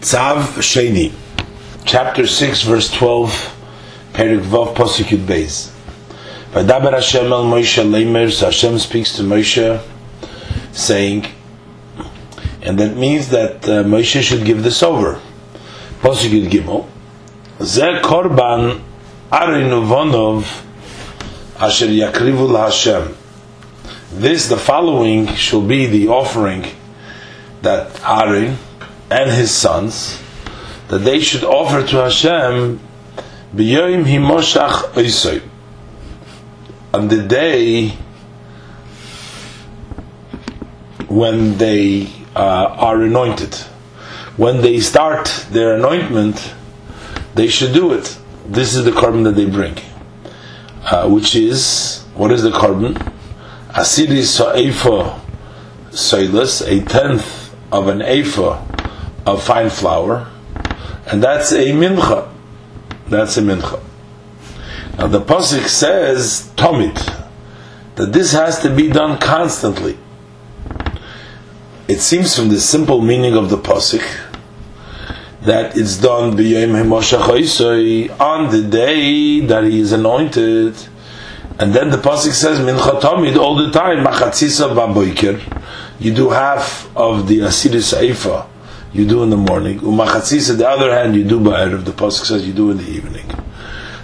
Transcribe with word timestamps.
Tzav 0.00 0.56
Sheni, 0.62 1.12
chapter 1.84 2.26
6, 2.26 2.62
verse 2.62 2.90
12, 2.90 4.10
Perik 4.14 4.40
Vav 4.40 4.74
Posik 4.74 5.08
Yud 5.08 5.26
Beis. 5.26 5.70
Vadaber 6.52 6.94
Hashem 6.94 7.30
el 7.30 7.44
Moshe 7.44 7.84
Leimer, 7.84 8.32
so 8.32 8.46
Hashem 8.46 8.78
speaks 8.78 9.14
to 9.16 9.22
Moshe, 9.22 9.78
saying, 10.72 11.26
and 12.62 12.78
that 12.78 12.96
means 12.96 13.28
that 13.28 13.56
uh, 13.68 13.84
Moshe 13.84 14.22
should 14.22 14.46
give 14.46 14.62
this 14.62 14.82
over. 14.82 15.20
Posik 16.00 16.30
Yud 16.30 16.48
Gimel, 16.48 16.88
Ze 17.62 18.00
Korban 18.00 18.80
Arin 19.30 19.68
Uvonov 19.68 20.64
Asher 21.60 21.88
Yakrivu 21.88 22.58
Hashem. 22.58 23.14
This, 24.12 24.48
the 24.48 24.56
following, 24.56 25.26
shall 25.34 25.60
be 25.60 25.84
the 25.84 26.08
offering 26.08 26.64
that 27.60 28.00
Aaron 28.02 28.56
and 29.10 29.30
his 29.30 29.50
sons, 29.50 30.22
that 30.88 30.98
they 30.98 31.20
should 31.20 31.44
offer 31.44 31.86
to 31.86 31.96
Hashem 31.96 32.80
b'yoyim 33.54 34.04
himoshach 34.04 34.92
oisoy. 34.92 35.42
On 36.94 37.08
the 37.08 37.22
day 37.22 37.90
when 41.08 41.58
they 41.58 42.08
uh, 42.34 42.74
are 42.76 43.02
anointed, 43.02 43.54
when 44.36 44.62
they 44.62 44.80
start 44.80 45.26
their 45.50 45.74
anointment, 45.76 46.54
they 47.34 47.48
should 47.48 47.72
do 47.72 47.92
it. 47.92 48.16
This 48.46 48.74
is 48.74 48.84
the 48.84 48.90
korban 48.90 49.24
that 49.24 49.36
they 49.36 49.46
bring, 49.46 49.76
uh, 50.84 51.08
which 51.08 51.36
is 51.36 52.04
what 52.14 52.32
is 52.32 52.42
the 52.42 52.50
korban? 52.50 52.94
Asiri 53.70 54.24
sa'efa 54.24 55.20
soilus, 55.90 56.66
a 56.66 56.84
tenth 56.84 57.54
of 57.70 57.88
an 57.88 58.02
ephah 58.02 58.69
of 59.26 59.42
fine 59.42 59.70
flour, 59.70 60.30
and 61.06 61.22
that's 61.22 61.52
a 61.52 61.72
mincha. 61.72 62.28
That's 63.08 63.36
a 63.36 63.42
mincha. 63.42 63.82
Now 64.98 65.06
the 65.06 65.20
pasuk 65.20 65.66
says 65.66 66.50
tomit 66.56 66.94
that 67.96 68.12
this 68.12 68.32
has 68.32 68.60
to 68.60 68.74
be 68.74 68.88
done 68.88 69.18
constantly. 69.18 69.98
It 71.88 72.00
seems 72.00 72.36
from 72.36 72.50
the 72.50 72.60
simple 72.60 73.00
meaning 73.00 73.34
of 73.34 73.50
the 73.50 73.56
pasuk 73.56 74.04
that 75.42 75.76
it's 75.76 75.96
done 75.96 76.30
on 76.30 76.36
the 76.36 76.44
day 78.70 79.40
that 79.40 79.64
he 79.64 79.80
is 79.80 79.92
anointed. 79.92 80.76
And 81.58 81.74
then 81.74 81.90
the 81.90 81.96
pasuk 81.96 82.32
says 82.32 82.58
mincha 82.58 83.00
tomid 83.00 83.36
all 83.36 83.56
the 83.56 83.70
time 83.70 84.04
machatzisa. 84.04 85.40
You 85.98 86.14
do 86.14 86.30
half 86.30 86.94
of 86.96 87.26
the 87.26 87.38
asiris 87.38 87.94
eifa. 87.94 88.46
You 88.92 89.06
do 89.06 89.22
in 89.22 89.30
the 89.30 89.36
morning. 89.36 89.78
Umachatzisa, 89.80 90.58
the 90.58 90.68
other 90.68 90.92
hand, 90.92 91.14
you 91.14 91.24
do 91.24 91.38
by 91.38 91.66
ba'erev. 91.66 91.84
The 91.84 91.92
pasuk 91.92 92.26
says 92.26 92.46
you 92.46 92.52
do 92.52 92.70
in 92.70 92.78
the 92.78 92.88
evening. 92.88 93.30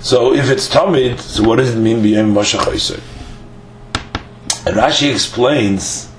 So 0.01 0.33
if 0.33 0.48
it's 0.51 0.69
tomid, 0.69 1.19
so 1.19 1.43
what 1.43 1.56
does 1.56 1.75
it 1.75 1.78
mean 1.78 1.98
b'yem 1.98 2.33
mashach 2.33 3.01
Rashi 4.65 5.12
explains 5.12 6.11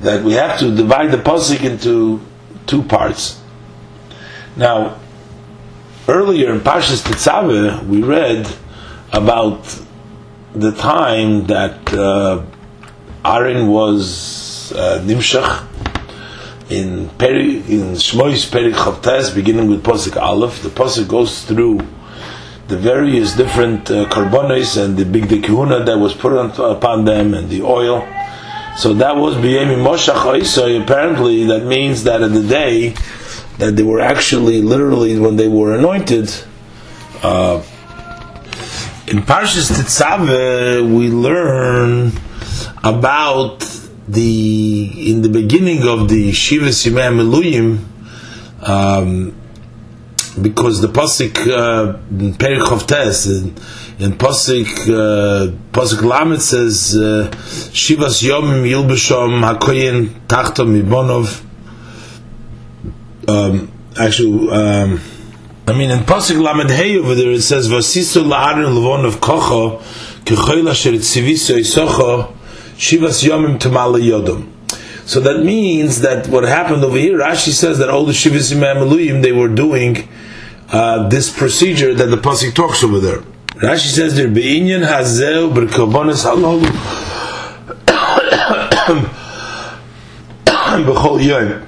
that 0.00 0.22
we 0.22 0.32
have 0.32 0.58
to 0.58 0.74
divide 0.74 1.10
the 1.10 1.16
pasuk 1.16 1.64
into 1.64 2.20
two 2.66 2.82
parts. 2.82 3.40
Now, 4.56 5.00
earlier 6.08 6.52
in 6.52 6.60
Parshas 6.60 7.02
Tetzaveh, 7.02 7.86
we 7.86 8.02
read 8.02 8.46
about 9.12 9.80
the 10.54 10.72
time 10.72 11.46
that 11.46 11.92
uh, 11.92 12.44
Aaron 13.24 13.68
was 13.68 14.72
uh, 14.72 15.00
Nimshach 15.04 15.71
in 16.72 17.10
Peri, 17.10 17.56
in 17.56 17.92
Shmois 17.94 18.50
Peri 18.50 18.72
Chavtes, 18.72 19.34
beginning 19.34 19.68
with 19.68 19.84
Posik 19.84 20.20
Aleph. 20.20 20.62
The 20.62 20.70
Posik 20.70 21.06
goes 21.06 21.44
through 21.44 21.80
the 22.68 22.78
various 22.78 23.36
different 23.36 23.90
uh, 23.90 24.08
and 24.08 24.96
the 24.96 25.04
big 25.04 25.24
dekihuna 25.24 25.84
that 25.84 25.98
was 25.98 26.14
put 26.14 26.32
on, 26.32 26.50
upon 26.76 27.04
them 27.04 27.34
and 27.34 27.50
the 27.50 27.60
oil. 27.62 28.00
So 28.78 28.94
that 28.94 29.16
was 29.16 29.34
B'yemi 29.36 29.76
Moshach 29.76 30.44
So 30.46 30.66
Apparently, 30.82 31.44
that 31.44 31.64
means 31.64 32.04
that 32.04 32.22
in 32.22 32.32
the 32.32 32.42
day 32.42 32.94
that 33.58 33.76
they 33.76 33.82
were 33.82 34.00
actually, 34.00 34.62
literally, 34.62 35.18
when 35.18 35.36
they 35.36 35.48
were 35.48 35.76
anointed, 35.76 36.32
uh, 37.22 37.62
in 39.06 39.18
Parshas 39.18 39.70
Tetzaveh, 39.70 40.96
we 40.96 41.10
learn 41.10 42.12
about 42.82 43.60
the 44.08 45.10
in 45.10 45.22
the 45.22 45.28
beginning 45.28 45.86
of 45.86 46.08
the 46.08 46.32
Shiva 46.32 46.66
Simei 46.66 47.12
Meluyim, 47.12 47.78
um, 48.66 49.34
because 50.40 50.80
the 50.80 50.88
pasuk 50.88 51.36
uh, 51.48 51.98
Perikov 52.36 52.86
Tes 52.86 53.26
in, 53.26 53.48
in 54.04 54.18
pasuk 54.18 54.66
uh, 54.88 55.52
pasuk 55.72 56.02
Lamed 56.02 56.42
says 56.42 56.96
uh, 56.96 57.30
Shivas 57.32 58.22
Yomim 58.22 58.64
Yilbeshom 58.68 59.42
Hakoyin 59.42 60.08
Tachto 60.26 60.66
Mibonov. 60.66 61.44
Um, 63.28 63.70
actually. 63.98 64.50
Um, 64.50 65.00
I 65.64 65.74
mean, 65.74 65.92
in 65.92 66.00
Pasuk 66.00 66.42
Lamed 66.42 66.70
Hey 66.70 66.98
over 66.98 67.14
there 67.14 67.30
it 67.30 67.42
says, 67.42 67.68
"Vasisu 67.68 68.24
la'arin 68.24 68.74
levon 68.74 69.06
of 69.06 69.20
kocho 69.20 69.80
kechoil 70.24 70.68
asher 70.68 70.90
tziviso 70.94 71.56
isocho 71.56 72.34
shivas 72.76 73.26
yomim 73.26 73.58
tamala 73.58 74.00
yodom." 74.00 74.52
So 75.04 75.20
that 75.20 75.44
means 75.44 76.00
that 76.00 76.28
what 76.28 76.44
happened 76.44 76.84
over 76.84 76.96
here, 76.96 77.18
Rashi 77.18 77.52
says 77.52 77.78
that 77.78 77.90
all 77.90 78.04
the 78.04 78.12
shivas 78.12 78.54
yomim 78.54 79.22
they 79.22 79.32
were 79.32 79.48
doing 79.48 80.08
uh, 80.70 81.08
this 81.08 81.30
procedure 81.36 81.94
that 81.94 82.06
the 82.06 82.16
pasuk 82.16 82.54
talks 82.54 82.82
over 82.82 82.98
there. 82.98 83.22
Rashi 83.48 83.88
says 83.88 84.16
there 84.16 84.28
beinyan 84.28 84.86
hazel 84.86 85.50
berkobonis 85.50 86.24
halalu 86.24 86.64
b'chol 90.44 91.22
yom, 91.22 91.66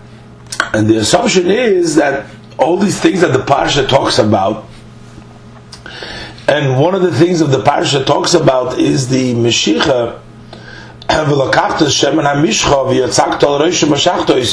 and 0.73 0.89
the 0.89 0.97
assumption 0.97 1.51
is 1.51 1.97
that 1.97 2.27
all 2.59 2.79
these 2.79 2.99
things 2.99 3.21
that 3.21 3.33
the 3.33 3.41
parsha 3.41 3.87
talks 3.87 4.19
about, 4.19 4.65
and 6.49 6.81
one 6.81 6.95
of 6.95 7.03
the 7.03 7.13
things 7.13 7.41
that 7.41 7.47
the 7.47 7.63
parsha 7.63 8.05
talks 8.07 8.35
about 8.35 8.79
is 8.79 9.09
the 9.09 9.35
Meshicha. 9.35 10.21
So 11.09 11.49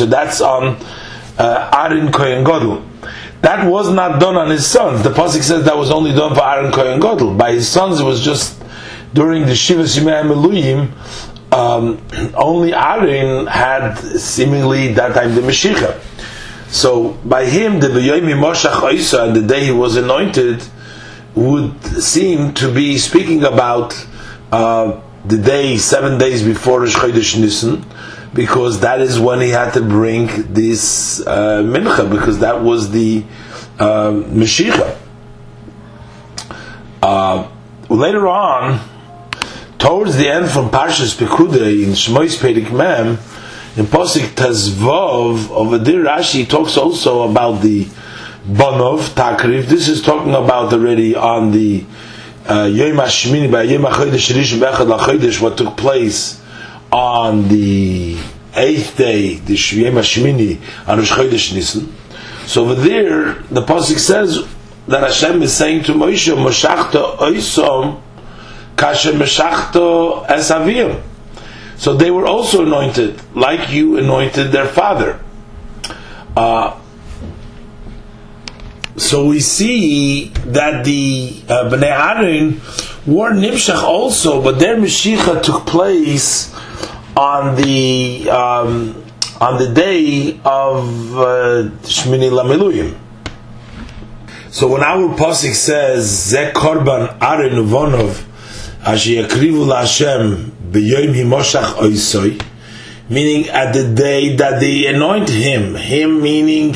that's 0.06 0.42
on 0.42 0.78
uh, 1.38 1.72
Aaron 1.74 2.12
Kohen 2.12 2.44
Godel. 2.44 2.88
That 3.42 3.66
was 3.66 3.92
not 3.92 4.20
done 4.20 4.36
on 4.36 4.50
his 4.50 4.68
sons. 4.68 5.02
The 5.02 5.10
pasuk 5.10 5.42
says 5.42 5.66
that 5.66 5.76
was 5.76 5.92
only 5.92 6.12
done 6.12 6.36
for 6.36 6.44
Aaron 6.44 6.72
Kohen 6.72 7.00
Godel. 7.00 7.38
By 7.38 7.54
his 7.54 7.68
sons, 7.68 8.00
it 8.00 8.04
was 8.04 8.24
just 8.24 8.62
during 9.14 9.46
the 9.46 9.56
Shiva 9.56 9.88
Shimei 9.88 10.24
Meluyim. 10.24 10.92
Um, 11.52 12.02
only 12.36 12.74
Aaron 12.74 13.48
had 13.48 13.98
seemingly 13.98 14.94
that 14.94 15.16
time 15.16 15.36
the 15.36 15.42
Meshicha. 15.42 16.00
So 16.72 17.14
by 17.26 17.46
him, 17.46 17.80
the 17.80 17.88
B'yomi 17.88 18.40
Moshach 18.40 18.94
Isa, 18.94 19.32
the 19.34 19.42
day 19.42 19.66
he 19.66 19.72
was 19.72 19.98
anointed, 19.98 20.64
would 21.36 21.84
seem 21.84 22.54
to 22.54 22.74
be 22.74 22.98
speaking 22.98 23.44
about 23.44 23.94
uh, 24.52 25.02
the 25.26 25.38
day 25.38 25.78
seven 25.78 26.18
days 26.18 26.44
before 26.44 26.82
Rosh 26.82 26.96
Chodesh 26.96 27.40
Nisan, 27.40 27.86
because 28.34 28.80
that 28.82 29.02
is 29.02 29.20
when 29.20 29.42
he 29.42 29.50
had 29.50 29.74
to 29.74 29.82
bring 29.82 30.28
this 30.54 31.26
uh, 31.28 31.62
mincha, 31.64 32.10
because 32.10 32.40
that 32.40 32.62
was 32.62 32.92
the 32.92 33.24
uh, 33.80 34.12
Mashiach. 34.12 34.98
Uh, 37.02 37.50
later 37.90 38.28
on, 38.28 38.80
towards 39.78 40.18
the 40.18 40.28
end 40.30 40.50
from 40.50 40.70
Parshas 40.70 41.16
Pekuda 41.18 41.84
in 41.84 41.90
Shmois 41.92 42.38
Perik 42.38 42.72
Mem, 42.72 43.18
in 43.78 43.86
Posik 43.86 44.36
Tazvov 44.36 45.50
over 45.50 45.78
there, 45.78 46.04
Rashi 46.04 46.48
talks 46.48 46.78
also 46.78 47.30
about 47.30 47.62
the 47.62 47.86
Bonov 48.46 49.10
Takrif. 49.16 49.66
This 49.66 49.88
is 49.88 50.02
talking 50.02 50.34
about 50.36 50.74
already 50.74 51.16
on 51.16 51.52
the 51.52 51.86
Yom 52.46 52.98
Hashmini 52.98 53.52
by 53.52 53.64
Yom 53.64 53.84
Hachodesh 53.84 54.34
Rishon 54.34 54.60
Bechad 54.60 54.98
Lachodesh, 54.98 55.42
what 55.42 55.58
took 55.58 55.78
place 55.78 56.42
on 56.92 57.48
the 57.48 58.18
eighth 58.56 58.98
day, 58.98 59.36
the 59.36 59.54
Yom 59.54 59.96
Hashmini 59.96 60.60
on 60.88 60.98
Rosh 60.98 61.12
Chodesh 61.12 61.54
Nisan. 61.54 61.94
So 62.48 62.64
over 62.64 62.76
there, 62.76 63.34
the 63.52 63.62
pasuk 63.62 64.00
says 64.00 64.46
that 64.88 65.04
Hashem 65.04 65.42
is 65.44 65.56
saying 65.56 65.84
to 65.84 65.94
Moshe, 65.94 66.36
"Moshachto 66.36 67.18
oisom 67.18 68.02
kasher 68.76 69.14
meshachto 69.14 70.26
esavim." 70.26 71.02
So 71.78 71.94
they 71.94 72.12
were 72.12 72.26
also 72.26 72.66
anointed, 72.66 73.22
like 73.36 73.72
you 73.72 73.98
anointed 73.98 74.52
their 74.52 74.66
father. 74.66 75.20
Uh, 76.36 76.76
so 78.98 79.28
we 79.28 79.40
see 79.40 80.30
that 80.48 80.84
the 80.86 81.42
uh, 81.48 81.70
Bnei 81.70 81.92
Aaron 81.92 82.62
were 83.06 83.32
Nimshach 83.32 83.82
also, 83.84 84.42
but 84.42 84.60
their 84.60 84.76
Mashiach 84.78 85.44
took 85.44 85.66
place 85.66 86.54
on 87.16 87.56
the 87.56 88.30
um, 88.30 89.04
on 89.40 89.58
the 89.58 89.74
day 89.74 90.40
of 90.46 91.18
uh, 91.18 91.70
Shmini 91.84 92.30
Lamiluyim. 92.30 92.98
So 94.50 94.68
when 94.68 94.84
our 94.84 95.16
pasuk 95.16 95.56
says 95.56 96.06
Ze 96.06 96.52
Korban 96.54 97.18
Aaron 97.22 97.54
Uvonov 97.54 98.26
Asher 98.86 99.24
Yakrivu 99.24 99.66
LaHashem 99.66 100.52
B'Yom 100.72 101.14
Himoshach 101.16 101.76
Oisoi 101.76 102.42
meaning 103.12 103.50
at 103.50 103.74
the 103.74 103.94
day 103.94 104.36
that 104.38 104.62
they 104.62 104.86
anoint 104.86 105.28
him, 105.28 105.76
him 105.76 106.22
meaning 106.22 106.74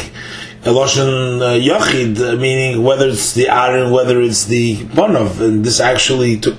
Eloshen 0.66 1.44
uh, 1.44 1.60
Yachid, 1.60 2.40
meaning 2.40 2.82
whether 2.82 3.10
it's 3.10 3.34
the 3.34 3.50
Aaron, 3.50 3.92
whether 3.92 4.20
it's 4.20 4.46
the 4.46 4.78
Bonov, 4.78 5.40
and 5.40 5.64
this 5.64 5.80
actually 5.80 6.40
took 6.40 6.58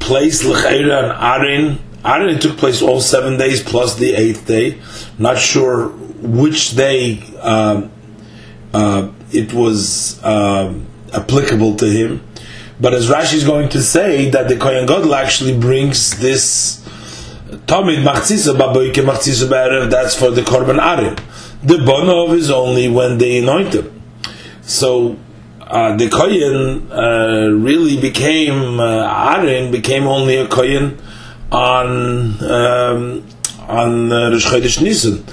place 0.00 0.44
L'Chaira 0.44 1.14
and 1.14 1.22
Aaron. 1.22 1.78
Aaron 2.04 2.40
took 2.40 2.56
place 2.56 2.82
all 2.82 3.00
seven 3.00 3.38
days 3.38 3.62
plus 3.62 3.94
the 3.94 4.14
eighth 4.14 4.48
day. 4.48 4.80
Not 5.16 5.38
sure 5.38 5.90
which 5.90 6.74
day 6.74 7.22
uh, 7.38 7.86
uh, 8.74 9.12
it 9.32 9.52
was 9.52 10.20
uh, 10.24 10.74
applicable 11.14 11.76
to 11.76 11.86
him. 11.86 12.24
But 12.80 12.94
as 12.94 13.08
Rashi 13.08 13.34
is 13.34 13.44
going 13.44 13.68
to 13.68 13.82
say, 13.82 14.28
that 14.30 14.48
the 14.48 14.56
Kohen 14.56 14.86
Gadol 14.86 15.14
actually 15.14 15.56
brings 15.56 16.18
this 16.18 16.84
Tamid 17.66 18.02
Machzisa 18.02 18.56
Baboike 18.56 19.04
Machzisa 19.04 19.48
Ba'erev, 19.48 19.88
that's 19.88 20.16
for 20.16 20.32
the 20.32 20.42
Korban 20.42 20.80
Arim. 20.80 21.16
The 21.62 21.74
Bonov 21.74 22.34
is 22.34 22.50
only 22.50 22.88
when 22.88 23.18
they 23.18 23.38
anoint 23.38 23.74
him. 23.74 24.02
So, 24.62 25.16
uh, 25.60 25.96
the 25.96 26.08
Kohen 26.08 26.90
uh, 26.90 27.48
really 27.50 28.00
became, 28.00 28.80
uh, 28.80 29.34
Aaron 29.36 29.70
became 29.70 30.06
only 30.06 30.36
a 30.36 30.46
Kohen 30.46 30.98
on, 31.50 32.42
um, 32.44 33.26
on 33.66 34.12
uh, 34.12 34.30
Rosh 34.30 34.46
Chodesh 34.46 34.82
Nisan 34.82 35.24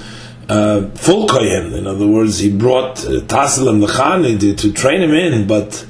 uh, 0.48 0.88
full 0.90 1.26
kohen. 1.26 1.72
In 1.74 1.86
other 1.86 2.06
words, 2.06 2.38
he 2.38 2.50
brought 2.50 3.04
uh, 3.04 3.10
and 3.10 3.82
Lechani 3.82 4.38
to, 4.40 4.54
to 4.54 4.72
train 4.72 5.02
him 5.02 5.12
in, 5.12 5.46
but 5.46 5.86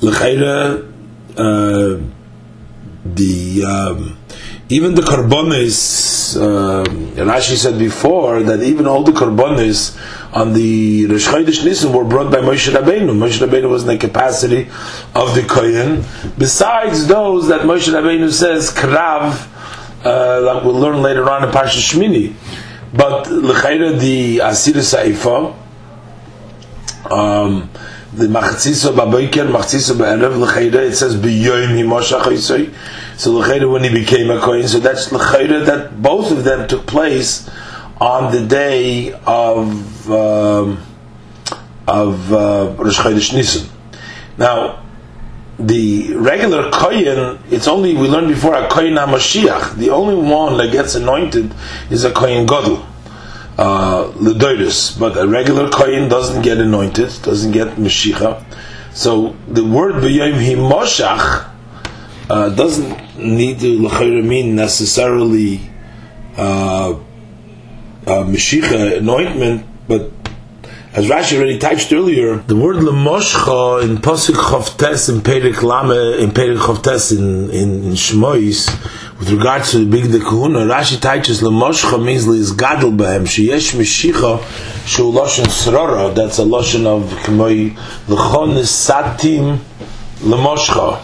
Lechaira, 0.00 0.90
uh, 1.36 2.00
the 3.04 3.64
um, 3.64 4.18
even 4.74 4.96
the 4.96 5.02
karbonis, 5.02 6.36
uh, 6.36 6.84
Rashi 7.22 7.54
said 7.56 7.78
before 7.78 8.42
that 8.42 8.60
even 8.60 8.88
all 8.88 9.04
the 9.04 9.12
karbonis 9.12 9.96
on 10.34 10.52
the 10.52 11.06
Rosh 11.06 11.28
Chodesh 11.28 11.64
Nisan 11.64 11.92
were 11.92 12.02
brought 12.02 12.32
by 12.32 12.38
Moshe 12.38 12.74
Rabbeinu. 12.74 13.10
Moshe 13.10 13.38
Rabbeinu 13.46 13.70
was 13.70 13.82
in 13.82 13.88
the 13.90 13.98
capacity 13.98 14.62
of 15.14 15.32
the 15.36 15.44
kohen. 15.48 16.04
Besides 16.36 17.06
those 17.06 17.46
that 17.48 17.60
Moshe 17.60 17.88
Rabbeinu 17.88 18.32
says 18.32 18.72
krav, 18.72 19.48
uh, 20.04 20.42
like 20.42 20.64
we'll 20.64 20.74
learn 20.74 21.02
later 21.02 21.30
on 21.30 21.44
in 21.44 21.50
Parsha 21.50 21.78
Shmini. 21.78 22.34
But 22.92 23.30
l'chayra 23.30 23.96
the 23.96 24.40
asir 24.40 24.74
saifa, 24.74 25.54
um, 27.12 27.70
the 28.12 28.26
machziso 28.26 28.92
ba'boiker, 28.92 29.48
machziso 29.52 29.94
ba'erev, 29.94 30.36
l'chayra 30.36 30.88
it 30.88 30.96
says 30.96 31.14
b'yoyim 31.14 31.78
himoshach 31.78 32.22
oisoi. 32.22 32.74
So 33.16 33.32
l'chayra 33.32 33.70
when 33.70 33.84
he 33.84 33.90
became 33.90 34.30
a 34.30 34.40
kohen, 34.40 34.66
so 34.66 34.78
that's 34.78 35.12
l'chayra 35.12 35.64
that 35.66 36.02
both 36.02 36.32
of 36.32 36.44
them 36.44 36.66
took 36.66 36.86
place 36.86 37.48
on 38.00 38.32
the 38.32 38.44
day 38.44 39.12
of 39.24 40.10
um, 40.10 40.84
of 41.86 42.32
uh, 42.32 42.74
Rosh 42.76 42.98
Chodesh 42.98 43.32
Nisan. 43.32 43.68
Now, 44.36 44.82
the 45.58 46.14
regular 46.14 46.70
kohen, 46.72 47.38
it's 47.50 47.68
only 47.68 47.94
we 47.94 48.08
learned 48.08 48.28
before 48.28 48.54
a 48.54 48.68
kohen 48.68 48.94
Hamashiach. 48.94 49.76
The 49.76 49.90
only 49.90 50.16
one 50.16 50.56
that 50.56 50.72
gets 50.72 50.96
anointed 50.96 51.54
is 51.90 52.04
a 52.04 52.10
kohen 52.10 52.46
gadol, 52.46 52.84
uh. 53.56 54.10
But 54.98 55.16
a 55.16 55.26
regular 55.28 55.70
kohen 55.70 56.08
doesn't 56.08 56.42
get 56.42 56.58
anointed, 56.58 57.22
doesn't 57.22 57.52
get 57.52 57.76
mashiach. 57.76 58.42
So 58.92 59.36
the 59.46 59.64
word 59.64 60.02
b'yom 60.02 60.34
himoshach 60.34 61.53
uh, 62.30 62.48
doesn't 62.50 63.18
need 63.18 63.60
to 63.60 64.22
mean 64.22 64.54
necessarily 64.54 65.60
uh, 66.36 66.92
uh, 66.92 66.98
mashiach 68.06 68.98
anointment, 68.98 69.66
but 69.86 70.10
as 70.94 71.08
Rashi 71.08 71.36
already 71.36 71.58
touched 71.58 71.92
earlier, 71.92 72.36
the 72.36 72.54
word 72.54 72.76
lemoshcha 72.76 73.82
in 73.82 73.96
pasuk 73.96 74.34
chavtes 74.34 75.12
in 75.12 75.22
perik 75.22 75.60
lame 75.62 76.20
in 76.22 76.30
perik 76.30 76.58
chavtes 76.58 77.10
in 77.16 77.50
in, 77.50 77.82
in 77.82 77.92
Shmois, 77.94 78.70
with 79.18 79.28
regards 79.30 79.72
to 79.72 79.78
the 79.78 79.86
big 79.86 80.04
the 80.04 80.20
kahuna, 80.20 80.60
Rashi 80.60 81.00
touches 81.00 81.42
lemoshcha 81.42 82.00
means 82.00 82.28
li's 82.28 82.52
gadol 82.52 82.92
behem 82.92 83.22
sheyesh 83.22 83.74
mishicha 83.74 84.40
shu 84.86 85.10
loshen 85.10 85.46
srora. 85.46 86.14
That's 86.14 86.38
a 86.38 86.42
loshen 86.44 86.86
of 86.86 87.10
k'moi 87.24 87.74
lechon 88.06 88.58
satim 88.62 89.58
lemoshcha, 90.20 91.00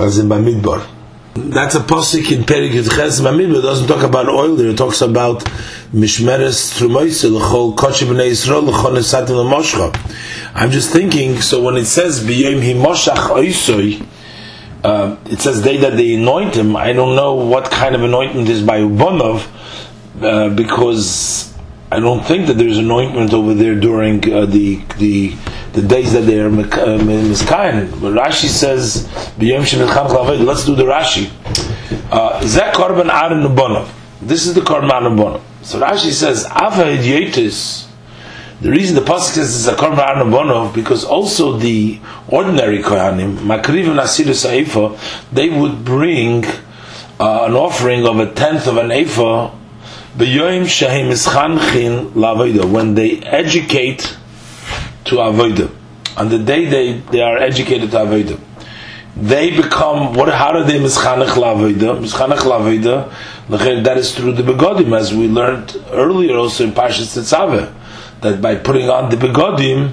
as 0.00 0.18
in 0.18 0.28
Bamidbar. 0.28 0.86
That's 1.34 1.76
a 1.76 1.80
posik 1.80 2.32
in 2.32 2.42
Perik 2.42 2.72
Yudches 2.72 3.22
Mamid, 3.22 3.50
but 3.50 3.58
it 3.58 3.62
doesn't 3.62 3.86
talk 3.86 4.02
about 4.02 4.28
oil 4.28 4.56
there. 4.56 4.70
It 4.70 4.76
talks 4.76 5.00
about 5.00 5.44
Mishmeres 5.92 6.76
Trumoise, 6.76 7.30
L'chol 7.30 7.76
Kochi 7.76 8.04
B'nei 8.04 8.30
Yisrael, 8.30 8.66
L'chol 8.66 8.96
Nesatim 8.96 9.36
L'moshcha. 9.36 9.94
I'm 10.54 10.70
just 10.72 10.90
thinking, 10.92 11.40
so 11.40 11.62
when 11.62 11.76
it 11.76 11.86
says 11.86 12.24
B'yom 12.24 12.60
Himoshach 12.60 13.30
Oisoi, 13.30 14.04
uh, 14.82 15.16
it 15.26 15.40
says 15.40 15.62
they 15.62 15.76
that 15.78 15.96
they 15.96 16.14
anoint 16.14 16.56
him. 16.56 16.74
I 16.74 16.92
don't 16.92 17.14
know 17.14 17.34
what 17.34 17.70
kind 17.70 17.94
of 17.94 18.02
anointment 18.02 18.48
is 18.48 18.62
by 18.62 18.80
Ubonov, 18.80 19.46
uh, 20.22 20.48
because 20.48 21.56
I 21.92 22.00
don't 22.00 22.24
think 22.24 22.48
that 22.48 22.54
there's 22.54 22.78
anointment 22.78 23.32
over 23.32 23.54
there 23.54 23.74
during 23.74 24.18
uh, 24.32 24.46
the 24.46 24.82
the 24.98 25.36
the 25.72 25.82
days 25.82 26.12
that 26.12 26.22
they 26.22 26.40
are 26.40 26.50
miskayin. 26.50 27.90
But 28.00 28.14
Rashi 28.14 28.48
says 28.48 29.06
Let's 29.38 30.64
do 30.64 30.74
the 30.74 30.84
Rashi. 30.84 31.30
Zek 32.46 32.74
korban 32.74 33.08
aron 33.08 33.42
ubonov. 33.44 33.88
This 34.20 34.46
is 34.46 34.54
the 34.54 34.60
korban 34.60 35.16
ubonov. 35.16 35.40
So 35.62 35.80
Rashi 35.80 36.10
says 36.12 36.44
ava 36.46 36.84
idiotis. 36.84 37.86
The 38.60 38.70
reason 38.70 38.94
the 38.94 39.00
pasuk 39.02 39.34
says 39.34 39.66
it's 39.66 39.68
a 39.68 39.80
korban 39.80 39.98
aron 39.98 40.30
ubonov 40.30 40.74
because 40.74 41.04
also 41.04 41.56
the 41.56 42.00
ordinary 42.28 42.82
kohanim 42.82 43.36
makriv 43.38 43.90
and 43.90 44.00
asiru 44.00 44.34
saifa 44.34 44.98
they 45.32 45.48
would 45.48 45.84
bring 45.84 46.44
uh, 47.20 47.44
an 47.44 47.54
offering 47.54 48.06
of 48.06 48.18
a 48.18 48.32
tenth 48.32 48.66
of 48.66 48.76
an 48.76 48.90
ephah 48.90 49.50
when 50.16 50.64
they 52.94 53.18
educate 53.20 54.16
to 55.04 55.16
avodah. 55.16 55.70
On 56.16 56.28
the 56.28 56.38
day 56.38 56.66
they, 56.66 56.92
they 57.12 57.20
are 57.20 57.38
educated 57.38 57.90
to 57.92 57.98
avodah, 57.98 58.40
they 59.16 59.50
become 59.50 60.14
what? 60.14 60.32
How 60.32 60.52
do 60.52 60.64
they 60.64 60.78
mischanech 60.78 61.28
lavodah? 61.28 62.00
Mischanech 62.00 62.38
lavodah. 62.38 63.12
That 63.48 63.98
is 63.98 64.14
through 64.14 64.32
the 64.32 64.42
begodim, 64.42 64.96
as 64.96 65.12
we 65.12 65.26
learned 65.26 65.76
earlier, 65.90 66.36
also 66.36 66.64
in 66.64 66.72
Parshas 66.72 67.18
Tetzaveh, 67.18 67.72
that 68.20 68.40
by 68.40 68.54
putting 68.54 68.88
on 68.88 69.10
the 69.10 69.16
begodim, 69.16 69.92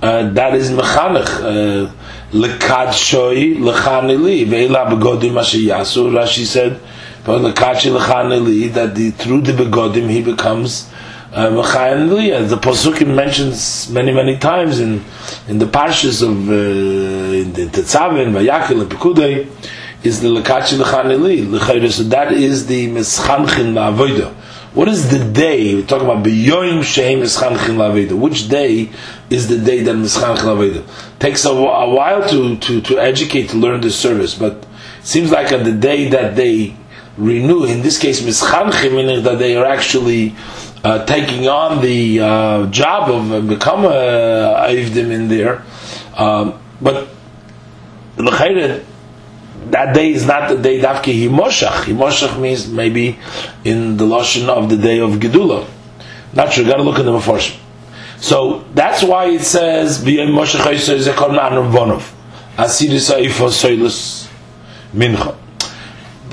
uh, 0.00 0.30
that 0.30 0.54
is 0.54 0.70
mechanech. 0.70 1.26
Uh, 1.26 1.92
lekad 2.32 2.92
shoi 2.92 3.56
lechanili 3.56 4.46
ve'ela 4.46 4.88
begodim 4.90 5.38
asher 5.38 5.58
yasu. 5.58 6.10
Rashi 6.10 6.44
said, 6.44 6.80
but 7.24 7.40
"Lekad 7.40 7.76
lechanili." 7.76 8.72
That 8.72 8.94
the, 8.94 9.10
through 9.10 9.42
the 9.42 9.52
begodim 9.52 10.08
he 10.08 10.22
becomes 10.22 10.90
uh, 11.32 11.50
the 11.50 12.56
Pasukim 12.56 13.14
mentions 13.14 13.90
many, 13.90 14.12
many 14.12 14.38
times 14.38 14.80
in 14.80 15.04
in 15.46 15.58
the 15.58 15.66
parshas 15.66 16.22
of 16.22 16.48
uh, 16.48 16.52
in 16.52 17.52
the 17.52 17.66
Vayakil, 17.66 18.82
and 18.82 18.90
Pekudei, 18.90 19.46
is 20.02 20.20
the 20.20 20.28
Lekachi 20.28 20.78
Lechanili. 20.82 21.90
So 21.90 22.02
that 22.04 22.32
is 22.32 22.66
the 22.66 22.88
Mischanchin 22.88 23.74
La'avoida. 23.74 24.32
What 24.74 24.88
is 24.88 25.10
the 25.10 25.32
day? 25.32 25.74
We're 25.74 25.86
talking 25.86 26.06
about 26.06 26.24
B'yoyim 26.24 26.80
Sheim 26.80 27.20
Mischanchin 27.20 27.76
La'avoida. 27.76 28.18
Which 28.18 28.48
day 28.48 28.90
is 29.28 29.48
the 29.48 29.58
day 29.58 29.82
that 29.82 29.96
Mischanchin 29.96 30.44
La'avoida? 30.44 31.18
Takes 31.18 31.44
a, 31.44 31.50
a 31.50 31.90
while 31.90 32.28
to, 32.28 32.56
to, 32.58 32.80
to 32.82 32.98
educate, 32.98 33.48
to 33.50 33.56
learn 33.56 33.80
the 33.80 33.90
service, 33.90 34.34
but 34.34 34.66
seems 35.02 35.30
like 35.30 35.52
on 35.52 35.64
the 35.64 35.72
day 35.72 36.08
that 36.10 36.36
they 36.36 36.76
renew, 37.16 37.64
in 37.64 37.82
this 37.82 37.98
case 37.98 38.20
Mischanchin, 38.22 38.94
meaning 38.94 39.24
that 39.24 39.38
they 39.38 39.56
are 39.56 39.66
actually 39.66 40.36
uh, 40.84 41.04
taking 41.04 41.48
on 41.48 41.80
the 41.82 42.20
uh, 42.20 42.66
job 42.66 43.10
of 43.10 43.32
uh, 43.32 43.40
become 43.40 43.84
a 43.84 44.66
Aivdim 44.68 45.10
in 45.10 45.28
there. 45.28 45.64
Um, 46.16 46.60
but 46.80 47.08
that 48.16 49.94
day 49.94 50.12
is 50.12 50.26
not 50.26 50.48
the 50.48 50.56
day 50.56 50.80
Dafki 50.80 51.28
Himoshach. 51.28 51.84
Himoshach 51.84 52.40
means 52.40 52.68
maybe 52.68 53.18
in 53.64 53.96
the 53.96 54.04
Lashon 54.04 54.48
of 54.48 54.70
the 54.70 54.76
day 54.76 55.00
of 55.00 55.12
Gedula. 55.12 55.68
Not 56.32 56.52
sure, 56.52 56.64
gotta 56.64 56.82
look 56.82 56.98
in 56.98 57.06
the 57.06 57.12
Meforshim. 57.12 57.58
So 58.18 58.64
that's 58.74 59.02
why 59.02 59.26
it 59.26 59.42
says, 59.42 60.04
B'yem 60.04 60.30
Moshach 60.30 60.60
Ha'isai 60.60 60.98
Zekon 60.98 61.38
Ma'anum 61.38 61.70
Vonov. 61.70 62.12
Asiris 62.56 63.10
Ha'ifo 63.12 63.48
Soilus 63.48 64.28
Mincha. 64.92 65.36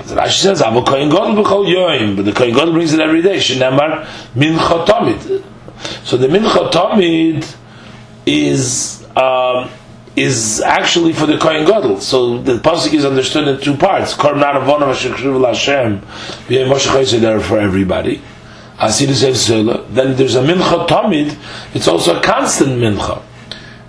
So 0.06 0.16
Rashi 0.16 0.42
says, 0.42 0.62
"Avo 0.62 0.86
kohen 0.86 1.10
gadol 1.10 1.44
b'chol 1.44 1.66
yoyim," 1.66 2.16
but 2.16 2.26
the 2.26 2.32
kohen 2.32 2.54
gadol 2.54 2.74
brings 2.74 2.94
it 2.94 3.00
every 3.00 3.22
day. 3.22 3.38
Shenamar 3.38 4.06
mincha 4.36 4.86
tamid. 4.86 5.44
So 6.04 6.18
the 6.18 6.28
mincha 6.28 6.72
tamid 6.72 7.56
is 8.26 9.06
um, 9.16 9.70
is 10.16 10.62
actually 10.62 11.14
for 11.14 11.26
the 11.26 11.38
kohen 11.38 11.66
gadol. 11.66 12.00
So 12.00 12.38
the 12.38 12.60
pasuk 12.60 12.94
is 12.94 13.04
understood 13.04 13.48
in 13.48 13.60
two 13.60 13.76
parts. 13.76 14.14
Korban 14.14 14.62
avonav 14.62 14.94
shekriv 14.94 15.40
l'Hashem 15.40 16.02
v'yei 16.48 16.68
Moshe 16.68 16.88
Chayse 16.88 17.20
there 17.20 17.40
for 17.40 17.60
everybody. 17.60 18.22
Then 18.78 20.16
there's 20.16 20.36
a 20.36 20.44
mincha 20.44 20.88
tamid. 20.88 21.38
It's 21.74 21.88
also 21.88 22.20
a 22.20 22.22
constant 22.22 22.80
mincha. 22.80 23.22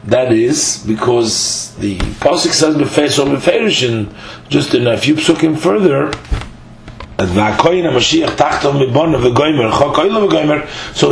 That 0.06 0.32
is 0.32 0.84
because 0.86 1.74
the 1.76 1.98
pasuk 1.98 2.52
says 2.52 2.76
befeis 2.76 3.18
or 3.18 3.26
beferishin. 3.36 4.14
Just 4.48 4.74
in 4.74 4.86
a 4.86 4.96
few 4.96 5.16
psukim 5.16 5.58
further, 5.58 6.12
so 7.18 7.24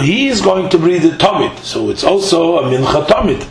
he 0.00 0.28
is 0.28 0.40
going 0.42 0.68
to 0.68 0.78
breathe 0.78 1.02
the 1.02 1.16
tamid. 1.16 1.58
So 1.60 1.88
it's 1.88 2.04
also 2.04 2.58
a 2.58 2.62
mincha 2.64 3.06
tamid. 3.06 3.48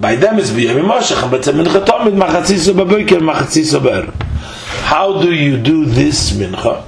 By 0.00 0.14
them 0.14 0.38
it's 0.38 0.50
biyam 0.50 0.88
mashach, 0.88 1.28
but 1.30 1.40
it's 1.40 1.48
a 1.48 1.52
mincha 1.52 1.84
tamid 1.84 2.16
machatzisa 2.16 2.72
b'boiker 2.72 3.18
machatzisa 3.18 3.80
b'er. 3.80 4.14
How 4.84 5.20
do 5.20 5.34
you 5.34 5.56
do 5.60 5.84
this 5.84 6.30
mincha? 6.30 6.84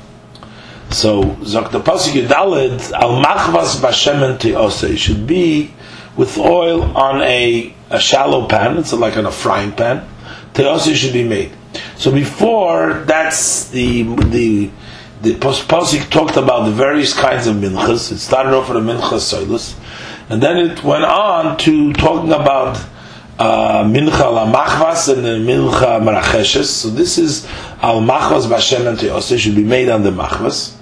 So 0.91 1.23
zok 1.23 1.73
the 1.73 1.81
pasuk 1.81 2.23
yudalid 2.23 2.93
al 2.93 3.21
machvas 3.23 3.81
b'shemen 3.81 4.39
te'osei 4.39 4.97
should 4.97 5.27
be 5.27 5.75
with 6.17 6.37
oil 6.39 6.97
on 6.97 7.23
a 7.23 7.75
a 7.91 8.01
shallow 8.01 8.47
pan. 8.49 8.79
It's 8.79 8.93
like 8.93 9.17
on 9.17 9.27
a 9.27 9.33
frying 9.33 9.73
pan. 9.73 10.09
Te'osei 10.55 10.95
should 10.95 11.13
be 11.13 11.27
made. 11.27 11.53
So 11.97 12.11
before 12.11 13.05
that's 13.07 13.69
the 13.69 14.03
the 14.03 14.71
the 15.23 15.35
Pasik 15.35 16.11
talked 16.11 16.37
about 16.37 16.65
the 16.65 16.73
various 16.73 17.15
kinds 17.15 17.47
of 17.47 17.57
minchas. 17.57 18.11
It 18.11 18.19
started 18.19 18.55
off 18.55 18.69
with 18.69 18.79
a 18.79 18.81
mincha 18.81 19.19
soilus, 19.21 19.79
and 20.29 20.43
then 20.43 20.57
it 20.59 20.83
went 20.83 21.05
on 21.05 21.57
to 21.59 21.93
talking 21.93 22.33
about 22.33 22.77
uh, 23.39 23.85
mincha 23.85 24.33
la 24.33 24.53
machvas 24.53 25.13
and 25.13 25.25
the 25.25 25.53
mincha 25.53 26.01
maracheshes. 26.03 26.65
So 26.65 26.89
this 26.91 27.19
is 27.19 27.47
al 27.83 28.01
machvas 28.01 28.47
b'Hashem 28.47 28.87
and 28.87 28.99
teose 28.99 29.39
should 29.39 29.55
be 29.55 29.65
made 29.65 29.89
on 29.89 30.03
the 30.03 30.11
machvas. 30.11 30.77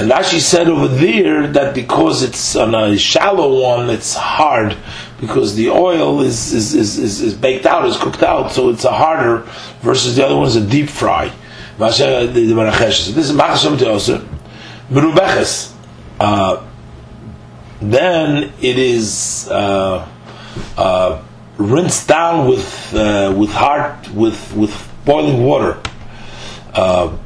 And 0.00 0.10
Rashi 0.10 0.40
said 0.40 0.66
over 0.68 0.88
there 0.88 1.46
that 1.48 1.74
because 1.74 2.22
it's 2.22 2.56
on 2.56 2.74
a 2.74 2.96
shallow 2.96 3.60
one, 3.60 3.90
it's 3.90 4.14
hard 4.14 4.74
because 5.20 5.56
the 5.56 5.68
oil 5.68 6.22
is 6.22 6.54
is, 6.54 6.74
is, 6.74 6.98
is, 6.98 7.20
is 7.20 7.34
baked 7.34 7.66
out, 7.66 7.86
is 7.86 7.98
cooked 7.98 8.22
out, 8.22 8.50
so 8.50 8.70
it's 8.70 8.84
a 8.86 8.92
harder 8.92 9.40
versus 9.82 10.16
the 10.16 10.24
other 10.24 10.36
one 10.36 10.46
is 10.46 10.56
a 10.56 10.66
deep 10.66 10.88
fry. 10.88 11.28
So 11.78 12.26
this 12.26 12.38
is 12.38 13.32
machasham 13.32 13.76
teoser. 13.76 14.26
Uh, 16.18 16.66
then 17.82 18.52
it 18.62 18.78
is 18.78 19.48
uh, 19.50 20.08
uh, 20.78 21.22
rinsed 21.58 22.08
down 22.08 22.48
with 22.48 22.94
uh, 22.94 23.34
with 23.36 23.50
hard 23.50 24.08
with 24.16 24.54
with 24.54 24.90
boiling 25.04 25.44
water. 25.44 25.78
Uh, 26.72 27.18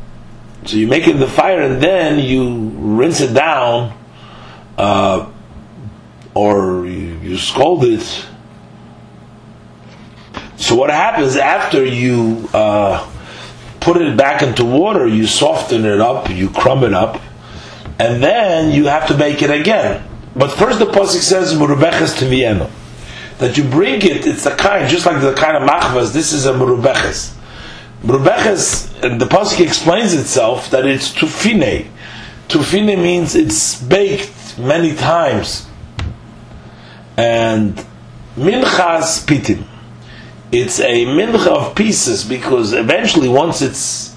so 0.64 0.76
you 0.76 0.87
make 0.87 1.06
it 1.06 1.11
in 1.11 1.21
the 1.21 1.26
fire 1.26 1.61
and 1.61 1.83
then 1.83 2.18
you 2.18 2.71
rinse 2.75 3.21
it 3.21 3.35
down, 3.35 3.97
uh, 4.78 5.30
or 6.35 6.87
you, 6.87 7.18
you 7.18 7.37
scald 7.37 7.85
it. 7.85 8.26
So 10.56 10.75
what 10.76 10.90
happens 10.90 11.37
after 11.37 11.85
you 11.85 12.49
uh, 12.54 13.06
put 13.80 13.99
it 13.99 14.16
back 14.16 14.42
into 14.42 14.64
water? 14.64 15.06
You 15.06 15.26
soften 15.26 15.85
it 15.85 16.00
up, 16.00 16.30
you 16.30 16.49
crumb 16.49 16.85
it 16.85 16.94
up, 16.94 17.21
and 17.99 18.23
then 18.23 18.73
you 18.73 18.87
have 18.87 19.06
to 19.09 19.14
bake 19.14 19.42
it 19.42 19.50
again. 19.50 20.09
But 20.35 20.49
first, 20.50 20.78
the 20.78 20.87
pasuk 20.87 21.21
says 21.21 21.52
murubeches 21.54 22.18
tevienu 22.18 22.71
that 23.38 23.56
you 23.59 23.64
bring 23.64 23.97
it. 23.97 24.26
It's 24.26 24.47
a 24.47 24.56
kind, 24.56 24.88
just 24.88 25.04
like 25.06 25.21
the 25.21 25.35
kind 25.35 25.56
of 25.56 25.68
machvas. 25.68 26.12
This 26.12 26.33
is 26.33 26.47
a 26.47 26.52
murubeches. 26.52 27.33
Rubeches, 28.04 29.02
and 29.02 29.18
the 29.18 29.25
pasuk 29.25 29.61
explains 29.61 30.12
itself 30.12 30.70
that 30.70 30.84
it's 30.84 31.11
tufine. 31.11 31.88
Tufine 32.49 33.02
means 33.02 33.34
it's 33.34 33.80
baked 33.82 34.58
many 34.58 34.94
times, 34.94 35.66
and 37.16 37.75
minchas 38.37 39.25
pitim. 39.25 39.64
It's 40.52 40.80
a 40.80 41.06
mincha 41.06 41.46
of 41.46 41.75
pieces 41.75 42.25
because 42.25 42.75
eventually, 42.75 43.28
once 43.28 43.62
it's 43.62 44.14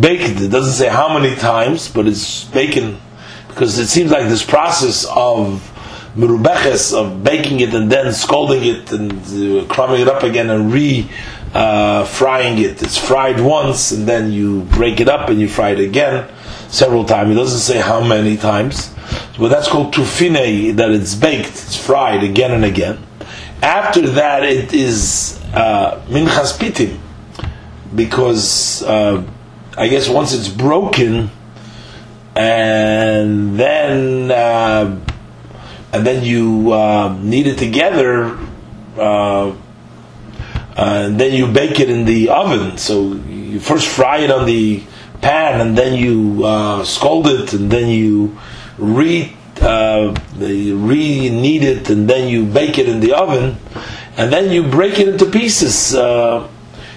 baked, 0.00 0.40
it 0.40 0.50
doesn't 0.50 0.74
say 0.74 0.88
how 0.88 1.18
many 1.18 1.34
times, 1.34 1.88
but 1.88 2.06
it's 2.06 2.44
baking 2.44 3.00
because 3.48 3.78
it 3.78 3.88
seems 3.88 4.12
like 4.12 4.28
this 4.28 4.44
process 4.44 5.06
of 5.06 5.70
merubeches 6.16 6.92
of 6.96 7.24
baking 7.24 7.58
it 7.60 7.74
and 7.74 7.90
then 7.90 8.12
scalding 8.12 8.64
it 8.64 8.92
and 8.92 9.12
uh, 9.12 9.64
crumbing 9.66 10.00
it 10.00 10.08
up 10.08 10.22
again 10.22 10.48
and 10.50 10.72
re 10.72 11.10
uh, 11.54 12.04
frying 12.04 12.58
it. 12.58 12.82
It's 12.82 12.98
fried 12.98 13.40
once, 13.40 13.92
and 13.92 14.06
then 14.06 14.32
you 14.32 14.62
break 14.62 15.00
it 15.00 15.08
up 15.08 15.28
and 15.30 15.40
you 15.40 15.48
fry 15.48 15.70
it 15.70 15.80
again 15.80 16.28
several 16.68 17.04
times. 17.04 17.30
It 17.30 17.34
doesn't 17.34 17.60
say 17.60 17.80
how 17.80 18.02
many 18.02 18.36
times, 18.36 18.92
but 19.38 19.48
that's 19.48 19.68
called 19.68 19.94
tufine. 19.94 20.74
That 20.76 20.90
it's 20.90 21.14
baked, 21.14 21.50
it's 21.50 21.76
fried 21.76 22.24
again 22.24 22.50
and 22.50 22.64
again. 22.64 22.98
After 23.62 24.02
that, 24.02 24.42
it 24.42 24.74
is 24.74 25.40
uh, 25.54 26.04
minchas 26.08 26.58
pitim, 26.58 26.98
because 27.94 28.82
uh, 28.82 29.22
I 29.78 29.88
guess 29.88 30.08
once 30.08 30.34
it's 30.34 30.48
broken, 30.48 31.30
and 32.34 33.56
then 33.56 34.30
uh, 34.32 35.00
and 35.92 36.04
then 36.04 36.24
you 36.24 36.72
uh, 36.72 37.16
knead 37.22 37.46
it 37.46 37.58
together. 37.58 38.36
Uh, 40.76 40.84
uh, 40.84 41.06
and 41.06 41.20
then 41.20 41.32
you 41.32 41.46
bake 41.46 41.80
it 41.80 41.88
in 41.88 42.04
the 42.04 42.28
oven. 42.30 42.78
So 42.78 43.14
you 43.14 43.60
first 43.60 43.88
fry 43.88 44.18
it 44.18 44.30
on 44.30 44.46
the 44.46 44.82
pan, 45.20 45.60
and 45.60 45.78
then 45.78 45.94
you 45.94 46.44
uh, 46.44 46.84
scald 46.84 47.26
it, 47.28 47.52
and 47.52 47.70
then 47.70 47.88
you 47.88 48.36
re 48.76 49.34
uh, 49.60 50.14
re 50.36 51.30
knead 51.30 51.62
it, 51.62 51.90
and 51.90 52.08
then 52.10 52.28
you 52.28 52.44
bake 52.44 52.78
it 52.78 52.88
in 52.88 53.00
the 53.00 53.12
oven, 53.12 53.56
and 54.16 54.32
then 54.32 54.50
you 54.50 54.68
break 54.68 54.98
it 54.98 55.08
into 55.08 55.26
pieces. 55.26 55.94
Uh, 55.94 56.48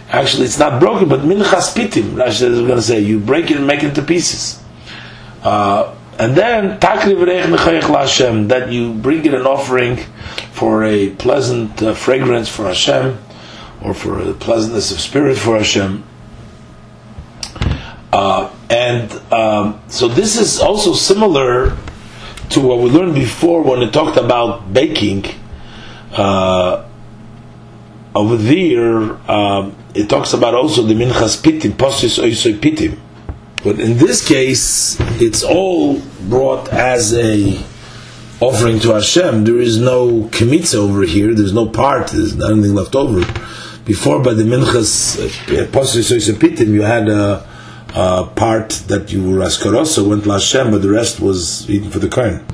actually, 0.10 0.46
it's 0.46 0.60
not 0.60 0.80
broken, 0.80 1.08
but 1.08 1.22
minchas 1.22 1.74
pitim. 1.76 2.16
Rashi 2.16 2.50
is 2.50 2.60
going 2.60 2.78
to 2.78 2.82
say 2.82 3.00
you 3.00 3.20
break 3.20 3.52
it 3.52 3.58
and 3.58 3.68
make 3.68 3.84
it 3.84 3.90
into 3.90 4.02
pieces. 4.02 4.62
Uh, 5.44 5.94
and 6.20 6.36
then 6.36 6.80
that 6.80 8.68
you 8.72 8.94
bring 8.94 9.24
it 9.24 9.34
an 9.36 9.46
offering 9.46 9.98
for 10.52 10.84
a 10.84 11.12
pleasant 11.12 11.84
uh, 11.84 11.94
fragrance 11.94 12.50
for 12.50 12.66
Hashem 12.66 13.20
or 13.84 13.94
for 13.94 14.24
the 14.24 14.34
pleasantness 14.34 14.92
of 14.92 15.00
spirit 15.00 15.38
for 15.38 15.58
Hashem. 15.58 16.04
Uh, 18.12 18.54
and 18.70 19.12
um, 19.32 19.82
so 19.88 20.08
this 20.08 20.38
is 20.38 20.60
also 20.60 20.94
similar 20.94 21.78
to 22.50 22.62
what 22.62 22.80
we 22.80 22.90
learned 22.90 23.16
before 23.16 23.62
when 23.62 23.82
it 23.82 23.94
talked 23.94 24.18
about 24.18 24.74
baking. 24.74 25.26
Uh, 26.12 26.86
over 28.16 28.36
there, 28.38 29.14
um, 29.30 29.76
it 29.94 30.10
talks 30.10 30.34
about 30.34 30.56
also 30.56 30.82
the 30.82 30.94
minchas 30.94 31.40
pitim, 31.42 31.78
posis 31.78 32.18
oisoi 32.18 32.58
pitim. 32.58 32.98
But 33.64 33.80
in 33.80 33.98
this 33.98 34.28
case, 34.28 34.98
it's 35.22 35.44
all 35.44 36.00
brought 36.28 36.70
as 36.70 37.14
a 37.14 37.62
offering 38.40 38.80
to 38.80 38.94
Hashem. 38.94 39.44
There 39.44 39.60
is 39.60 39.80
no 39.80 40.24
kemitza 40.32 40.76
over 40.76 41.04
here. 41.04 41.36
There's 41.36 41.54
no 41.54 41.68
part. 41.68 42.08
There's 42.08 42.36
nothing 42.36 42.74
left 42.74 42.96
over 42.96 43.22
before 43.88 44.22
by 44.22 44.34
the 44.34 44.44
minchas 44.44 45.18
uh, 45.18 46.36
pitim, 46.38 46.74
you 46.74 46.82
had 46.82 47.08
a, 47.08 47.48
a, 47.96 48.28
part 48.36 48.72
that 48.88 49.14
you 49.14 49.24
were 49.24 49.38
askarosa 49.38 50.06
went 50.06 50.24
lashem, 50.26 50.72
but 50.72 50.82
the 50.82 50.90
rest 50.90 51.22
was 51.22 51.68
eaten 51.70 51.90
for 51.90 52.00
the 52.00 52.10
kohen. 52.10 52.46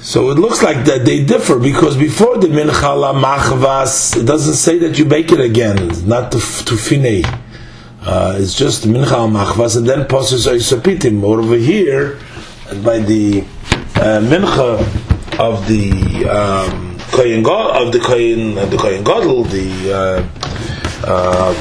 So 0.00 0.30
it 0.30 0.38
looks 0.38 0.62
like 0.62 0.84
that 0.86 1.04
they 1.04 1.24
differ 1.24 1.58
because 1.58 1.96
before 1.96 2.38
the 2.38 2.46
mincha 2.46 2.96
la 2.98 3.12
machvas, 3.12 4.16
it 4.16 4.24
doesn't 4.24 4.54
say 4.54 4.78
that 4.78 4.96
you 4.96 5.04
bake 5.04 5.32
it 5.32 5.40
again. 5.40 5.76
Not 6.06 6.30
to, 6.32 6.38
to. 6.38 7.22
Uh, 8.02 8.38
it's 8.38 8.54
just 8.54 8.84
mincha 8.84 9.10
al 9.10 9.28
machvas 9.28 9.76
and 9.76 9.88
then 9.88 10.06
poses 10.06 10.46
oisapitim. 10.46 11.24
Over 11.24 11.56
here, 11.56 12.20
by 12.84 13.00
the 13.00 13.40
uh, 13.96 14.22
mincha 14.22 14.78
of 15.40 15.66
the 15.66 16.28
um, 16.30 16.96
kohen 17.10 17.44
of 17.44 17.92
the 17.92 17.98
kohen 17.98 18.54
the 18.54 18.76
kohen 18.78 19.02
gadol, 19.02 19.42
the 19.44 19.92
uh, 19.92 20.49
uh, 21.04 21.54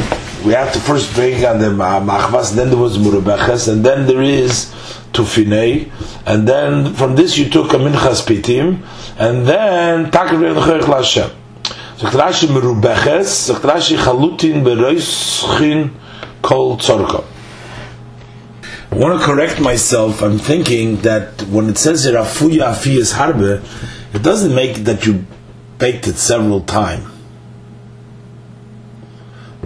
we 0.45 0.53
have 0.53 0.71
to 0.73 0.79
first 0.79 1.13
bring 1.13 1.43
on 1.45 1.59
the 1.59 1.67
machvas, 1.67 2.55
then 2.55 2.69
there 2.69 2.77
was 2.77 2.97
murubeches, 2.97 3.71
and 3.71 3.83
then 3.85 4.07
there 4.07 4.21
is 4.21 4.73
tufinei, 5.13 5.91
and 6.25 6.47
then 6.47 6.93
from 6.93 7.15
this 7.15 7.37
you 7.37 7.49
took 7.49 7.73
a 7.73 7.77
minchas 7.77 8.25
pitim, 8.25 8.83
and 9.17 9.45
then 9.45 10.11
takar 10.11 10.37
v'nechayich 10.37 10.87
l'Hashem. 10.87 11.31
Sagt 11.97 12.15
Rashi 12.15 12.47
merubeches, 12.47 13.25
sagt 13.25 13.63
Rashi 13.63 13.97
chalutin 13.97 14.63
beroischin 14.63 15.91
kol 16.41 16.77
tzorka. 16.77 17.25
I 18.91 18.95
want 18.95 19.19
to 19.19 19.25
correct 19.25 19.61
myself. 19.61 20.23
I'm 20.23 20.39
thinking 20.39 20.97
that 21.01 21.43
when 21.43 21.69
it 21.69 21.77
says 21.77 22.05
here 22.05 22.15
afuya 22.15 22.73
harbe, 23.13 24.15
it 24.15 24.23
doesn't 24.23 24.55
make 24.55 24.77
that 24.85 25.05
you 25.05 25.25
baked 25.77 26.07
it 26.07 26.15
several 26.15 26.61
times. 26.61 27.18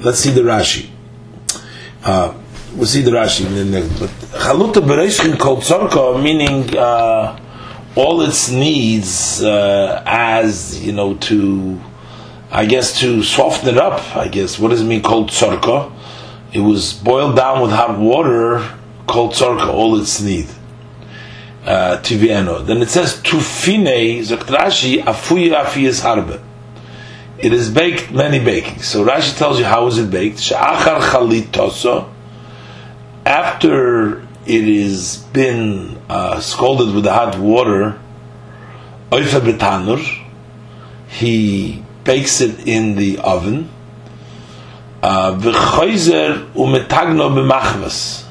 Let's 0.03 0.19
see 0.19 0.31
the 0.31 0.41
Rashi. 0.41 0.89
Uh, 2.03 2.33
we'll 2.75 2.85
see 2.85 3.03
the 3.03 3.11
Rashi 3.11 3.45
in 3.45 3.55
the 3.55 3.63
next. 3.63 3.97
But 3.97 4.09
chaluta 4.37 4.81
bereishkin 4.81 5.39
kol 5.39 5.57
tzorka, 5.57 6.21
meaning 6.21 6.77
uh, 6.77 7.39
all 7.95 8.21
its 8.21 8.51
needs 8.51 9.41
uh, 9.41 10.03
as 10.05 10.85
you 10.85 10.91
know 10.91 11.15
to, 11.15 11.79
I 12.51 12.65
guess 12.65 12.99
to 12.99 13.23
soften 13.23 13.69
it 13.69 13.77
up. 13.77 14.13
I 14.17 14.27
guess 14.27 14.59
what 14.59 14.71
does 14.71 14.81
it 14.81 14.85
mean 14.85 15.01
called 15.01 15.29
tzorka? 15.29 15.89
It 16.51 16.59
was 16.59 16.91
boiled 16.91 17.37
down 17.37 17.61
with 17.61 17.71
hot 17.71 17.97
water, 17.97 18.61
called 19.07 19.31
tzorka, 19.31 19.69
all 19.69 19.97
its 20.01 20.19
need. 20.19 20.49
Uh. 21.65 21.95
Then 21.95 22.81
it 22.81 22.89
says 22.89 23.21
tufine 23.23 24.19
zaktrashi 24.19 25.01
afuya 25.01 25.63
afiyas 25.63 26.01
harbe. 26.01 26.41
It 27.43 27.51
is 27.51 27.69
baked 27.69 28.09
many 28.09 28.39
bakings. 28.39 28.85
So 28.85 29.03
Rashi 29.03 29.37
tells 29.37 29.59
you 29.59 29.65
how 29.65 29.85
is 29.87 29.97
it 29.97 30.09
baked. 30.09 30.37
Sha'achar 30.37 31.01
chalitoso. 31.01 32.09
After 33.25 34.21
it 34.45 34.67
is 34.67 35.17
been 35.33 35.99
uh, 36.07 36.39
scalded 36.39 36.95
with 36.95 37.03
the 37.03 37.11
hot 37.11 37.37
water, 37.37 37.99
oifa 39.09 39.41
betanur, 39.41 40.01
he 41.09 41.83
bakes 42.05 42.39
it 42.39 42.65
in 42.65 42.95
the 42.95 43.17
oven. 43.17 43.69
V'choizer 45.01 46.49
umetagno 46.53 47.27
b'machvas. 47.35 48.23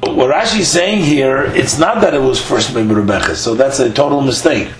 What 0.00 0.30
Rashi 0.30 0.60
is 0.60 0.68
saying 0.70 1.02
here, 1.02 1.42
it's 1.42 1.78
not 1.78 2.00
that 2.00 2.14
it 2.14 2.22
was 2.22 2.40
first 2.40 2.74
made 2.74 2.86
Rebecca, 2.86 3.36
so 3.36 3.54
that's 3.54 3.80
a 3.80 3.92
total 3.92 4.22
mistake 4.22 4.70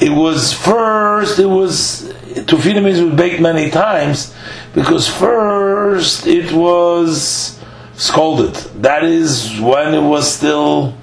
it 0.00 0.10
was 0.10 0.52
first, 0.52 1.38
it 1.38 1.46
was, 1.46 2.12
tefillah 2.34 2.82
means 2.82 3.14
baked 3.14 3.40
many 3.40 3.70
times, 3.70 4.34
because 4.74 5.08
first 5.08 6.26
it 6.26 6.52
was 6.52 7.58
scalded. 7.94 8.54
That 8.82 9.04
is 9.04 9.58
when 9.60 9.94
it 9.94 10.02
was 10.02 10.30
still 10.32 10.96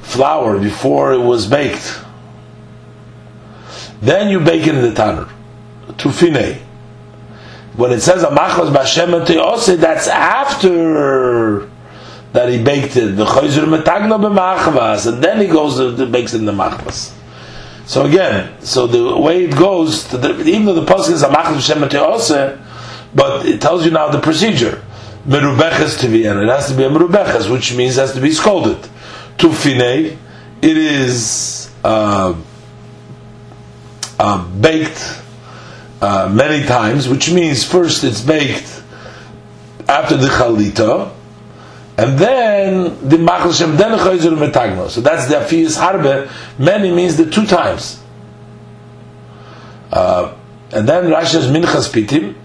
flour, 0.00 0.58
before 0.58 1.12
it 1.12 1.20
was 1.20 1.46
baked. 1.46 2.00
Then 4.00 4.30
you 4.30 4.40
bake 4.40 4.66
it 4.66 4.74
in 4.74 4.82
the 4.82 4.94
tanner, 4.94 5.28
tufine. 5.88 6.62
When 7.76 7.92
it 7.92 8.00
says 8.00 8.24
amachos 8.24 8.72
b'Hashem 8.72 9.26
teose, 9.26 9.76
that's 9.76 10.08
after 10.08 11.68
that 12.32 12.48
he 12.48 12.62
baked 12.62 12.96
it. 12.96 13.16
The 13.16 13.24
chayzer 13.24 13.64
metagna 13.64 15.06
and 15.06 15.22
then 15.22 15.40
he 15.40 15.46
goes 15.46 15.78
and 15.78 16.12
bakes 16.12 16.34
in 16.34 16.44
the 16.44 16.52
machvas. 16.52 17.12
So 17.88 18.04
again, 18.04 18.60
so 18.60 18.86
the 18.86 19.18
way 19.18 19.44
it 19.46 19.56
goes, 19.56 20.06
the, 20.08 20.42
even 20.46 20.66
though 20.66 20.74
the 20.74 20.84
pasuk 20.84 21.12
is 21.12 21.22
amachas 21.22 21.56
b'shem 21.56 22.62
but 23.14 23.46
it 23.46 23.62
tells 23.62 23.86
you 23.86 23.90
now 23.90 24.10
the 24.10 24.20
procedure. 24.20 24.84
Merubeches 25.26 26.04
and 26.04 26.42
it 26.42 26.48
has 26.48 26.68
to 26.68 26.76
be 26.76 26.84
a 26.84 26.90
merubeches, 26.90 27.50
which 27.50 27.74
means 27.74 27.96
it 27.96 28.02
has 28.02 28.12
to 28.12 28.20
be 28.20 28.30
scalded. 28.30 28.76
Tufine, 29.38 30.18
it 30.60 30.76
is 30.76 31.72
uh, 31.82 32.38
uh, 34.18 34.48
baked 34.48 35.22
uh, 36.02 36.30
many 36.30 36.66
times, 36.66 37.08
which 37.08 37.32
means 37.32 37.64
first 37.64 38.04
it's 38.04 38.20
baked 38.20 38.82
after 39.88 40.18
the 40.18 40.26
chalita, 40.26 41.10
and 41.98 42.16
then 42.16 43.08
the 43.08 43.18
machal 43.18 43.52
shem 43.52 43.76
then 43.76 43.98
chayzer 43.98 44.30
metagno. 44.36 44.88
So 44.88 45.00
that's 45.00 45.26
the 45.26 45.34
afiyas 45.34 45.76
harbe. 45.76 46.30
Many 46.56 46.92
means 46.92 47.16
the 47.16 47.28
two 47.28 47.44
times. 47.44 48.00
Uh, 49.90 50.36
and 50.70 50.88
then 50.88 51.06
Rashi's 51.06 51.46
minchas 51.46 51.90
pitim. 51.90 52.36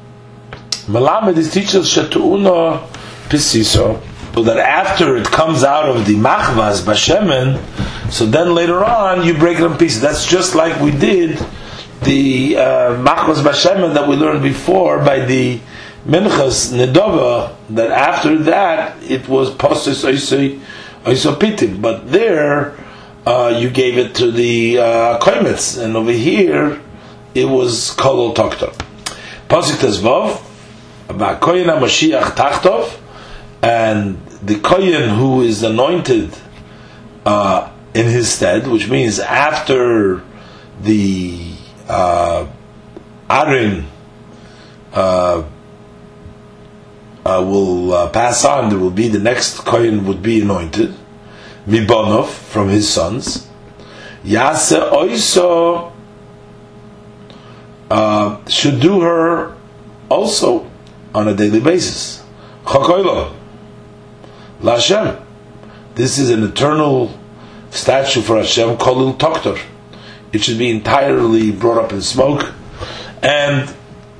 Malamed 0.88 1.38
is 1.38 1.54
teaches 1.54 1.88
shetuuno 1.88 2.88
pisiso. 3.30 4.02
So 4.34 4.42
that 4.42 4.58
after 4.58 5.16
it 5.18 5.28
comes 5.28 5.63
out 5.63 5.88
of 5.88 6.08
the 6.08 6.16
machvas 6.16 6.82
bashemen, 6.82 7.62
so 8.12 8.26
then 8.26 8.56
later 8.56 8.84
on 8.84 9.24
you 9.24 9.36
break 9.38 9.60
it 9.60 9.66
in 9.66 9.78
pieces. 9.78 10.02
That's 10.02 10.26
just 10.26 10.56
like 10.56 10.82
we 10.82 10.89
did 10.89 11.38
the 12.02 12.58
uh, 12.58 12.62
machvas 13.04 13.44
bashemen 13.44 13.94
that 13.94 14.08
we 14.08 14.16
learned 14.16 14.42
before 14.42 14.98
by 14.98 15.20
the 15.20 15.62
Minchas 16.06 16.74
Nedova, 16.74 17.56
that 17.70 17.92
after 17.92 18.38
that 18.39 19.02
it 19.04 19.28
was 19.28 19.52
Posis 19.52 20.04
Oisopitim. 21.06 21.82
But 21.82 22.12
there 22.12 22.78
uh, 23.26 23.56
you 23.58 23.70
gave 23.70 23.98
it 23.98 24.16
to 24.16 24.32
the 24.32 24.80
uh, 24.80 25.82
and 25.82 25.96
over 25.96 26.12
here 26.12 26.82
it 27.34 27.46
was 27.46 27.96
Kolol 27.96 28.36
Toktor. 28.36 28.74
Posik 29.48 29.78
Tezvov, 29.78 30.42
Koyin 31.08 31.66
HaMashiach 31.66 32.36
Tachtov, 32.36 33.00
and 33.62 34.18
the 34.42 34.56
Koyin 34.56 35.16
who 35.16 35.42
is 35.42 35.63
anointed 35.63 36.36
uh, 37.26 37.72
in 37.94 38.08
his 38.08 38.32
stead, 38.34 38.68
which 38.68 38.89
means 38.89 39.20
after 39.20 40.22
the 40.82 41.54
uh, 41.88 42.48
Arin 43.30 43.86
uh, 44.92 45.44
uh, 47.26 47.44
will 47.46 47.94
uh, 47.94 48.10
pass 48.10 48.46
on, 48.46 48.70
there 48.70 48.80
will 48.80 48.92
be 48.92 49.08
the 49.08 49.20
next 49.20 49.60
kohen 49.60 50.06
would 50.06 50.22
be 50.22 50.42
anointed, 50.42 50.94
Mibonov 51.66 52.28
from 52.28 52.70
his 52.70 52.90
sons. 52.90 53.48
Yase 54.24 54.74
Oiso 54.74 55.92
uh, 57.90 58.46
should 58.48 58.80
do 58.80 59.02
her 59.02 59.56
also 60.10 60.70
on 61.14 61.28
a 61.28 61.36
daily 61.36 61.60
basis. 61.60 62.24
Chakoilo, 62.66 63.34
Lashem. 64.62 65.22
This 65.96 66.18
is 66.18 66.30
an 66.30 66.44
eternal 66.44 67.18
statue 67.70 68.22
for 68.22 68.38
Hashem, 68.38 68.78
Kolil 68.78 69.18
Toktor. 69.18 69.60
It 70.32 70.44
should 70.44 70.58
be 70.58 70.70
entirely 70.72 71.52
brought 71.52 71.84
up 71.84 71.94
in 71.94 72.02
smoke. 72.02 72.52
And 73.22 73.74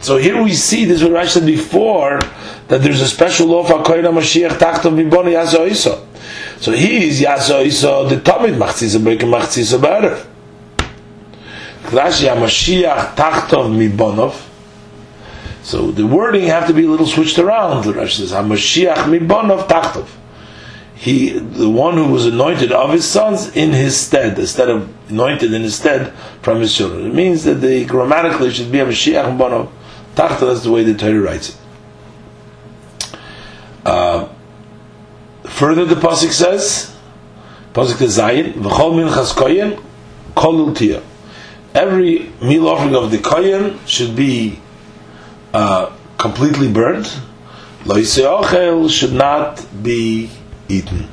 so 0.04 0.18
here 0.18 0.44
we 0.44 0.54
see, 0.54 0.84
this 0.84 1.02
is 1.02 1.10
what 1.10 1.14
Rashi 1.14 1.30
said 1.30 1.46
before, 1.46 2.20
that 2.68 2.82
there's 2.82 3.00
a 3.00 3.08
special 3.08 3.48
law 3.48 3.64
for 3.64 3.82
Kohen 3.86 4.04
Mashiach 4.04 4.58
Tachton 4.58 4.96
Viboni 5.02 5.32
Yaso 5.32 5.66
Iso. 5.66 6.06
So 6.62 6.74
he 6.74 7.08
is 7.08 7.22
Yaso 7.22 7.66
Iso, 7.66 8.10
the 8.10 8.18
Tomid 8.18 8.58
Machzisa 8.58 9.02
Breaking 9.02 9.30
Machzisa 9.30 9.80
Be'erev. 9.80 10.28
Rashi 11.84 12.28
HaMashiach 12.28 13.16
Tachton 13.16 13.78
Mibonov. 13.78 14.46
So 15.64 15.92
the 15.92 16.06
wording 16.06 16.48
have 16.48 16.68
to 16.68 16.74
be 16.74 16.84
a 16.84 16.90
little 16.90 17.08
switched 17.08 17.40
around. 17.40 17.86
The 17.86 17.94
Rashi 17.94 18.18
says 18.18 18.34
HaMashiach 18.34 19.06
Mibonov 19.06 19.70
Tachtov. 19.70 20.10
He, 20.96 21.30
the 21.30 21.70
one 21.70 21.96
who 21.96 22.12
was 22.12 22.26
anointed 22.26 22.74
of 22.74 22.92
his 22.92 23.10
sons 23.10 23.56
in 23.56 23.72
his 23.72 23.96
stead, 23.96 24.38
instead 24.38 24.70
of 24.70 24.94
anointed 25.10 25.54
in 25.54 25.62
his 25.62 25.76
stead 25.76 26.14
from 26.42 26.60
his 26.60 26.76
children. 26.76 27.06
It 27.06 27.14
means 27.14 27.46
that 27.46 27.56
the 27.56 27.86
grammatically 27.86 28.52
should 28.52 28.70
be 28.70 28.80
a 28.80 28.86
Mashiach 28.86 29.38
Mibonov 29.38 29.70
Tachtov. 30.16 30.40
That's 30.40 30.64
the 30.64 30.72
way 30.72 30.84
the 30.84 30.94
Torah 30.94 31.20
writes 31.20 31.50
it. 31.50 31.58
Uh, 33.86 34.30
further, 35.44 35.86
the 35.86 35.96
pasuk 35.96 36.32
says, 36.32 36.96
pasuk 37.74 37.98
Zayin, 38.08 38.54
v'chol 38.54 38.94
minchas 38.94 39.34
koyin 39.34 39.84
kolul 40.36 40.76
tia. 40.76 41.04
Every 41.74 42.32
meal 42.42 42.68
offering 42.68 42.96
of 42.96 43.12
the 43.12 43.18
koyin 43.18 43.86
should 43.88 44.16
be 44.16 44.60
uh, 45.54 45.92
completely 46.18 46.72
burnt. 46.72 47.20
Lo 47.86 48.02
should 48.88 49.14
not 49.14 49.84
be 49.84 50.30
eaten. 50.70 51.10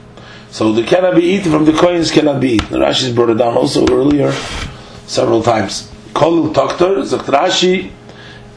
So 0.50 0.72
the 0.72 0.82
cannot 0.82 1.14
be 1.14 1.22
eaten 1.22 1.50
from 1.50 1.64
the 1.64 1.72
coins 1.72 2.10
cannot 2.10 2.40
be 2.40 2.52
eaten. 2.52 2.80
Rashi 2.80 3.14
brought 3.14 3.30
it 3.30 3.38
down 3.38 3.56
also 3.56 3.86
earlier 3.90 4.32
several 5.06 5.42
times. 5.42 5.90
Kolul 6.12 6.52
toktor, 6.52 7.02
Zakt 7.02 7.26
Rashi, 7.26 7.90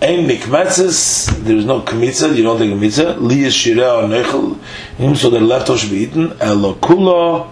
Ein 0.03 0.27
mikmetzes, 0.27 1.27
there 1.45 1.55
is 1.55 1.63
no 1.63 1.79
kmitza, 1.79 2.35
you 2.35 2.43
don't 2.43 2.59
take 2.59 2.73
a 2.73 2.75
mitzvah. 2.75 3.13
Li 3.21 3.45
is 3.45 3.53
shireh 3.53 4.03
or 4.03 4.09
nechel, 4.09 5.15
so 5.15 5.29
the 5.29 5.39
leftover 5.39 5.79
should 5.79 5.91
be 5.91 5.99
eaten. 5.99 6.33
Elo 6.41 6.73
kula, 6.73 7.49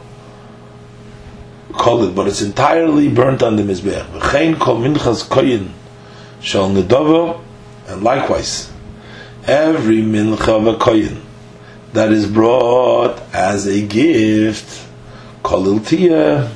call 1.71 2.03
it, 2.03 2.13
but 2.13 2.27
it's 2.27 2.41
entirely 2.41 3.07
burnt 3.07 3.41
on 3.41 3.55
the 3.55 3.63
mizbeach. 3.63 4.03
V'chein 4.07 4.59
kol 4.59 4.79
minchas 4.79 5.23
koyin 5.29 5.69
shal 6.41 6.69
nedova, 6.69 7.39
and 7.87 8.03
likewise, 8.03 8.69
every 9.45 10.01
mincha 10.01 10.49
of 10.49 10.67
a 10.67 10.73
koyin 10.73 11.21
that 11.93 12.11
is 12.11 12.27
brought 12.27 13.17
as 13.33 13.65
a 13.65 13.81
gift, 13.87 14.85
kolil 15.41 15.79
tiyah, 15.79 16.51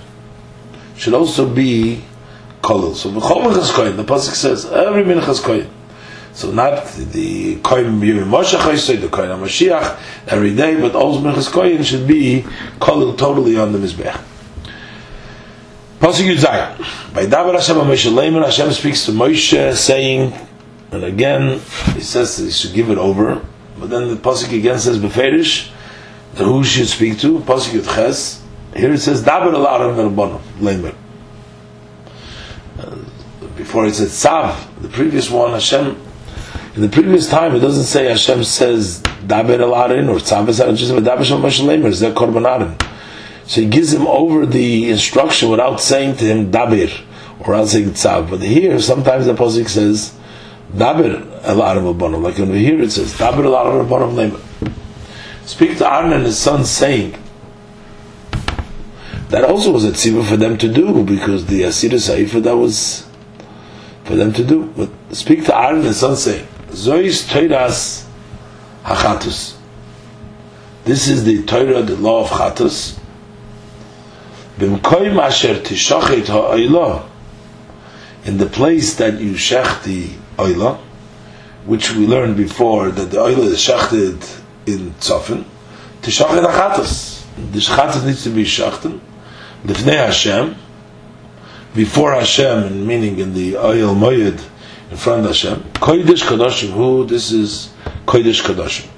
should 0.98 1.14
also 1.14 1.48
be 1.48 2.04
kolil. 2.62 2.94
So 2.96 3.10
v'chol 3.12 3.44
minchas 3.46 3.72
koyin, 3.72 3.96
the 3.96 4.04
pasuk 4.04 4.34
says, 4.34 4.66
every 4.66 5.06
minchas 5.06 5.40
koyin. 5.40 5.70
So 6.36 6.52
not 6.52 6.86
the 6.92 7.56
Kohen 7.62 8.02
Yom 8.02 8.30
Moshe 8.30 9.00
the 9.00 9.08
Kohen 9.08 9.30
Mashiach 9.40 9.98
every 10.28 10.54
day, 10.54 10.80
but 10.80 10.94
all 10.94 11.22
Minchas 11.22 11.50
Kohen 11.50 11.82
should 11.82 12.06
be 12.06 12.46
called 12.78 13.18
totally 13.18 13.58
on 13.58 13.72
the 13.72 13.80
Mizbech. 13.80 14.22
Pasuk 16.02 16.36
Yud 16.36 17.14
By 17.14 17.26
Davar 17.26 17.54
Hashem 17.54 17.78
Moshe 17.78 18.12
Leimer, 18.12 18.44
Hashem 18.44 18.74
speaks 18.74 19.06
to 19.06 19.14
Moshe 19.14 19.76
saying, 19.76 20.34
and 20.92 21.06
again, 21.06 21.62
he 21.94 22.02
says 22.02 22.38
he 22.38 22.52
should 22.52 22.74
give 22.74 22.90
it 22.90 22.98
over, 22.98 23.42
but 23.80 23.90
then 23.90 24.10
the 24.10 24.18
Pasuk 24.18 24.52
again 24.54 24.78
says, 24.78 25.00
Beferish, 25.00 25.72
that 26.34 26.44
who 26.44 26.66
should 26.66 26.90
speak 26.90 27.18
to? 27.20 27.40
Pasuk 27.40 27.80
Yud 27.80 27.96
Ches, 27.96 28.44
here 28.76 28.92
it 28.92 29.00
says, 29.00 29.24
Davar 29.24 29.54
Alaram 29.54 30.42
Leimer. 30.60 30.94
Uh, 32.78 32.98
before 33.56 33.86
it 33.86 33.94
said 33.94 34.10
Tzav, 34.10 34.82
the 34.82 34.90
previous 34.90 35.32
one, 35.32 35.52
Hashem 35.52 35.96
in 36.76 36.82
the 36.82 36.90
previous 36.90 37.30
time, 37.30 37.56
it 37.56 37.60
doesn't 37.60 37.86
say 37.86 38.10
Hashem 38.10 38.44
says 38.44 39.02
Daber 39.02 39.62
El 39.62 39.72
Arin 39.72 40.10
or 40.10 40.18
Tzavis 40.18 40.62
Arin, 40.62 40.76
just 40.76 40.92
Daber 40.92 41.24
Shem 41.24 41.42
Mashalemer, 41.42 41.88
Zeh 41.88 42.14
Korban 42.14 42.46
Arin. 42.46 42.92
So 43.48 43.62
he 43.62 43.68
gives 43.68 43.94
him 43.94 44.06
over 44.08 44.46
the 44.46 44.90
instruction 44.90 45.50
without 45.50 45.80
saying 45.80 46.18
to 46.18 46.26
him 46.26 46.52
Daber 46.52 46.92
or 47.40 47.56
else 47.56 47.72
saying 47.72 47.92
Tzav. 47.92 48.30
But 48.30 48.42
here, 48.42 48.78
sometimes 48.82 49.26
the 49.26 49.34
Posik 49.34 49.70
says 49.70 50.18
Daber 50.74 51.44
El 51.44 51.58
Arin 51.58 51.94
Rabbanim. 51.94 52.22
Like 52.22 52.40
over 52.42 52.54
here 52.54 52.82
it 52.82 52.92
says 52.92 53.14
Daber 53.14 53.46
El 53.46 53.54
Arin 53.54 53.88
Rabbanim 53.88 54.32
Lemer. 54.32 55.48
Speak 55.48 55.78
to 55.78 55.90
Aaron 55.90 56.12
and 56.12 56.26
his 56.26 56.38
son 56.38 56.66
saying, 56.66 57.16
that 59.30 59.46
also 59.46 59.72
was 59.72 59.86
a 59.86 59.92
tzivah 59.92 60.28
for 60.28 60.38
them 60.38 60.58
to 60.58 60.72
do 60.72 61.04
because 61.04 61.46
the 61.46 61.62
Asira 61.62 61.94
Saifa 61.94 62.44
that 62.44 62.58
was 62.58 63.08
for 64.04 64.16
them 64.16 64.34
to 64.34 64.44
do. 64.44 64.66
But 64.76 64.90
speak 65.16 65.46
to 65.46 65.58
Aaron 65.58 65.78
and 65.78 65.86
his 65.86 66.00
son 66.00 66.16
saying, 66.18 66.48
Zois 66.76 67.24
Toiras 67.24 68.06
Hachatus. 68.84 69.56
This 70.84 71.08
is 71.08 71.24
the 71.24 71.44
Torah, 71.46 71.82
the 71.82 71.96
law 71.96 72.26
of 72.26 72.30
Chatus. 72.30 73.00
B'mkoim 74.60 75.18
asher 75.18 75.56
tishachet 75.56 76.28
ha'oila. 76.28 77.08
In 78.26 78.38
the 78.38 78.46
place 78.48 78.96
that 78.96 79.22
you 79.22 79.36
shech 79.36 79.84
the 79.84 80.10
oila, 80.38 80.78
which 81.66 81.94
we 81.94 82.06
learned 82.06 82.36
before 82.36 82.90
that 82.90 83.10
the 83.10 83.18
oila 83.18 83.46
is 83.46 83.60
shechted 83.60 84.42
in 84.66 84.92
tzofin, 84.96 85.46
tishachet 86.02 86.46
hachatus. 86.46 87.26
The 87.54 87.60
chatus 87.60 88.06
needs 88.06 88.24
to 88.26 88.32
be 88.32 88.44
shechten. 88.44 89.00
Lifnei 89.64 90.08
Hashem, 90.08 90.56
before 91.74 92.14
Hashem, 92.14 92.86
meaning 92.86 93.20
in 93.20 93.34
the 93.34 93.56
oil 93.56 93.96
moyed, 93.96 94.42
in 94.92 94.98
front 94.98 95.22
of 95.22 95.28
Hashem. 95.28 95.60
Kodesh 95.74 96.24
Kadoshim, 96.24 96.72
who 96.72 97.06
this 97.06 97.32
is 97.32 97.74
Kodesh 98.06 98.42
Kadoshim. 98.44 98.90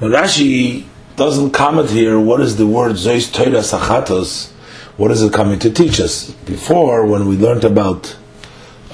Now 0.00 0.08
Rashi 0.08 0.84
doesn't 1.16 1.52
comment 1.52 1.90
here 1.90 2.18
what 2.18 2.40
is 2.40 2.56
the 2.56 2.66
word 2.66 2.92
Zois 2.92 3.32
Torah 3.32 3.60
Sachatos, 3.60 4.50
what 4.96 5.10
is 5.10 5.22
it 5.22 5.32
coming 5.32 5.58
to 5.60 5.70
teach 5.70 6.00
us? 6.00 6.30
Before, 6.30 7.06
when 7.06 7.28
we 7.28 7.36
learned 7.36 7.64
about 7.64 8.16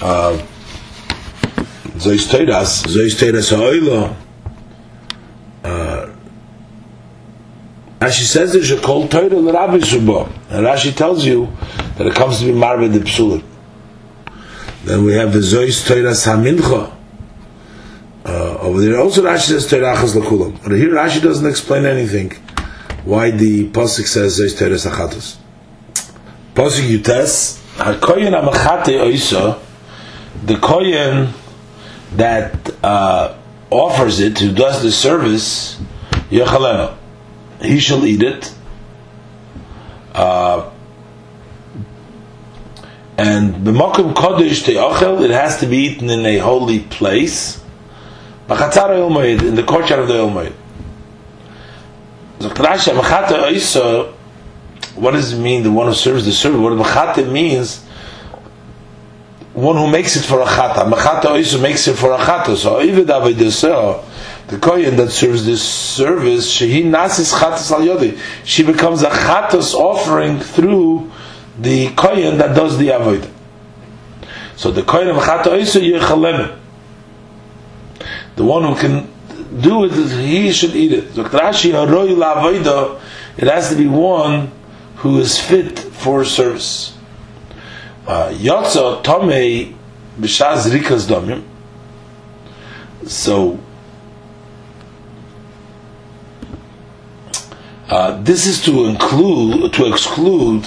uh, 0.01 0.45
Zois 1.97 2.31
Torah, 2.31 2.65
Zois 2.65 3.19
Torah 3.19 3.43
Sa'oilo, 3.43 4.15
Rashi 8.01 8.23
says 8.23 8.55
there's 8.55 8.71
a 8.71 8.81
called 8.81 9.11
Torah 9.11 9.27
l'Rabbi 9.29 9.81
Shubo. 9.81 10.25
And 10.49 10.65
Rashi 10.67 10.97
tells 10.97 11.23
you 11.23 11.51
that 11.99 12.07
it 12.07 12.15
comes 12.15 12.39
to 12.39 12.47
be 12.47 12.53
Marve 12.53 12.91
the 12.91 13.01
Psulim. 13.01 13.45
Then 14.85 15.05
we 15.05 15.13
have 15.13 15.35
the 15.35 15.41
Zois 15.41 15.87
Torah 15.87 16.13
Samincha. 16.13 16.97
Uh, 18.25 18.59
over 18.61 18.81
there 18.81 18.99
also 18.99 19.23
Rashi 19.23 19.49
says 19.49 19.69
Torah 19.69 19.95
Achas 19.95 20.15
L'Kulam. 20.15 20.63
But 20.63 20.73
here 20.73 20.93
Rashi 20.93 21.21
doesn't 21.21 21.47
explain 21.47 21.85
anything. 21.85 22.31
Why 23.05 23.33
the 23.33 23.69
Pasuk 23.69 24.07
says 24.07 24.41
Zois 24.41 24.59
Torah 24.59 24.77
Sachatos. 24.77 25.37
Pasuk 26.55 26.89
Yutes, 26.89 27.61
HaKoyen 27.77 28.33
HaMachate 28.33 28.99
Oisa, 28.99 29.61
the 30.43 30.55
Koyen 30.55 31.35
that 32.13 32.83
uh, 32.83 33.37
offers 33.69 34.21
it, 34.21 34.39
who 34.39 34.55
does 34.55 34.83
the 34.83 34.91
service, 34.91 35.79
Yechalena 36.31 36.97
he 37.63 37.79
shall 37.79 38.05
eat 38.07 38.23
it. 38.23 38.55
Uh, 40.15 40.71
and 43.17 43.55
b'makom 43.57 44.15
kodesh 44.15 44.65
te'ochel, 44.65 45.23
it 45.23 45.31
has 45.31 45.61
to 45.61 45.67
be 45.67 45.77
eaten 45.77 46.11
in 46.11 46.25
a 46.25 46.39
holy 46.39 46.81
place. 46.81 47.63
B'chatzar 48.49 49.47
in 49.47 49.55
the 49.55 49.63
courtyard 49.63 50.01
of 50.01 50.09
the 50.09 50.15
Ilmoid. 50.15 50.55
What 54.95 55.13
does 55.13 55.33
it 55.33 55.39
mean? 55.39 55.63
The 55.63 55.71
one 55.71 55.87
who 55.87 55.95
serves 55.95 56.25
the 56.25 56.33
servant? 56.33 56.63
What 56.63 56.73
machate 56.73 57.31
means? 57.31 57.85
One 59.53 59.77
who 59.77 59.91
makes 59.91 60.17
it 60.17 60.25
for 60.25 60.41
a 60.41 60.47
chata. 60.47 60.91
Machata 60.91 61.29
oiso 61.29 61.61
makes 61.61 61.87
it 61.87 61.97
for 61.97 62.13
a 62.13 62.19
chata. 62.19 62.57
So 62.57 62.81
even 62.81 63.07
David 63.07 63.37
avodah 63.37 64.05
the 64.51 64.59
kohen 64.59 64.97
that 64.97 65.11
serves 65.11 65.47
this 65.47 65.63
service, 65.63 66.53
shehi 66.53 66.83
nasis 66.85 67.33
chatas 67.33 67.71
al 67.71 67.81
yodi. 67.81 68.19
She 68.45 68.65
becomes 68.65 69.03
a 69.03 69.09
chatas 69.09 69.75
offering 69.75 70.41
through 70.41 71.11
the 71.57 71.91
kohen 71.95 72.39
that 72.39 72.57
does 72.57 72.77
the 72.77 72.89
avodah. 72.89 73.31
So 74.57 74.73
the 74.73 74.83
kohen 74.83 75.09
of 75.09 75.17
chata 75.17 75.45
oisu 75.45 75.99
yechalem. 75.99 76.59
The 78.35 78.45
one 78.45 78.65
who 78.65 78.75
can 78.75 79.09
do 79.61 79.85
it, 79.85 79.93
he 79.93 80.51
should 80.51 80.75
eat 80.75 80.93
it. 80.93 81.15
So 81.15 81.25
Rashi 81.25 81.71
haroi 81.71 82.17
la 82.17 83.01
It 83.37 83.47
has 83.47 83.69
to 83.71 83.77
be 83.77 83.87
one 83.87 84.51
who 84.97 85.19
is 85.21 85.39
fit 85.39 85.79
for 85.79 86.25
service. 86.25 86.97
Uh, 88.05 88.31
Yotza 88.31 89.03
tomei 89.05 89.77
b'shaz 90.19 90.69
rikas 90.69 91.07
domim. 91.07 91.45
So 93.09 93.61
Uh, 97.91 98.23
this 98.23 98.47
is 98.47 98.63
to 98.63 98.85
include, 98.85 99.73
to 99.73 99.93
exclude, 99.93 100.65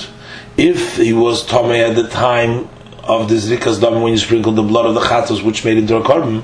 if 0.57 0.97
he 0.97 1.13
was 1.13 1.47
Tomei 1.47 1.89
at 1.89 1.95
the 1.95 2.09
time 2.09 2.67
of 3.05 3.29
this 3.29 3.47
Rikas 3.47 3.79
Dam 3.79 4.01
when 4.01 4.11
you 4.11 4.17
sprinkled 4.17 4.57
the 4.57 4.63
blood 4.63 4.85
of 4.85 4.93
the 4.93 4.99
Chatos 4.99 5.41
which 5.41 5.63
made 5.63 5.77
into 5.77 5.95
a 5.95 6.01
korban, 6.01 6.43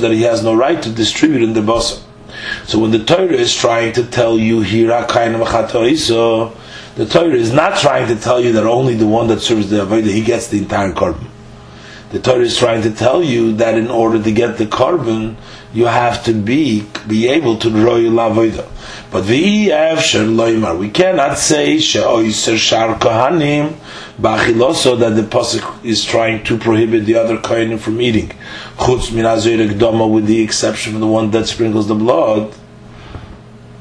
that 0.00 0.10
he 0.10 0.22
has 0.22 0.42
no 0.42 0.52
right 0.52 0.82
to 0.82 0.90
distribute 0.90 1.44
in 1.44 1.52
the 1.52 1.60
Basa. 1.60 2.02
So 2.64 2.80
when 2.80 2.90
the 2.90 3.04
Torah 3.04 3.32
is 3.32 3.54
trying 3.54 3.92
to 3.92 4.04
tell 4.04 4.36
you 4.36 4.62
here, 4.62 4.88
so 5.06 6.56
the 6.96 7.06
Torah 7.06 7.34
is 7.34 7.52
not 7.52 7.78
trying 7.78 8.08
to 8.08 8.16
tell 8.20 8.40
you 8.40 8.52
that 8.52 8.64
only 8.64 8.96
the 8.96 9.06
one 9.06 9.28
that 9.28 9.40
serves 9.40 9.70
the 9.70 9.86
Avodah, 9.86 10.12
he 10.12 10.22
gets 10.22 10.48
the 10.48 10.58
entire 10.58 10.92
korban. 10.92 11.28
The 12.14 12.20
Torah 12.20 12.44
is 12.44 12.56
trying 12.56 12.82
to 12.82 12.92
tell 12.92 13.24
you 13.24 13.54
that 13.54 13.76
in 13.76 13.90
order 13.90 14.22
to 14.22 14.30
get 14.30 14.56
the 14.56 14.66
korban, 14.66 15.34
you 15.72 15.86
have 15.86 16.22
to 16.26 16.32
be 16.32 16.86
be 17.08 17.26
able 17.26 17.58
to 17.58 17.68
draw 17.68 17.96
your 17.96 18.12
lavoida. 18.12 18.68
But 19.10 19.24
we 20.78 20.90
cannot 20.90 21.38
say 21.38 21.80
she'oiser 21.80 22.56
shar 22.56 22.96
kohanim 23.00 23.74
b'achiloso 24.20 24.96
that 25.00 25.16
the 25.16 25.22
pasuk 25.22 25.84
is 25.84 26.04
trying 26.04 26.44
to 26.44 26.56
prohibit 26.56 27.04
the 27.04 27.16
other 27.16 27.36
kohanim 27.36 27.80
from 27.80 28.00
eating. 28.00 28.30
Chutz 28.76 29.10
min 29.12 30.12
with 30.12 30.26
the 30.26 30.40
exception 30.40 30.94
of 30.94 31.00
the 31.00 31.08
one 31.08 31.32
that 31.32 31.48
sprinkles 31.48 31.88
the 31.88 31.96
blood. 31.96 32.54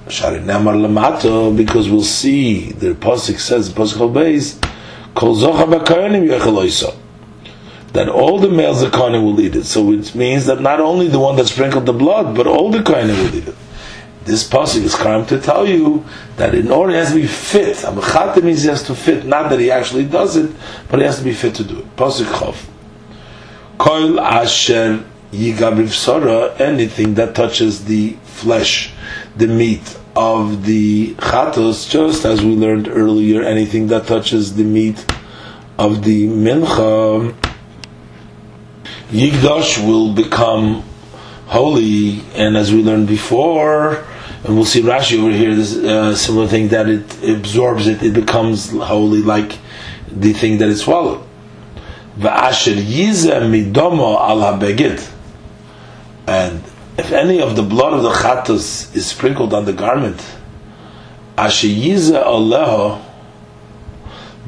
because 0.08 1.88
we'll 1.88 2.02
see 2.02 2.72
the 2.72 2.96
pasuk 2.96 3.38
says 3.38 3.72
the 3.72 3.80
pasuk 3.80 4.02
obeys 4.02 4.60
kol 5.13 5.36
that 7.93 8.10
all 8.10 8.39
the 8.39 8.49
males 8.49 8.82
of 8.82 8.91
Kohanim 8.91 9.23
will 9.23 9.39
eat 9.39 9.56
it. 9.56 9.65
So 9.65 9.91
it 9.91 10.13
means 10.15 10.45
that 10.47 10.62
not 10.62 10.79
only 10.79 11.08
the 11.08 11.19
one 11.19 11.36
that 11.38 11.47
sprinkled 11.47 11.86
the 11.86 11.93
blood, 11.93 12.36
but 12.36 12.47
all 12.47 12.71
the 12.71 12.79
Kohanim 12.79 13.17
will 13.17 13.36
eat 13.36 13.47
it. 13.47 13.56
This 14.25 14.47
pasuk 14.47 14.84
is 14.84 14.95
trying 14.95 15.25
to 15.27 15.39
tell 15.39 15.67
you 15.67 16.06
that 16.38 16.56
in 16.56 16.71
order 16.71 16.93
he 16.93 16.97
has 16.97 17.10
to 17.10 17.15
be 17.15 17.27
fit. 17.27 17.77
Amachata 17.77 18.41
means 18.41 18.63
he 18.63 18.69
has 18.69 18.84
to 18.84 18.95
fit, 18.95 19.25
not 19.25 19.49
that 19.49 19.60
he 19.60 19.69
actually 19.69 20.06
does 20.06 20.38
it, 20.38 20.51
but 20.89 20.99
he 20.99 21.06
has 21.06 21.17
to 21.17 21.23
be 21.23 21.34
fit 21.34 21.56
to 21.56 21.63
do 21.63 21.79
it. 21.79 21.95
Pasuk 21.95 22.25
Chav. 22.25 22.56
Koil 23.77 24.19
asher 24.19 25.03
yigabiv 25.32 25.89
sora, 25.89 26.56
anything 26.56 27.15
that 27.15 27.36
touches 27.36 27.86
the 27.86 28.12
flesh, 28.23 28.93
the 29.36 29.47
meat 29.47 29.99
of 30.15 30.65
the 30.65 31.15
chatos, 31.15 31.89
just 31.89 32.23
as 32.23 32.41
we 32.43 32.56
learned 32.56 32.88
earlier, 32.88 33.43
anything 33.43 33.88
that 33.88 34.08
touches 34.08 34.56
the 34.56 34.63
meat 34.63 35.06
of 35.77 36.03
the 36.03 36.27
mincha, 36.27 37.36
Yigdash 39.13 39.86
will 39.86 40.12
become 40.12 40.84
holy, 41.45 42.21
and 42.34 42.58
as 42.58 42.73
we 42.73 42.82
learned 42.82 43.08
before, 43.08 44.04
and 44.43 44.56
we'll 44.56 44.65
see 44.65 44.82
Rashi 44.82 45.19
over 45.19 45.30
here, 45.30 45.54
this 45.54 45.76
uh, 45.78 46.15
similar 46.15 46.47
thing 46.47 46.69
that 46.69 46.89
it 46.89 47.23
absorbs 47.23 47.86
it, 47.86 48.02
it 48.02 48.15
becomes 48.15 48.71
holy 48.71 49.21
like 49.21 49.60
the 50.08 50.34
thing 50.34 50.58
that 50.58 50.69
it 50.69 50.78
swallowed. 50.78 51.23
V'asher 52.17 52.73
yize 52.73 53.30
midomo 53.52 54.19
al 54.19 54.39
habegid. 54.39 55.08
And 56.26 56.63
if 56.97 57.12
any 57.12 57.39
of 57.39 57.56
the 57.56 57.62
blood 57.62 57.93
of 57.93 58.02
the 58.02 58.12
chatus 58.13 58.95
is 58.95 59.06
sprinkled 59.06 59.54
on 59.54 59.65
the 59.65 59.73
garment, 59.73 60.26
asher 61.38 61.67
yize 61.67 62.12
aleho, 62.12 62.99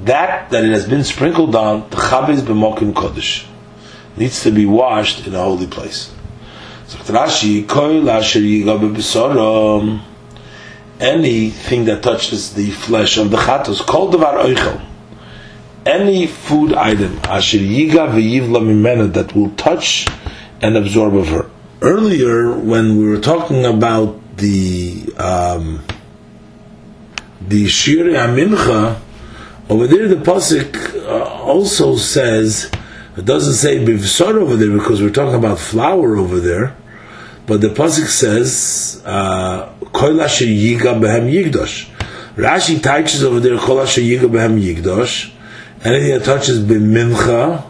that 0.06 0.50
that 0.50 0.66
it 0.66 0.72
has 0.72 0.88
been 0.88 1.04
sprinkled 1.04 1.56
on, 1.56 1.88
the 1.92 1.98
chaviz 1.98 2.42
b'mokim 2.42 2.94
kodesh, 2.94 3.46
needs 4.18 4.44
to 4.44 4.52
be 4.52 4.66
washed 4.66 5.28
in 5.28 5.36
a 5.36 5.42
holy 5.42 5.68
place. 5.68 6.14
So 6.88 6.98
Rashi, 7.00 7.66
anything 11.00 11.86
that 11.86 12.04
touches 12.04 12.54
the 12.54 12.72
flesh 12.72 13.18
of 13.18 13.32
the 13.32 13.38
chatus, 13.38 13.86
kol 13.86 14.12
devar 14.12 14.38
oichel, 14.38 14.82
any 15.86 16.28
food 16.28 16.74
item, 16.74 17.18
yiga 17.18 19.14
that 19.14 19.36
will 19.36 19.50
touch 19.52 20.08
and 20.62 20.78
absorb 20.78 21.16
of 21.16 21.28
her. 21.28 21.50
Earlier, 21.82 22.58
when 22.58 22.98
we 22.98 23.08
were 23.08 23.20
talking 23.20 23.66
about 23.66 24.38
the 24.38 25.14
um, 25.18 25.84
the 27.42 27.68
shir 27.68 28.06
mincha, 28.06 29.00
over 29.70 29.88
there 29.88 30.08
the 30.08 30.16
pasuk 30.16 30.96
uh, 30.96 31.24
also 31.44 31.96
says 31.96 32.72
it 33.18 33.26
doesn't 33.26 33.54
say 33.54 33.78
bivsar 33.84 34.36
over 34.36 34.56
there 34.56 34.72
because 34.72 35.02
we're 35.02 35.10
talking 35.10 35.36
about 35.36 35.60
flour 35.60 36.18
over 36.18 36.40
there, 36.40 36.76
but 37.48 37.62
the 37.62 37.70
pasuk 37.70 38.08
says 38.08 39.02
uh, 39.06 39.70
kol 39.94 40.22
asher 40.22 40.46
yiga 40.46 41.00
behem 41.00 41.32
yigdosh. 41.32 41.90
Rashi 42.36 42.82
teaches 42.82 43.24
over 43.24 43.40
there 43.40 43.58
kol 43.58 43.82
asher 43.82 44.02
yiga 44.02 44.30
behem 44.30 44.62
yigdosh 44.62 45.32
anything 45.86 46.18
that 46.18 46.26
touches 46.26 46.60
b'mincha, 46.60 47.64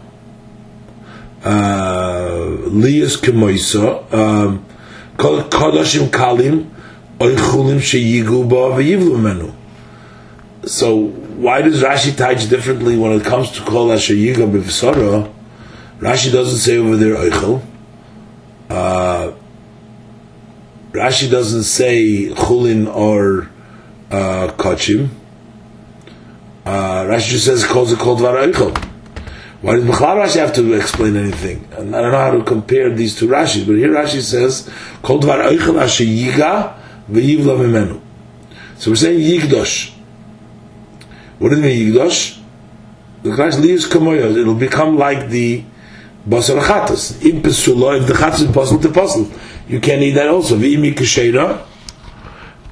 uh, 1.44 2.46
liyas 2.70 3.18
kemoisa, 3.18 4.12
um, 4.12 4.64
kodashim 5.16 6.08
kalim, 6.08 6.70
oichulim 7.18 7.78
sheyigu 7.78 8.48
ba 8.48 8.76
menu. 9.18 9.52
So 10.64 11.06
why 11.06 11.62
does 11.62 11.82
Rashi 11.82 12.16
teach 12.16 12.48
differently 12.48 12.96
when 12.96 13.12
it 13.12 13.22
comes 13.22 13.50
to 13.52 13.62
kol 13.62 13.92
asher 13.92 14.14
yiga 14.14 14.50
b'v'sara? 14.50 15.32
Rashi 15.98 16.32
doesn't 16.32 16.58
say 16.58 16.76
over 16.76 16.96
there 16.96 17.16
oichel. 17.16 17.62
Uh, 18.68 19.32
Rashi 20.92 21.30
doesn't 21.30 21.64
say 21.64 22.28
chulin 22.30 22.92
or 22.94 23.50
uh, 24.10 24.52
kachim. 24.56 25.08
Uh, 26.64 27.04
Rashi 27.04 27.30
just 27.30 27.46
says 27.46 27.64
calls 27.64 27.92
it 27.92 27.98
called 27.98 28.18
Varaichel. 28.18 28.76
Why 29.62 29.76
does 29.76 29.84
Bechlal 29.84 30.22
Rashi 30.22 30.36
have 30.36 30.52
to 30.54 30.74
explain 30.74 31.16
anything? 31.16 31.66
I 31.72 31.76
don't 31.76 31.90
know 31.90 32.10
how 32.10 32.32
to 32.32 32.44
compare 32.44 32.90
these 32.90 33.16
two 33.18 33.28
Rashis, 33.28 33.66
but 33.66 33.76
here 33.76 33.90
Rashi 33.90 34.20
says 34.20 34.70
called 35.02 35.24
Varaichel 35.24 35.80
Asher 35.80 36.04
Yiga 36.04 36.78
ve'yivla 37.10 37.56
Mimenu. 37.58 38.00
So 38.78 38.90
we're 38.90 38.96
saying 38.96 39.20
Yigdosh. 39.20 39.92
What 41.38 41.50
does 41.50 41.58
it 41.58 41.62
mean 41.62 41.92
Yigdosh? 41.92 42.42
The 43.22 43.34
Christ 43.34 43.60
leaves 43.60 43.88
Kamoya. 43.88 44.36
It'll 44.36 44.54
become 44.54 44.98
like 44.98 45.28
the 45.28 45.64
Basar 46.28 46.60
Chatas. 46.60 47.24
Im 47.24 47.42
Pesulo, 47.42 47.98
if 48.00 48.06
the 48.06 48.14
Chatas 48.14 48.42
is 48.42 48.50
puzzle 48.52 48.78
to 48.80 48.90
puzzle, 48.90 49.30
you 49.68 49.80
can't 49.80 50.02
eat 50.02 50.12
that 50.12 50.28
also. 50.28 50.56
V'imi 50.56 50.94
Kesheira. 50.94 51.64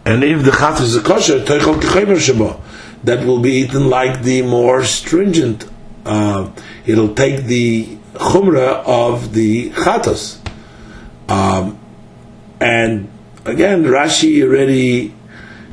And 0.05 0.23
if 0.25 0.45
the 0.45 0.51
Chatas 0.51 0.83
is 0.83 0.97
a 0.97 1.03
kosher, 1.03 1.41
Kechemer 1.41 2.19
Shema 2.19 2.57
that 3.05 3.25
will 3.25 3.39
be 3.39 3.53
eaten 3.53 3.89
like 3.89 4.23
the 4.23 4.43
more 4.43 4.83
stringent. 4.83 5.69
Uh, 6.05 6.51
it'll 6.87 7.15
take 7.15 7.45
the 7.45 7.97
chumrah 8.15 8.83
of 8.87 9.35
the 9.35 9.71
chatos. 9.71 10.39
Um, 11.29 11.79
and 12.61 13.11
again, 13.45 13.85
Rashi 13.85 14.43
already 14.43 15.15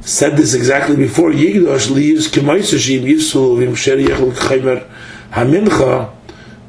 said 0.01 0.35
this 0.35 0.53
exactly 0.53 0.95
before. 0.95 1.31
Yigdosh 1.31 1.87
liyus 1.89 2.29
k'moisashim 2.29 3.03
yisul 3.03 3.57
v'imsher 3.57 4.05
k'chaymer 4.05 4.89
hamincha. 5.31 6.11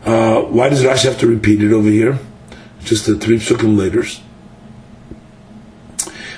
Uh, 0.05 0.43
why 0.43 0.69
does 0.69 0.83
Rashi 0.83 1.05
have 1.05 1.19
to 1.21 1.27
repeat 1.27 1.62
it 1.62 1.73
over 1.73 1.88
here? 1.88 2.19
Just 2.85 3.07
the 3.07 3.17
three 3.17 3.38
psukim 3.38 3.77
later. 3.77 4.03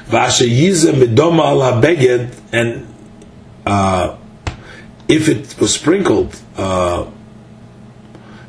Vasha 0.07 0.47
yiza 0.47 0.93
midoma 0.93 2.33
and 2.53 2.87
uh, 3.67 4.17
if 5.09 5.29
it 5.29 5.59
was 5.61 5.75
sprinkled, 5.75 6.39
uh, 6.57 7.07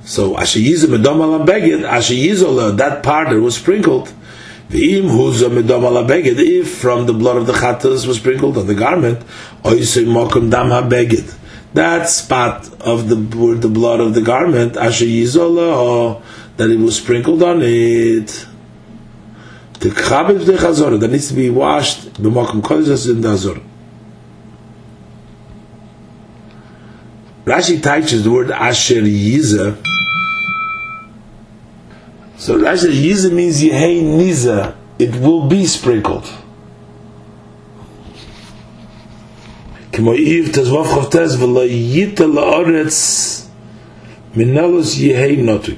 so 0.04 0.36
ashiyizah 0.36 0.86
medam 0.86 1.22
ala 1.22 1.46
beged, 1.46 1.88
ashiyizah 1.88 2.78
that 2.78 3.04
part 3.04 3.30
that 3.30 3.40
was 3.40 3.56
sprinkled, 3.56 4.14
the 4.70 5.00
im 5.00 5.06
huza 5.06 5.50
medam 5.50 5.84
ala 5.84 6.06
if 6.08 6.78
from 6.78 7.06
the 7.06 7.14
blood 7.14 7.38
of 7.38 7.48
the 7.48 7.54
chatas 7.54 8.06
was 8.08 8.18
sprinkled 8.18 8.58
on 8.58 8.68
the 8.68 8.76
garment, 8.76 9.20
oisei 9.64 10.06
mokum 10.06 10.50
dam 10.50 10.70
ha 10.70 10.82
that 11.76 12.10
spot 12.10 12.70
of 12.82 13.10
the 13.10 13.16
the 13.16 13.70
blood 13.70 14.00
of 14.00 14.14
the 14.14 14.22
garment, 14.22 14.78
asher 14.78 15.06
ashiyizah 15.06 16.22
that 16.58 16.70
it 16.70 16.80
was 16.80 16.98
sprinkled 16.98 17.44
on 17.44 17.60
it. 17.62 18.48
The 19.80 19.90
that 19.90 21.08
needs 21.12 21.28
to 21.28 21.34
be 21.34 21.50
washed 21.50 22.14
b'mokum 22.14 22.62
kodesh 22.62 23.10
in 23.10 23.22
the 23.22 23.30
azor. 23.30 23.62
Rashi 27.44 27.84
teaches 27.84 28.24
the 28.24 28.32
word 28.32 28.50
Asher 28.50 29.02
Yiza. 29.02 29.78
So 32.38 32.66
Asher 32.66 32.88
Yiza 32.88 33.32
means 33.32 33.62
Yehei 33.62 34.02
Niza. 34.02 34.76
It 34.98 35.14
will 35.18 35.48
be 35.48 35.66
sprinkled. 35.68 36.28
כמו 39.95 40.13
עיר 40.13 40.49
תזבוב 40.53 40.87
חופטס 40.87 41.37
ולא 41.37 41.65
ייתה 41.67 42.27
לאורץ 42.27 43.49
מנלוס 44.37 44.99
יהי 44.99 45.37
נוטוי. 45.37 45.75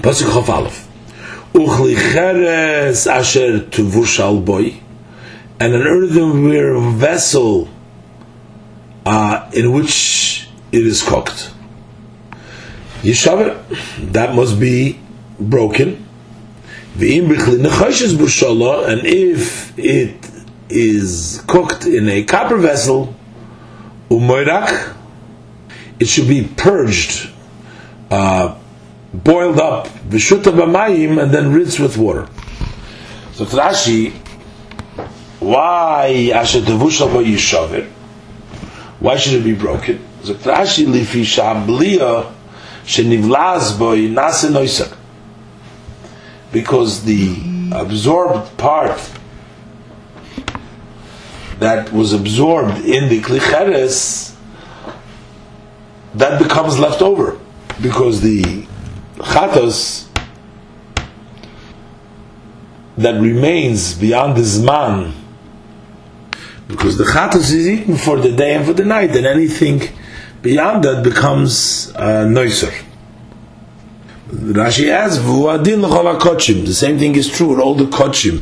פסוק 0.00 0.28
חוף 0.28 0.50
א' 0.50 0.68
וכלי 1.56 1.96
חרס 1.96 3.08
אשר 3.08 3.58
תבושל 3.70 4.36
בוי 4.44 4.72
and 5.58 5.74
an 5.74 5.86
earthenware 5.86 6.78
vessel 6.78 7.68
uh, 9.06 9.50
in 9.54 9.72
which 9.72 10.48
it 10.72 10.86
is 10.86 11.02
cooked. 11.02 11.50
Yishavet, 13.02 13.56
that 14.12 14.34
must 14.34 14.60
be 14.60 15.00
broken. 15.38 16.04
And 16.98 17.02
if 19.04 19.78
it 19.78 20.29
is 20.71 21.43
cooked 21.47 21.85
in 21.85 22.09
a 22.09 22.23
copper 22.23 22.57
vessel, 22.57 23.15
umoirak, 24.09 24.95
it 25.99 26.07
should 26.07 26.27
be 26.27 26.47
purged, 26.57 27.29
uh, 28.09 28.57
boiled 29.13 29.59
up, 29.59 29.87
vishuta 30.09 30.51
b'mayim, 30.51 31.21
and 31.21 31.31
then 31.31 31.53
rinsed 31.53 31.79
with 31.79 31.97
water. 31.97 32.27
So 33.33 33.45
Rashi, 33.45 34.11
why 35.39 36.31
asher 36.33 36.61
tevushal? 36.61 37.87
Why 38.99 39.15
should 39.17 39.33
it 39.33 39.43
be 39.43 39.53
broken? 39.53 39.99
Rashi 40.23 40.85
lifi 40.85 41.23
shablia 41.23 42.31
shenivlaz 42.85 43.77
boy 43.77 43.99
nase 44.07 44.97
Because 46.51 47.03
the 47.03 47.69
absorbed 47.73 48.57
part 48.57 48.99
that 51.61 51.93
was 51.93 52.11
absorbed 52.11 52.83
in 52.85 53.07
the 53.07 53.21
klicheres, 53.21 54.35
that 56.15 56.41
becomes 56.41 56.79
left 56.79 57.01
over. 57.03 57.39
Because 57.81 58.21
the 58.21 58.41
chatos 59.17 60.07
that 62.97 63.21
remains 63.21 63.93
beyond 63.93 64.35
the 64.35 64.41
zman 64.41 65.13
because 66.67 66.97
the 66.97 67.03
chatos 67.03 67.53
is 67.53 67.67
eaten 67.67 67.95
for 67.95 68.17
the 68.17 68.31
day 68.31 68.55
and 68.55 68.65
for 68.65 68.73
the 68.73 68.85
night, 68.85 69.15
and 69.15 69.25
anything 69.25 69.81
beyond 70.41 70.83
that 70.83 71.03
becomes 71.03 71.91
uh, 71.95 72.25
noiser. 72.25 72.73
Rashi 74.29 74.87
adds, 74.89 75.19
"V'uadin 75.19 75.83
kochim." 76.19 76.65
The 76.65 76.73
same 76.73 76.97
thing 76.97 77.15
is 77.15 77.29
true 77.29 77.49
with 77.49 77.59
all 77.59 77.75
the 77.75 77.85
kochim 77.85 78.41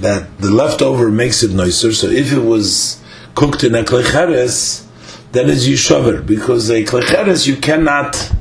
that 0.00 0.38
the 0.38 0.50
leftover 0.50 1.10
makes 1.10 1.42
it 1.42 1.50
noiser. 1.50 1.94
So 1.94 2.08
if 2.08 2.32
it 2.32 2.40
was 2.40 3.02
cooked 3.34 3.64
in 3.64 3.74
a 3.74 3.82
klecheres, 3.82 4.86
then 5.32 5.48
it's 5.48 5.66
yishover 5.66 6.24
because 6.24 6.70
a 6.70 6.84
klecheres 6.84 7.46
you 7.46 7.56
cannot 7.56 8.32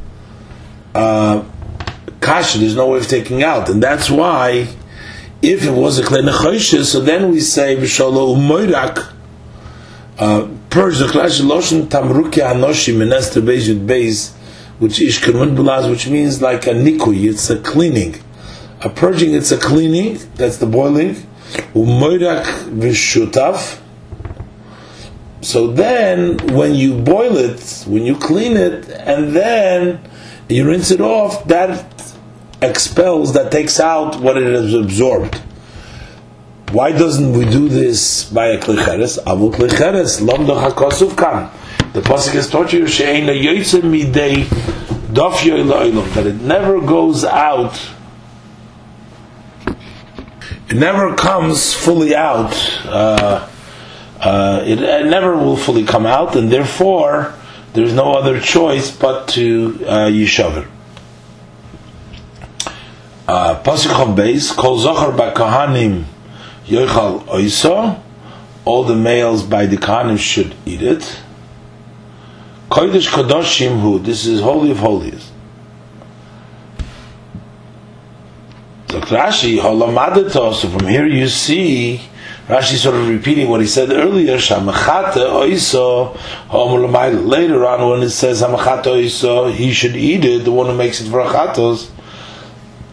uh. 0.95 1.43
There's 2.22 2.76
no 2.76 2.89
way 2.89 3.00
of 3.00 3.08
taking 3.08 3.41
out, 3.41 3.69
and 3.69 3.82
that's 3.82 4.08
why 4.08 4.67
if 5.41 5.63
it 5.63 5.72
was 5.72 5.98
a 5.98 6.04
klei 6.04 6.84
so 6.84 7.00
then 7.00 7.32
we 7.32 7.39
say 7.39 7.76
b'sholo 7.76 8.36
umoirak, 8.36 9.13
uh, 10.17 10.48
purge 10.69 10.98
the 10.98 11.06
Klash 11.06 11.41
Loshen 11.41 11.88
Tamruki 11.88 12.43
Anoshi 12.43 12.95
Menester 12.95 13.41
Beis 13.41 13.74
Yud 13.74 14.36
which 14.80 15.02
is 15.02 15.19
which 15.89 16.08
means 16.08 16.41
like 16.41 16.67
a 16.67 16.72
nikui, 16.72 17.30
it's 17.30 17.50
a 17.50 17.60
cleaning. 17.60 18.15
A 18.82 18.89
purging, 18.89 19.34
it's 19.34 19.52
a 19.52 19.58
cleaning, 19.58 20.19
that's 20.36 20.58
the 20.58 20.65
boiling. 20.65 21.15
Vishutav. 21.73 23.79
So 25.41 25.67
then, 25.67 26.38
when 26.53 26.75
you 26.75 26.99
boil 26.99 27.38
it, 27.38 27.85
when 27.88 28.05
you 28.05 28.15
clean 28.15 28.57
it, 28.57 28.89
and 28.89 29.35
then 29.35 30.01
you 30.49 30.67
rinse 30.67 30.91
it 30.91 30.99
off, 30.99 31.45
that 31.45 31.85
expels, 32.62 33.33
that 33.33 33.51
takes 33.51 33.79
out 33.79 34.19
what 34.19 34.38
it 34.38 34.53
has 34.53 34.73
absorbed. 34.73 35.35
Why 36.71 36.91
doesn't 36.91 37.33
we 37.33 37.45
do 37.45 37.69
this 37.69 38.29
by 38.29 38.47
a 38.47 38.59
klicheres? 38.59 39.17
Avu 39.23 39.53
klicheres, 39.53 40.21
lomdo 40.21 40.62
hakosuf 40.62 41.17
kan. 41.17 41.49
The 41.93 42.01
pasuk 42.01 42.33
has 42.33 42.49
taught 42.49 42.73
you 42.73 42.85
she'ena 42.85 43.31
yoytze 43.31 43.81
midei 43.81 44.43
dof 45.12 45.38
yoyla 45.38 46.13
that 46.13 46.27
it 46.27 46.35
never 46.35 46.79
goes 46.79 47.23
out. 47.23 47.89
It 50.69 50.75
never 50.75 51.15
comes 51.15 51.73
fully 51.73 52.15
out. 52.15 52.53
Uh, 52.86 53.49
uh, 54.19 54.63
it, 54.65 54.82
it, 54.82 55.05
never 55.08 55.36
will 55.36 55.58
fully 55.58 55.84
come 55.84 56.05
out, 56.05 56.36
and 56.36 56.51
therefore 56.51 57.34
there's 57.73 57.93
no 57.93 58.13
other 58.13 58.39
choice 58.39 58.95
but 58.95 59.27
to 59.29 59.79
uh, 59.88 60.08
yishaver. 60.10 60.67
Uh, 63.27 63.62
pasuk 63.63 64.10
of 64.10 64.15
base 64.15 64.51
kol 64.51 64.79
zochar 64.79 65.15
bakahanim 65.15 66.05
Yochal 66.69 67.21
Oiso, 67.25 67.99
all 68.63 68.84
the 68.84 68.95
males 68.95 69.41
by 69.41 69.65
the 69.65 69.75
Kahanim 69.75 70.19
should 70.19 70.53
eat 70.67 70.84
it. 70.84 71.19
Kodesh 72.69 73.08
Kadoshim 73.08 73.82
Hu, 73.82 73.97
this 73.97 74.27
is 74.27 74.41
Holy 74.41 74.69
of 74.69 74.77
Holies. 74.77 75.32
Rashi, 79.10 79.60
so 80.32 80.54
from 80.69 80.88
here 80.88 81.08
you 81.08 81.28
see, 81.28 82.02
Rashi 82.48 82.76
sort 82.76 82.95
of 82.95 83.08
repeating 83.08 83.50
what 83.50 83.60
he 83.60 83.67
said 83.67 83.91
earlier, 83.91 84.38
Later 84.38 84.69
on 87.65 87.89
when 87.89 88.04
it 88.04 88.12
says 88.12 88.43
Hamachata 88.43 88.84
Oiso, 88.84 89.52
he 89.52 89.74
should 89.74 89.95
eat 89.95 90.24
it, 90.26 90.45
the 90.45 90.52
one 90.52 90.67
who 90.67 90.76
makes 90.76 91.02
it 91.02 91.10
for 91.10 91.24
Achatos, 91.24 91.89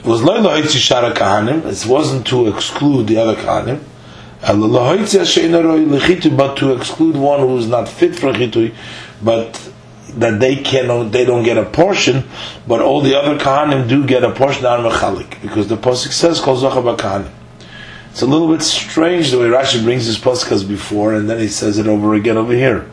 was 0.04 0.22
loyla 0.22 0.62
shara 0.62 1.12
kahanim. 1.12 1.66
It 1.66 1.84
wasn't 1.86 2.26
to 2.28 2.48
exclude 2.48 3.08
the 3.08 3.18
other 3.18 3.34
kahanim. 3.34 3.82
But 6.36 6.56
to 6.56 6.72
exclude 6.76 7.16
one 7.16 7.40
who 7.40 7.58
is 7.58 7.66
not 7.66 7.88
fit 7.88 8.14
for 8.14 8.32
chitui, 8.32 8.72
but 9.20 9.72
that 10.16 10.40
they 10.40 10.56
can 10.56 11.10
they 11.10 11.24
don't 11.24 11.44
get 11.44 11.58
a 11.58 11.64
portion, 11.64 12.24
but 12.66 12.80
all 12.80 13.00
the 13.00 13.14
other 13.14 13.38
kahanim 13.38 13.88
do 13.88 14.06
get 14.06 14.24
a 14.24 14.30
portion 14.32 14.64
on 14.64 14.90
mechalik 14.90 15.40
because 15.42 15.68
the 15.68 15.76
pasuk 15.76 16.12
says 16.12 16.40
kol 16.40 16.56
kahanim. 16.56 17.30
It's 18.10 18.22
a 18.22 18.26
little 18.26 18.48
bit 18.48 18.62
strange 18.62 19.30
the 19.30 19.38
way 19.38 19.46
Rashi 19.46 19.82
brings 19.84 20.06
his 20.06 20.18
pasuk 20.18 20.52
as 20.52 20.64
before, 20.64 21.14
and 21.14 21.28
then 21.28 21.38
he 21.38 21.48
says 21.48 21.78
it 21.78 21.86
over 21.86 22.14
again 22.14 22.38
over 22.38 22.54
here. 22.54 22.90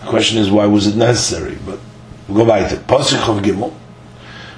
The 0.00 0.06
question 0.06 0.38
is 0.38 0.50
why 0.50 0.66
was 0.66 0.86
it 0.86 0.96
necessary? 0.96 1.58
But 1.66 1.80
we'll 2.28 2.44
go 2.44 2.46
back 2.46 2.70
to 2.70 2.76
pasuk 2.76 3.28
of 3.28 3.42
gimel. 3.42 3.74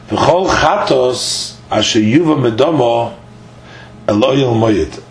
V'chol 0.09 0.49
chatos 0.49 1.57
asher 1.71 2.01
yuva 2.01 2.37
medomo 2.51 3.19
eloyel 4.07 4.55
moyed. 4.55 5.03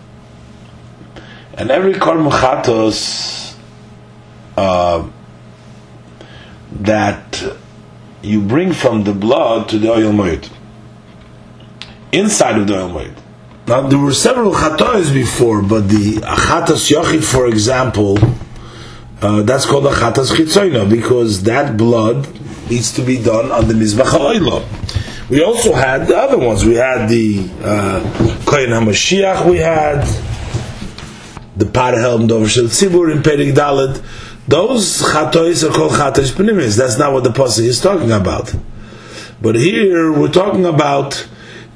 And 1.54 1.70
every 1.70 1.94
korban 1.94 2.30
chatos 2.30 3.56
uh, 4.56 5.08
that 6.84 7.42
you 8.22 8.40
bring 8.40 8.72
from 8.72 9.04
the 9.04 9.12
blood 9.12 9.68
to 9.68 9.78
the 9.78 9.90
oil 9.90 10.12
moed, 10.12 10.50
inside 12.12 12.58
of 12.58 12.66
the 12.66 12.76
oil 12.76 12.90
moed. 12.90 13.16
Now 13.66 13.88
there 13.88 13.98
were 13.98 14.14
several 14.14 14.52
chatos 14.52 15.12
before, 15.12 15.62
but 15.62 15.88
the 15.88 16.16
chatos 16.16 16.90
yochid, 16.90 17.24
for 17.24 17.46
example, 17.48 18.18
uh, 19.20 19.42
that's 19.42 19.66
called 19.66 19.86
a 19.86 19.90
chatas 19.90 20.30
chitzoina 20.30 20.88
because 20.88 21.42
that 21.44 21.76
blood 21.76 22.28
needs 22.70 22.92
to 22.92 23.02
be 23.02 23.22
done 23.22 23.50
on 23.50 23.66
the 23.68 23.74
mizbach 23.74 24.06
ha'oilo. 24.06 24.64
We 25.28 25.42
also 25.42 25.72
had 25.72 26.06
the 26.06 26.16
other 26.16 26.38
ones. 26.38 26.64
We 26.64 26.74
had 26.74 27.08
the 27.08 27.48
uh, 27.60 28.00
Kohen 28.46 28.70
HaMashiach, 28.70 29.50
we 29.50 29.58
had 29.58 30.06
the 31.56 31.64
Parhelm 31.64 32.28
Dover 32.28 32.48
Shel 32.48 32.64
Tzibur 32.64 33.10
in 33.10 33.22
Perik 33.22 33.54
Dalet. 33.54 33.96
Those 34.48 35.02
chatois 35.02 35.68
are 35.68 35.72
called 35.72 35.92
chatois 35.92 36.32
pnimis. 36.32 36.76
That's 36.76 36.98
not 36.98 37.12
what 37.12 37.24
the 37.24 37.30
pasuk 37.30 37.64
is 37.64 37.80
talking 37.80 38.12
about. 38.12 38.54
But 39.42 39.56
here 39.56 40.12
we're 40.12 40.32
talking 40.32 40.64
about 40.64 41.26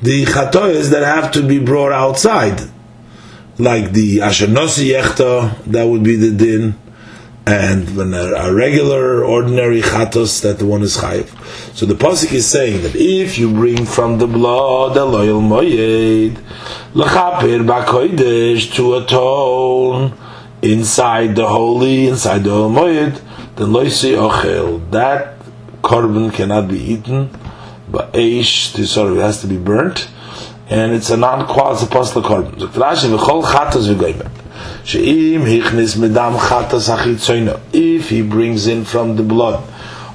the 0.03 0.25
chatois 0.25 0.91
that 0.91 1.03
have 1.03 1.33
to 1.33 1.47
be 1.47 1.59
brought 1.59 1.93
outside, 1.93 2.61
like 3.59 3.93
the 3.93 4.19
ashenosi 4.19 4.93
yechta. 4.93 5.65
That 5.65 5.85
would 5.85 6.05
be 6.05 6.17
the 6.17 6.31
din 6.31 6.79
and 7.47 7.97
when 7.97 8.15
a, 8.15 8.53
regular, 8.53 9.25
ordinary 9.25 9.81
chatos 9.81 10.43
that 10.43 10.59
the 10.59 10.67
one 10.67 10.83
is 10.83 10.99
chayiv. 10.99 11.29
So 11.75 11.87
the 11.87 11.95
pasuk 11.95 12.33
is 12.33 12.47
saying 12.47 12.83
that 12.83 12.95
if 12.95 13.39
you 13.39 13.53
bring 13.53 13.85
from 13.85 14.19
the 14.19 14.27
blood 14.27 14.97
a 14.97 15.05
loyal 15.05 15.41
moyed 15.41 16.39
lachaper 16.95 17.65
bakoidesh 17.67 18.73
to 18.75 18.95
atone 18.95 20.17
inside 20.63 21.35
the 21.37 21.47
holy, 21.47 22.09
inside 22.09 22.45
the 22.45 22.69
moyed, 22.69 23.21
then 23.57 23.69
loisi 23.69 24.15
ochel. 24.17 24.81
That 24.91 25.39
korban 25.83 26.33
cannot 26.33 26.69
be 26.69 26.79
eaten, 26.79 27.31
but 27.91 28.13
eish 28.13 28.73
this 28.75 28.93
sort 28.93 29.13
of 29.13 29.19
has 29.19 29.41
to 29.41 29.47
be 29.47 29.57
burnt, 29.57 30.09
and 30.69 30.93
it's 30.93 31.11
a 31.11 31.17
non-qualified 31.17 31.89
apostle 31.89 32.23
chatos 32.23 33.89
v'goymet. 33.89 34.31
If 37.73 38.09
he 38.09 38.23
brings 38.23 38.67
in 38.67 38.85
from 38.85 39.17
the 39.17 39.23
blood 39.23 39.63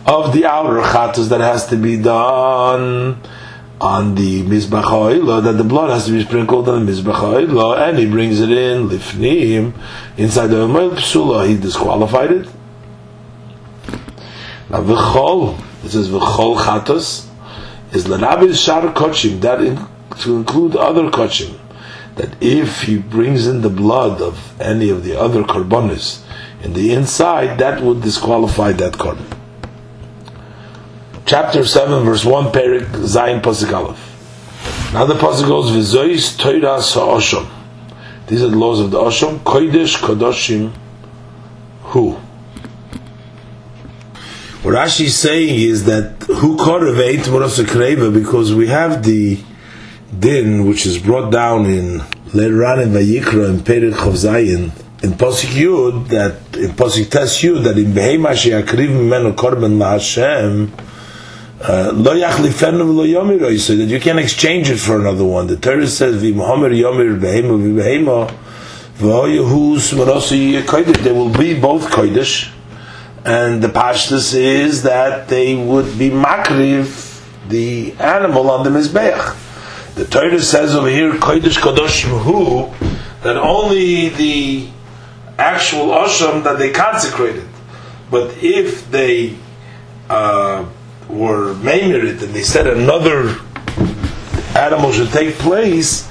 of 0.05 0.33
the 0.33 0.45
outer 0.45 0.81
chatas 0.81 1.29
that 1.29 1.41
has 1.41 1.65
to 1.67 1.75
be 1.75 1.97
done 1.97 3.17
on 3.81 4.15
the 4.15 4.43
mizbach 4.43 5.43
that 5.43 5.51
the 5.53 5.63
blood 5.63 5.89
has 5.89 6.05
to 6.05 6.11
be 6.11 6.23
sprinkled 6.23 6.69
on 6.69 6.85
the 6.85 6.91
mizbach 6.91 7.89
and 7.89 7.97
he 7.97 8.05
brings 8.05 8.39
it 8.39 8.49
in 8.49 8.87
lifnim 8.87 9.73
inside 10.17 10.47
the 10.47 10.61
oil 10.61 10.91
psula, 10.91 11.47
he 11.47 11.57
disqualified 11.57 12.31
it. 12.31 12.47
Now 14.69 14.81
v'chol, 14.81 15.59
it 15.83 15.89
says 15.89 16.09
v'chol 16.09 16.57
chatas 16.57 17.27
is 17.91 18.07
l'nabil 18.07 18.55
shar 18.55 18.93
kochim 18.93 19.41
that 19.41 19.61
in, 19.61 19.79
to 20.19 20.37
include 20.37 20.75
other 20.75 21.09
kochim 21.09 21.59
that 22.15 22.41
if 22.41 22.83
he 22.83 22.97
brings 22.97 23.45
in 23.45 23.61
the 23.61 23.69
blood 23.69 24.21
of 24.21 24.59
any 24.61 24.89
of 24.89 25.03
the 25.03 25.19
other 25.19 25.43
karbonis 25.43 26.23
in 26.63 26.73
the 26.73 26.93
inside, 26.93 27.59
that 27.59 27.81
would 27.83 28.01
disqualify 28.01 28.71
that 28.71 28.93
korban. 28.93 29.34
Chapter 31.25 31.65
7, 31.65 32.03
verse 32.03 32.23
1, 32.23 32.51
Perik, 32.51 32.85
Zayin 32.85 33.41
Pasik 33.41 33.73
Aleph. 33.73 34.93
Now 34.93 35.05
the 35.05 35.15
Pasik 35.15 35.47
goes, 35.47 35.71
V'zois 35.71 36.37
toiras 36.37 36.93
ha'osham. 36.93 37.49
These 38.27 38.43
are 38.43 38.49
the 38.49 38.55
laws 38.55 38.79
of 38.79 38.91
the 38.91 38.99
Osham. 38.99 39.39
Kodesh 39.39 39.97
Kodoshim 39.97 40.71
Hu. 41.81 42.11
What 44.61 44.75
Rashi 44.75 45.05
is 45.05 45.17
saying 45.17 45.59
is 45.59 45.85
that 45.85 46.21
who 46.23 46.57
koreveit 46.57 47.21
kreva 47.65 48.13
because 48.13 48.53
we 48.53 48.67
have 48.67 49.03
the 49.03 49.39
din 50.19 50.67
which 50.67 50.85
is 50.85 50.97
brought 50.99 51.31
down 51.31 51.65
in 51.65 52.03
later 52.33 52.65
on 52.65 52.79
in 52.79 52.89
Vayikra 52.89 53.49
in 53.49 53.59
Perik 53.59 53.93
Chav 53.93 54.13
Zayin 54.13 54.71
in 55.03 55.11
Pasuk 55.11 55.53
Yud 55.55 56.07
that 56.07 56.57
in 56.57 56.71
Pasuk 56.71 57.11
Tes 57.11 57.41
Yud 57.41 57.63
that 57.63 57.77
in 57.77 57.93
Behema 57.93 58.35
She'akriv 58.35 58.89
Mimenu 58.89 59.35
Korban 59.35 59.77
LaHashem 59.77 60.71
lo 61.59 62.13
yachlifenu 62.13 62.83
v'lo 62.83 63.05
yomir 63.07 63.59
so 63.59 63.75
that 63.75 63.85
you 63.85 63.99
can't 63.99 64.19
exchange 64.19 64.69
it 64.69 64.77
for 64.77 64.99
another 64.99 65.25
one. 65.25 65.47
The 65.47 65.57
Torah 65.57 65.87
says 65.87 66.21
v'mohamer 66.21 66.71
yomir 66.77 67.19
behema 67.19 67.57
v'behema 67.57 68.33
v'oyehus 68.97 69.93
v'rosi 69.93 70.61
kodesh. 70.63 71.03
They 71.03 71.11
will 71.11 71.29
be 71.29 71.59
both 71.59 71.89
kodesh, 71.89 72.51
and 73.23 73.61
the 73.61 73.69
pashtus 73.69 74.35
is 74.35 74.83
that 74.83 75.27
they 75.29 75.55
would 75.55 75.97
be 75.97 76.09
makriv 76.09 77.13
the 77.49 77.93
animal 77.99 78.49
on 78.49 78.63
the 78.63 78.69
mizbeach. 78.69 79.41
The 79.95 80.05
Torah 80.05 80.41
says 80.41 80.75
over 80.75 80.89
here, 80.89 81.13
Kodesh 81.13 81.57
Kadoshim 81.57 82.21
Hu, 82.23 82.69
that 83.23 83.37
only 83.37 84.09
the 84.09 84.67
actual 85.37 85.87
Osham 85.87 86.43
that 86.43 86.57
they 86.57 86.71
consecrated. 86.71 87.47
But 88.11 88.35
if 88.43 88.91
they 88.91 89.37
uh, 90.09 90.65
were 91.09 91.55
Maimerit 91.55 92.21
and 92.21 92.33
they 92.33 92.43
said 92.43 92.67
another 92.67 93.35
animal 94.55 94.91
should 94.91 95.11
take 95.11 95.35
place, 95.35 96.07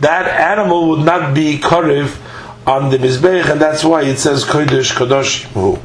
that 0.00 0.26
animal 0.28 0.88
would 0.88 1.04
not 1.04 1.34
be 1.34 1.58
Karev 1.58 2.16
on 2.66 2.90
the 2.90 2.98
Mizbeach, 2.98 3.48
and 3.50 3.60
that's 3.60 3.84
why 3.84 4.02
it 4.02 4.18
says 4.18 4.44
Kodesh 4.44 4.92
Kadosh 4.92 5.44
Hu. 5.52 5.78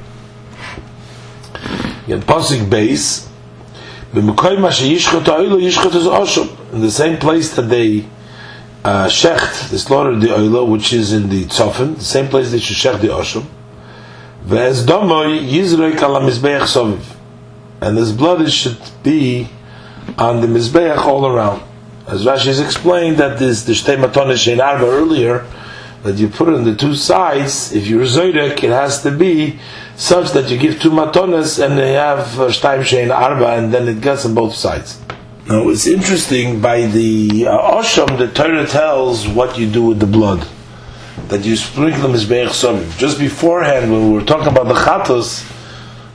In 2.11 2.21
Pasik 2.21 2.67
base, 2.69 3.29
in 4.13 4.25
the 4.27 4.33
same 6.91 7.17
place 7.17 7.55
that 7.55 7.63
they 7.63 8.05
uh, 8.83 9.07
shecht, 9.07 9.69
they 9.71 9.77
slaughtered 9.77 10.21
the 10.21 10.27
oila, 10.27 10.69
which 10.69 10.93
is 10.93 11.13
in 11.13 11.29
the 11.29 11.45
tzofin, 11.45 11.95
the 11.95 12.03
same 12.03 12.27
place 12.27 12.51
they 12.51 12.59
should 12.59 12.77
shecht 12.77 13.01
the 13.01 13.07
oshum. 13.07 13.47
Domoy. 14.45 15.39
And 17.83 17.97
this 17.97 18.13
blood 18.13 18.49
should 18.49 18.79
be 19.03 19.49
on 20.17 20.39
the 20.39 20.47
mizbeach 20.47 20.99
all 20.99 21.27
around. 21.27 21.61
As 22.07 22.25
Rashi 22.25 22.45
has 22.45 22.61
explained 22.61 23.17
that 23.17 23.39
this 23.39 23.63
the 23.63 23.73
shtei 23.73 23.97
shein 23.97 24.63
arba 24.63 24.85
earlier, 24.85 25.45
that 26.03 26.15
you 26.15 26.29
put 26.29 26.47
on 26.47 26.63
the 26.63 26.75
two 26.75 26.95
sides, 26.95 27.73
if 27.73 27.85
you're 27.85 28.05
zoyrek, 28.05 28.63
it 28.63 28.69
has 28.69 29.03
to 29.03 29.11
be 29.11 29.59
such 29.97 30.31
that 30.31 30.49
you 30.49 30.57
give 30.57 30.79
two 30.79 30.91
matonas 30.91 31.61
and 31.61 31.77
they 31.77 31.91
have 31.91 32.25
shtaim 32.55 32.83
shein 32.83 33.13
arba, 33.13 33.47
and 33.57 33.73
then 33.73 33.89
it 33.89 33.99
gets 33.99 34.25
on 34.25 34.33
both 34.33 34.55
sides. 34.55 35.01
Now 35.49 35.67
it's 35.67 35.85
interesting 35.85 36.61
by 36.61 36.85
the 36.85 37.47
uh, 37.47 37.81
Osham, 37.81 38.17
the 38.17 38.29
Torah 38.29 38.65
tells 38.65 39.27
what 39.27 39.57
you 39.57 39.69
do 39.69 39.83
with 39.83 39.99
the 39.99 40.07
blood. 40.07 40.47
That 41.27 41.43
you 41.43 41.57
sprinkle 41.57 42.03
them 42.03 42.13
Mizbeach. 42.13 42.97
Just 42.97 43.19
beforehand, 43.19 43.91
when 43.91 44.07
we 44.07 44.13
were 44.13 44.25
talking 44.25 44.47
about 44.47 44.69
the 44.69 44.73
Chatos, 44.73 45.49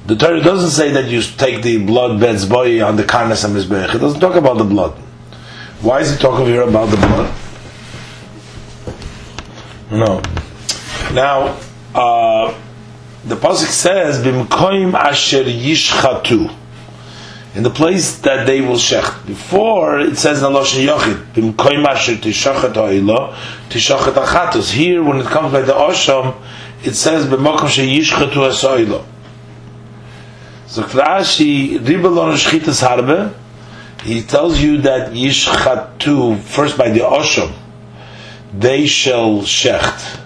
the 0.09 0.17
Torah 0.17 0.41
doesn't 0.41 0.71
say 0.71 0.91
that 0.93 1.11
you 1.11 1.21
take 1.21 1.63
the 1.63 1.85
blood 1.85 2.19
beds 2.19 2.47
boy 2.47 2.83
on 2.83 2.97
the 2.97 3.03
Karnas 3.03 3.45
and 3.45 3.55
Mizbeach. 3.55 3.95
It 3.95 3.99
doesn't 3.99 4.21
talk 4.21 4.37
about 4.37 4.57
the 4.57 4.65
blood. 4.65 4.93
Why 5.83 6.01
is 6.01 6.11
he 6.11 6.17
talking 6.17 6.47
here 6.47 6.63
about 6.63 6.87
the 6.87 6.97
blood? 6.97 7.35
No. 9.91 10.23
Now, 11.13 11.59
uh, 11.95 12.55
the 13.27 13.37
pasuk 13.37 13.67
says, 13.67 14.25
"Bimkoim 14.25 14.95
asher 14.95 15.45
yishchatu," 15.45 16.55
in 17.55 17.63
the 17.63 17.71
place 17.71 18.17
that 18.21 18.47
they 18.47 18.63
will 18.63 18.77
shech. 18.77 19.27
Before 19.27 20.01
it 20.01 20.17
says 20.17 20.43
in 20.43 20.53
Loshen 20.55 20.87
Yochid, 20.87 21.35
"Bimkoim 21.35 21.87
asher 21.87 22.15
tishachet 22.15 22.75
ha'ila 22.75 23.37
tishachet 23.69 24.15
achatus." 24.15 24.71
Here, 24.71 25.03
when 25.03 25.19
it 25.19 25.27
comes 25.27 25.53
by 25.53 25.61
the 25.61 25.75
Osham, 25.75 26.35
it 26.83 26.95
says, 26.95 27.27
"B'mokom 27.27 27.69
sheyishchatu 27.69 28.37
ha'soila." 28.37 29.05
So 30.69 30.85
Rashi 30.85 31.79
ribelon 31.81 32.35
shchitas 32.37 32.87
harbe. 32.87 33.35
He 34.03 34.23
tells 34.23 34.61
you 34.61 34.81
that 34.83 35.13
yishchatu 35.13 36.39
first 36.39 36.79
by 36.79 36.91
the 36.91 37.01
Osham 37.01 37.53
they 38.53 38.87
shall 38.87 39.43
shecht, 39.43 40.21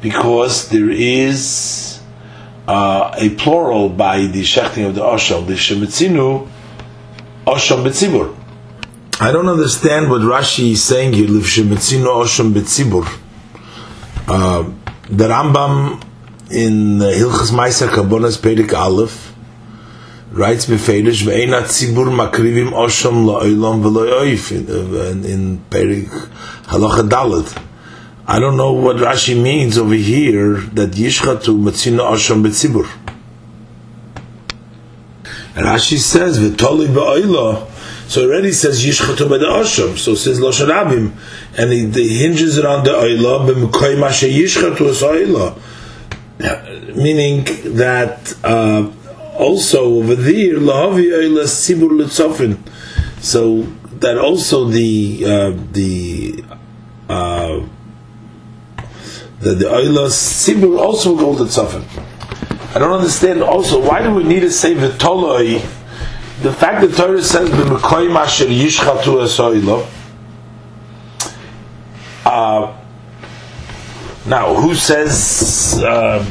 because 0.00 0.68
there 0.68 0.90
is 0.90 2.00
uh, 2.68 3.14
a 3.16 3.30
plural 3.30 3.88
by 3.88 4.26
the 4.26 4.42
shechting 4.42 4.86
of 4.86 4.94
the 4.94 5.00
osham, 5.00 5.46
the 5.46 5.54
shemitzinu 5.54 6.48
osham 7.46 7.84
betzibur. 7.84 8.36
I 9.20 9.32
don't 9.32 9.48
understand 9.48 10.08
what 10.08 10.22
Rashi 10.22 10.72
is 10.72 10.82
saying 10.82 11.12
here, 11.14 11.28
liv 11.28 11.42
shemitzinu 11.42 12.06
osham 12.06 12.52
betzibur. 12.52 13.06
Uh, 14.28 14.70
the 15.08 15.24
Rambam 15.24 16.02
in 16.52 16.98
Hilchas 16.98 17.50
Meiser 17.50 17.88
Kabonas 17.88 18.38
Perik 18.38 18.72
Aleph 18.72 19.29
writes 20.32 20.66
befedish 20.66 21.24
ve'ena 21.26 21.62
tzibur 21.62 22.06
makrivim 22.06 22.70
osham 22.72 23.26
la'olam 23.26 23.82
v'lo'oif 23.82 24.52
in, 24.52 25.24
in 25.24 25.58
Perik 25.70 26.08
Halacha 26.64 27.08
Dalet. 27.08 27.66
I 28.26 28.38
don't 28.38 28.56
know 28.56 28.72
what 28.72 28.96
Rashi 28.96 29.40
means 29.40 29.76
over 29.76 29.94
here 29.94 30.58
that 30.58 30.90
Yishchatu 30.90 31.60
Matzina 31.60 32.08
Osham 32.12 32.44
Betzibur. 32.44 32.88
Rashi 35.54 35.98
says 35.98 36.38
V'toli 36.38 36.86
Ba'oila. 36.86 37.68
So 38.08 38.22
already 38.26 38.52
says 38.52 38.84
Yishchatu 38.86 39.26
B'da 39.26 39.62
Osham. 39.62 39.98
So 39.98 40.14
says 40.14 40.38
Loshan 40.38 40.68
Abim. 40.68 41.12
And 41.58 41.72
he, 41.72 42.18
hinges 42.18 42.56
it 42.56 42.64
on 42.64 42.84
the 42.84 42.90
Oila 42.90 43.52
B'mkoi 43.52 43.96
Mashe 43.96 44.30
Yishchatu 44.32 44.90
as 44.90 45.02
Oila. 45.02 45.58
Meaning 46.94 47.42
that 47.74 48.32
uh, 48.44 48.92
also 49.36 49.84
over 49.96 50.14
there 50.14 50.58
Oila. 50.58 52.56
So 53.20 53.62
that 54.00 54.18
also 54.18 54.64
the 54.64 55.22
uh, 55.24 55.52
the 55.72 56.44
uh, 57.08 57.60
the 59.40 59.54
the 59.54 59.64
Oilas 59.66 60.16
Sibur 60.16 60.78
also 60.78 61.16
go 61.16 61.44
to. 61.44 61.84
I 62.74 62.78
don't 62.78 62.92
understand 62.92 63.42
also 63.42 63.80
why 63.80 64.02
do 64.02 64.14
we 64.14 64.22
need 64.22 64.40
to 64.40 64.50
say 64.50 64.74
V'toloi 64.74 65.60
the 66.42 66.52
fact 66.52 66.80
that 66.80 66.96
Torah 66.96 67.22
says 67.22 67.50
B'mekoy 67.50 68.10
Masher 68.10 68.46
Yishchatu 68.46 69.22
Es 69.22 69.38
uh, 72.24 72.76
now 74.26 74.54
who 74.54 74.74
says 74.74 75.82
uh, 75.84 76.24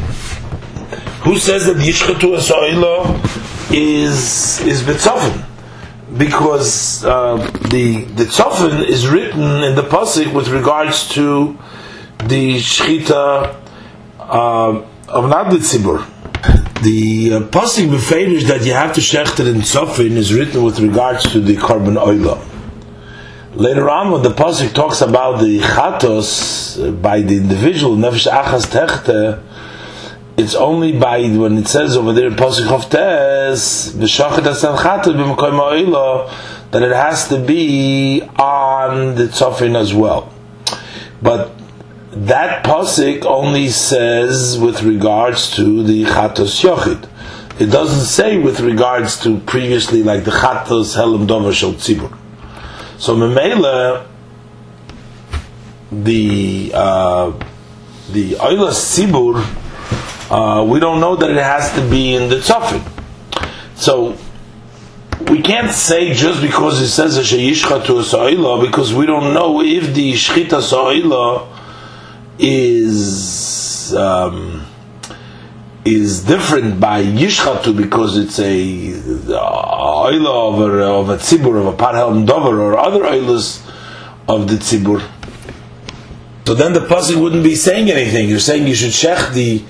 who 1.24 1.38
says 1.38 1.66
that 1.66 1.78
Yishchatu 1.78 2.38
Es 2.38 3.72
is 3.72 4.62
is 4.66 4.84
B'tzafin 4.84 5.46
because 6.18 7.06
uh, 7.06 7.38
the 7.70 8.04
the 8.06 8.24
tzofin 8.24 8.84
is 8.84 9.08
written 9.08 9.64
in 9.64 9.76
the 9.76 9.84
pasuk 9.84 10.34
with 10.34 10.48
regards 10.50 11.08
to 11.10 11.58
the 12.26 12.58
shchita 12.58 13.56
uh, 14.20 14.86
of 15.08 15.52
the 15.52 15.58
tzibur. 15.58 16.06
The 16.82 17.34
uh, 17.34 17.40
pasuk 17.50 17.90
beferish 17.90 18.48
that 18.48 18.66
you 18.66 18.74
have 18.74 18.94
to 18.96 19.02
shechter 19.02 19.48
in 19.54 19.62
tzofin 19.62 20.12
is 20.12 20.34
written 20.34 20.64
with 20.64 20.80
regards 20.80 21.32
to 21.32 21.40
the 21.40 21.56
korban 21.58 21.98
oila. 21.98 22.46
Later 23.56 23.90
on, 23.90 24.12
when 24.12 24.22
the 24.22 24.30
pasuk 24.30 24.74
talks 24.74 25.02
about 25.02 25.42
the 25.42 25.60
chatos 25.60 26.84
uh, 26.84 26.92
by 26.92 27.22
the 27.22 27.38
individual 27.38 27.96
nefesh 27.96 28.32
achas 28.32 28.66
techte 28.66 29.44
it's 30.40 30.56
only 30.56 30.98
by 30.98 31.28
when 31.36 31.58
it 31.58 31.68
says 31.68 31.98
over 31.98 32.14
there 32.14 32.28
in 32.28 32.34
pasuk 32.34 32.90
tes 32.90 33.92
that 36.72 36.82
it 36.82 36.96
has 36.96 37.28
to 37.28 37.40
be 37.46 38.22
on 38.38 39.16
the 39.16 39.24
tzofin 39.24 39.76
as 39.76 39.94
well. 39.94 40.32
But 41.22 41.52
that 42.12 42.64
pasuk 42.64 43.26
only 43.26 43.68
says 43.68 44.58
with 44.58 44.82
regards 44.82 45.54
to 45.58 45.84
the 45.84 46.06
chatos 46.06 46.64
yochid. 46.64 47.10
It 47.60 47.66
doesn't 47.66 48.06
say 48.06 48.38
with 48.38 48.62
regards 48.62 49.20
to 49.24 49.40
previously 49.42 50.04
like 50.04 50.24
the 50.24 50.32
chatos 50.32 50.96
helam 50.96 51.28
dover 51.28 51.52
shel 51.52 51.74
tzibur. 51.74 52.18
So 52.98 53.18
memela 53.18 54.08
the 55.92 56.72
uh, 56.74 57.32
the 58.14 58.36
oilas 58.36 58.80
tzibur 58.88 59.44
uh, 60.30 60.66
we 60.68 60.80
don't 60.80 61.00
know 61.00 61.16
that 61.16 61.30
it 61.30 61.38
has 61.38 61.74
to 61.74 61.90
be 61.90 62.14
in 62.14 62.30
the 62.30 62.36
tzafin. 62.36 62.82
So 63.76 64.18
we 65.30 65.42
can't 65.42 65.72
say 65.72 66.14
just 66.14 66.42
because 66.42 66.82
it 66.82 66.90
says 66.90 67.18
a 67.18 67.22
sheyishcha 67.22 67.86
to 67.86 68.00
a 68.00 68.04
sa'ila 68.04 68.66
because 68.66 68.94
we 68.94 69.06
don't 69.06 69.34
know 69.34 69.62
if 69.62 69.94
the 69.94 70.14
shchita 70.14 70.62
sa'ila 70.62 71.48
is 72.38 73.94
um, 73.96 74.66
is 75.84 76.24
different 76.24 76.80
by 76.80 77.04
yishchatu 77.04 77.76
because 77.76 78.18
it's 78.18 78.40
a 78.40 78.94
oila 79.34 80.54
of 80.54 80.62
a, 80.62 80.84
of 80.84 81.10
a 81.10 81.18
tzibur 81.18 81.60
of 81.60 81.68
a 81.68 81.74
parhelm 81.74 82.26
dover 82.26 82.62
or 82.62 82.78
other 82.78 83.04
oilas 83.04 83.66
of 84.28 84.48
the 84.48 84.56
tzibur. 84.56 85.02
So 86.46 86.56
then 86.56 86.74
the 86.74 86.80
pasuk 86.80 87.22
wouldn't 87.22 87.44
be 87.44 87.56
saying 87.56 87.92
anything. 87.92 88.28
You're 88.30 88.40
saying 88.40 88.68
you 88.68 88.76
should 88.76 88.92
shech 88.92 89.34
the 89.34 89.64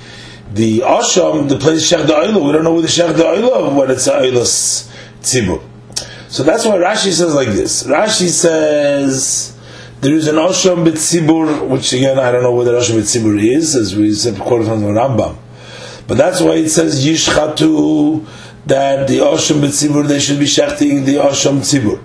the 0.52 0.80
Asham, 0.80 1.48
the 1.48 1.58
place 1.58 1.92
Shech 1.92 2.06
Da'ila, 2.06 2.46
we 2.46 2.52
don't 2.52 2.64
know 2.64 2.74
where 2.74 2.82
the 2.82 2.88
Shech 2.88 3.14
Da'ila 3.14 3.76
when 3.76 3.92
it's 3.92 4.08
A'ilas 4.08 4.92
Tzibur. 5.22 5.62
So 6.30 6.44
that's 6.44 6.66
why 6.66 6.78
Rashi 6.78 7.12
says 7.12 7.34
like 7.34 7.50
this. 7.50 7.84
Rashi 7.84 8.30
says 8.30 9.58
there 10.02 10.14
is 10.14 10.28
an 10.28 10.36
Asham 10.36 10.86
B'Tzibur, 10.86 11.68
which 11.68 11.92
again 11.94 12.20
I 12.20 12.32
don't 12.32 12.44
know 12.44 12.54
where 12.54 12.66
the 12.66 12.72
Asham 12.72 13.00
B'Tzibur 13.00 13.44
is, 13.44 13.76
as 13.76 13.96
we 13.96 14.14
said 14.14 14.40
quoted 14.40 14.68
from 14.68 14.82
the 14.82 14.88
Rambam. 14.88 15.38
But 16.08 16.18
that's 16.18 16.42
why 16.42 16.56
it 16.56 16.70
says 16.70 17.06
Yishchatu, 17.06 18.26
that 18.66 19.08
the 19.08 19.18
Asham 19.18 19.62
B'Tzibur, 19.62 20.08
they 20.08 20.20
should 20.20 20.40
be 20.40 20.46
shechting 20.46 21.06
the 21.06 21.16
Asham 21.16 21.60
Tzibur. 21.60 22.02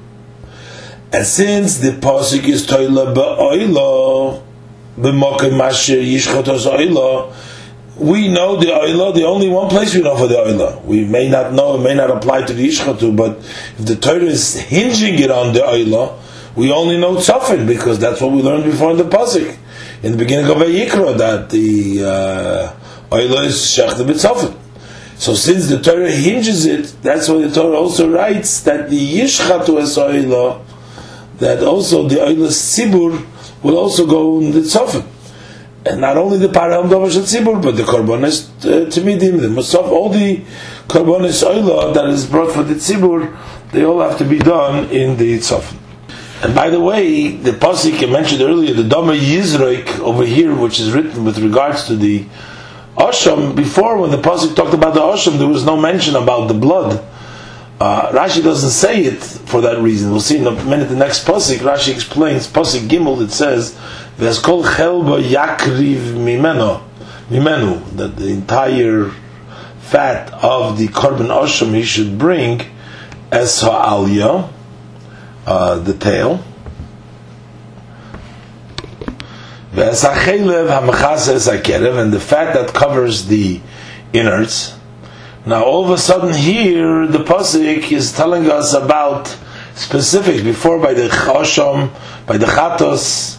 And 1.12 1.26
since 1.26 1.78
the 1.78 1.90
Pasuk 1.90 2.44
is 2.48 2.66
Toila 2.66 3.14
Ba'oila, 3.14 4.42
B'Mokim 4.98 5.56
Masher 5.56 5.96
Yishchatu 5.96 6.58
Za'oila, 6.58 7.32
we 7.96 8.28
know 8.28 8.56
the 8.56 8.66
oila, 8.66 9.14
the 9.14 9.24
only 9.24 9.48
one 9.48 9.68
place 9.68 9.94
we 9.94 10.02
know 10.02 10.16
for 10.16 10.26
the 10.26 10.34
oila. 10.34 10.84
We 10.84 11.04
may 11.04 11.28
not 11.28 11.52
know, 11.52 11.76
it 11.76 11.82
may 11.82 11.94
not 11.94 12.10
apply 12.10 12.42
to 12.42 12.52
the 12.52 12.66
ishchatu, 12.66 13.16
but 13.16 13.38
if 13.78 13.86
the 13.86 13.96
Torah 13.96 14.24
is 14.24 14.56
hinging 14.56 15.20
it 15.20 15.30
on 15.30 15.52
the 15.52 15.60
oila, 15.60 16.18
we 16.56 16.72
only 16.72 16.98
know 16.98 17.16
tzafin 17.16 17.66
because 17.66 17.98
that's 17.98 18.20
what 18.20 18.32
we 18.32 18.42
learned 18.42 18.64
before 18.64 18.90
in 18.90 18.96
the 18.96 19.04
pasuk. 19.04 19.56
in 20.02 20.12
the 20.12 20.18
beginning 20.18 20.50
of 20.50 20.56
Vayikra 20.58 21.16
that 21.16 21.50
the 21.50 22.04
uh, 22.04 23.14
oil 23.14 23.38
is 23.40 23.54
shechted 23.54 24.06
b'tzofim. 24.06 24.54
So 25.16 25.34
since 25.34 25.68
the 25.68 25.80
Torah 25.80 26.10
hinges 26.10 26.66
it, 26.66 26.94
that's 27.00 27.28
why 27.28 27.46
the 27.46 27.54
Torah 27.54 27.78
also 27.78 28.10
writes 28.10 28.60
that 28.64 28.90
the 28.90 29.18
yishchatu 29.18 29.80
es 29.80 29.96
oila, 29.96 30.62
that 31.38 31.62
also 31.62 32.06
the 32.08 32.20
oil 32.22 32.48
sibur 32.48 33.24
will 33.62 33.78
also 33.78 34.06
go 34.06 34.40
in 34.40 34.52
the 34.52 34.60
tzofim. 34.60 35.06
And 35.86 36.00
not 36.00 36.16
only 36.16 36.38
the 36.38 36.48
param 36.48 36.88
dovash 36.88 37.18
tzibur, 37.18 37.62
but 37.62 37.76
the 37.76 37.82
korbanos 37.82 38.48
uh, 38.64 38.84
the 38.86 39.48
musaf, 39.48 39.90
all 39.90 40.08
the 40.08 40.38
korbanos 40.88 41.44
oila 41.44 41.92
that 41.92 42.06
is 42.06 42.26
brought 42.26 42.52
for 42.52 42.62
the 42.62 42.74
tzibur, 42.74 43.36
they 43.72 43.84
all 43.84 44.00
have 44.00 44.16
to 44.18 44.24
be 44.24 44.38
done 44.38 44.88
in 44.90 45.16
the 45.18 45.38
tzofim. 45.38 45.78
And 46.42 46.54
by 46.54 46.70
the 46.70 46.80
way, 46.80 47.28
the 47.28 47.52
pasuk 47.52 48.02
I 48.02 48.10
mentioned 48.10 48.42
earlier, 48.42 48.74
the 48.74 48.84
Dama 48.84 49.12
Yizroik 49.12 49.98
over 50.00 50.24
here, 50.24 50.54
which 50.54 50.80
is 50.80 50.92
written 50.92 51.24
with 51.24 51.38
regards 51.38 51.86
to 51.86 51.96
the 51.96 52.26
Asham, 52.96 53.54
before 53.54 53.98
when 53.98 54.10
the 54.10 54.18
pasuk 54.18 54.54
talked 54.54 54.74
about 54.74 54.94
the 54.94 55.00
Asham, 55.00 55.38
there 55.38 55.48
was 55.48 55.64
no 55.64 55.76
mention 55.76 56.16
about 56.16 56.48
the 56.48 56.54
blood. 56.54 57.04
Uh, 57.84 58.10
Rashi 58.12 58.42
doesn't 58.42 58.70
say 58.70 59.02
it 59.02 59.22
for 59.22 59.60
that 59.60 59.78
reason. 59.82 60.10
We'll 60.10 60.22
see 60.22 60.38
in 60.38 60.46
a 60.46 60.52
minute 60.64 60.88
the 60.88 60.96
next 60.96 61.26
pasuk. 61.26 61.58
Rashi 61.58 61.92
explains 61.92 62.48
pasuk 62.48 62.88
Gimel. 62.88 63.20
It 63.20 63.30
says, 63.30 63.74
"V'eskol 64.16 64.64
chelba 64.64 65.22
yakriv 65.22 66.14
mimeno, 66.14 66.80
mimenu." 67.28 67.84
That 67.96 68.16
the 68.16 68.28
entire 68.28 69.10
fat 69.80 70.32
of 70.42 70.78
the 70.78 70.88
korban 70.88 71.28
asham 71.28 71.74
he 71.74 71.82
should 71.82 72.16
bring 72.16 72.62
as 73.30 73.60
ha'aliyah 73.60 74.48
uh, 75.46 75.78
the 75.80 75.92
tail. 75.92 76.42
And 79.74 79.92
the 82.12 82.20
fat 82.26 82.54
that 82.54 82.72
covers 82.72 83.26
the 83.26 83.60
innards. 84.14 84.74
Now, 85.46 85.62
all 85.62 85.84
of 85.84 85.90
a 85.90 85.98
sudden, 85.98 86.34
here 86.34 87.06
the 87.06 87.18
pasuk 87.18 87.92
is 87.92 88.12
telling 88.12 88.50
us 88.50 88.72
about 88.72 89.36
specifics. 89.74 90.42
Before, 90.42 90.78
by 90.78 90.94
the 90.94 91.08
chasham, 91.08 91.90
by 92.24 92.38
the 92.38 92.46
chatos, 92.46 93.36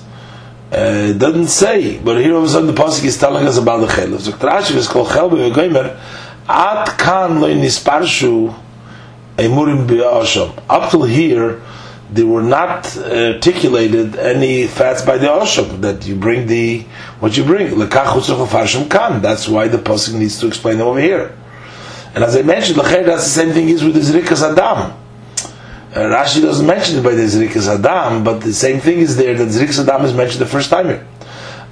uh, 0.72 1.10
it 1.10 1.18
doesn't 1.18 1.48
say. 1.48 1.98
But 1.98 2.22
here, 2.22 2.34
all 2.34 2.44
of 2.44 2.44
a 2.44 2.50
sudden, 2.50 2.68
the 2.68 2.80
pasuk 2.80 3.06
is 3.06 3.18
telling 3.18 3.48
us 3.48 3.58
about 3.58 3.80
the 3.80 3.88
chelev. 3.88 4.20
So, 4.22 4.34
Rashi 4.34 4.76
is 4.76 4.88
called 4.88 5.08
chelbe 5.08 5.52
v'goymer. 5.52 6.00
At 6.48 6.96
kan 7.00 7.42
lo 7.42 7.48
nisparshu 7.48 8.56
emurim 9.38 9.88
b'asham. 9.88 10.62
Up 10.70 10.92
till 10.92 11.06
here, 11.06 11.64
they 12.14 12.24
were 12.24 12.44
not 12.44 12.96
articulated 12.98 14.16
any 14.16 14.68
fats 14.68 15.02
by 15.02 15.18
the 15.18 15.26
osham 15.26 15.82
that 15.82 16.06
you 16.06 16.16
bring 16.16 16.46
the 16.46 16.82
what 17.20 17.36
you 17.36 17.44
bring 17.44 17.68
kan. 17.70 19.22
That's 19.24 19.48
why 19.48 19.68
the 19.70 19.80
pasuk 19.80 20.14
needs 20.14 20.40
to 20.42 20.46
explain 20.46 20.78
them 20.78 20.86
over 20.86 21.00
here. 21.00 21.36
And 22.16 22.24
as 22.24 22.38
I 22.38 22.44
mentioned, 22.44 22.80
that's 22.80 23.24
the 23.26 23.30
same 23.30 23.52
thing 23.52 23.68
is 23.68 23.84
with 23.84 23.94
the 23.94 24.00
zrikas 24.00 24.42
adam. 24.42 24.94
Uh, 25.94 26.00
Rashi 26.16 26.42
doesn't 26.42 26.66
mention 26.66 27.00
it 27.00 27.04
by 27.04 27.14
the 27.14 27.24
zrikas 27.24 27.68
adam, 27.68 28.24
but 28.24 28.40
the 28.40 28.54
same 28.54 28.80
thing 28.80 29.00
is 29.00 29.18
there 29.18 29.34
that 29.36 29.50
zrikas 29.50 29.86
adam 29.86 30.06
is 30.06 30.14
mentioned 30.14 30.40
the 30.42 30.46
first 30.46 30.70
time 30.70 30.86
here. 30.88 31.06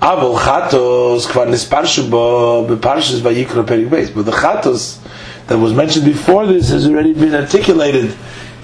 Avol 0.02 0.38
chatos 0.38 1.28
kvar 1.28 1.48
nisparshu 1.48 2.12
bo 2.12 2.68
beparshas 2.68 3.22
vayikra 3.22 3.66
perik 3.66 3.88
beis. 3.88 4.14
But 4.14 4.26
the 4.26 4.34
chatos 4.34 5.00
that 5.48 5.58
was 5.58 5.74
mentioned 5.74 6.06
before 6.06 6.46
this 6.46 6.70
has 6.70 6.86
already 6.88 7.14
been 7.14 7.34
articulated 7.34 8.12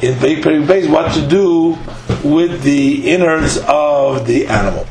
in 0.02 0.16
Perik 0.16 0.68
base 0.68 0.88
what 0.88 1.14
to 1.14 1.26
do 1.28 1.78
with 2.24 2.62
the 2.64 3.10
innards 3.10 3.58
of 3.68 4.28
the 4.28 4.48
animal. 4.48 4.86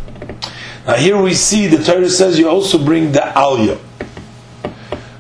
Now 0.86 0.96
here 0.96 1.20
we 1.20 1.34
see 1.34 1.66
the 1.66 1.84
Torah 1.84 2.08
says 2.08 2.38
you 2.38 2.48
also 2.48 2.82
bring 2.82 3.12
the 3.12 3.20
alya. 3.20 3.78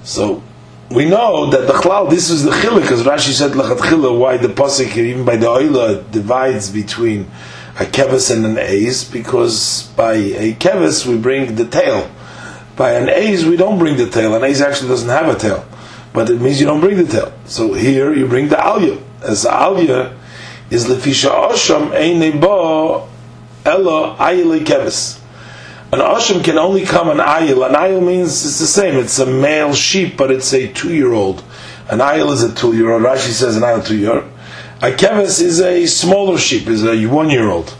So 0.02 0.42
we 0.90 1.04
know 1.04 1.50
that 1.50 1.66
the 1.66 1.74
cloud, 1.74 2.10
this 2.10 2.30
is 2.30 2.44
the 2.44 2.50
chiluk, 2.50 2.82
because 2.82 3.02
Rashi 3.02 3.32
said 3.32 3.52
lachatchila, 3.52 4.18
why 4.18 4.38
the 4.38 4.48
pasuk 4.48 4.96
even 4.96 5.24
by 5.24 5.36
the 5.36 5.46
oila 5.46 6.10
divides 6.10 6.70
between 6.70 7.30
a 7.78 7.84
kevis 7.84 8.34
and 8.34 8.46
an 8.46 8.58
ace, 8.58 9.04
because 9.04 9.84
by 9.96 10.14
a 10.14 10.54
kevis 10.54 11.06
we 11.06 11.18
bring 11.18 11.56
the 11.56 11.66
tail. 11.66 12.10
By 12.76 12.92
an 12.92 13.08
ace 13.08 13.44
we 13.44 13.56
don't 13.56 13.78
bring 13.78 13.96
the 13.96 14.08
tail. 14.08 14.34
An 14.34 14.44
ace 14.44 14.60
actually 14.60 14.88
doesn't 14.88 15.08
have 15.08 15.28
a 15.28 15.38
tail, 15.38 15.66
but 16.12 16.30
it 16.30 16.40
means 16.40 16.58
you 16.58 16.66
don't 16.66 16.80
bring 16.80 16.96
the 16.96 17.06
tail. 17.06 17.32
So 17.44 17.74
here 17.74 18.14
you 18.14 18.26
bring 18.26 18.48
the 18.48 18.56
alya 18.56 19.02
as 19.22 19.42
the 19.42 19.50
alya 19.50 20.16
is 20.70 20.86
lefisha 20.86 21.50
osham 21.50 21.92
ein 21.92 22.40
bo 22.40 23.08
elo 23.64 24.16
ayil 24.16 24.64
kevis. 24.64 25.20
An 25.90 26.00
osham 26.00 26.44
can 26.44 26.58
only 26.58 26.84
come 26.84 27.08
an 27.08 27.16
ayil. 27.16 27.66
An 27.66 27.74
ayil 27.74 28.06
means 28.06 28.44
it's 28.44 28.58
the 28.58 28.66
same. 28.66 28.96
It's 28.96 29.18
a 29.18 29.26
male 29.26 29.72
sheep, 29.72 30.18
but 30.18 30.30
it's 30.30 30.52
a 30.52 30.70
two-year-old. 30.70 31.42
An 31.88 32.00
ayil 32.00 32.30
is 32.30 32.42
a 32.42 32.54
two-year-old. 32.54 33.02
Rashi 33.02 33.30
says 33.30 33.56
an 33.56 33.62
ayil 33.62 33.86
two-year. 33.86 34.18
A 34.80 34.92
kevis 34.92 35.40
is 35.40 35.62
a 35.62 35.86
smaller 35.86 36.36
sheep. 36.36 36.66
Is 36.66 36.84
a 36.84 37.06
one-year-old. 37.06 37.74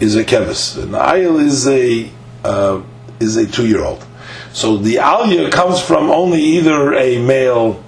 Is 0.00 0.16
a 0.16 0.24
kevis. 0.24 0.82
An 0.82 0.90
ayil 0.90 1.40
is 1.40 1.66
a 1.66 2.10
uh, 2.44 2.82
is 3.20 3.36
a 3.36 3.46
two-year-old. 3.46 4.04
So 4.52 4.76
the 4.76 4.96
alya 4.96 5.50
comes 5.50 5.80
from 5.80 6.10
only 6.10 6.42
either 6.42 6.92
a 6.92 7.18
male 7.22 7.82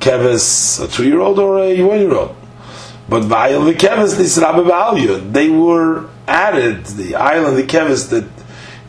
kevis, 0.00 0.82
a 0.82 0.88
two-year-old, 0.88 1.38
or 1.38 1.60
a 1.60 1.80
one-year-old. 1.80 2.36
But 3.08 3.22
Vayel 3.24 3.66
the 3.66 3.74
Kevis 3.74 4.14
Nisrabe 4.14 4.66
Ba'alya, 4.66 5.32
they 5.32 5.50
were 5.50 6.08
added, 6.26 6.86
the 6.86 7.14
island, 7.14 7.56
the 7.56 7.64
Kevis, 7.64 8.08
that 8.10 8.24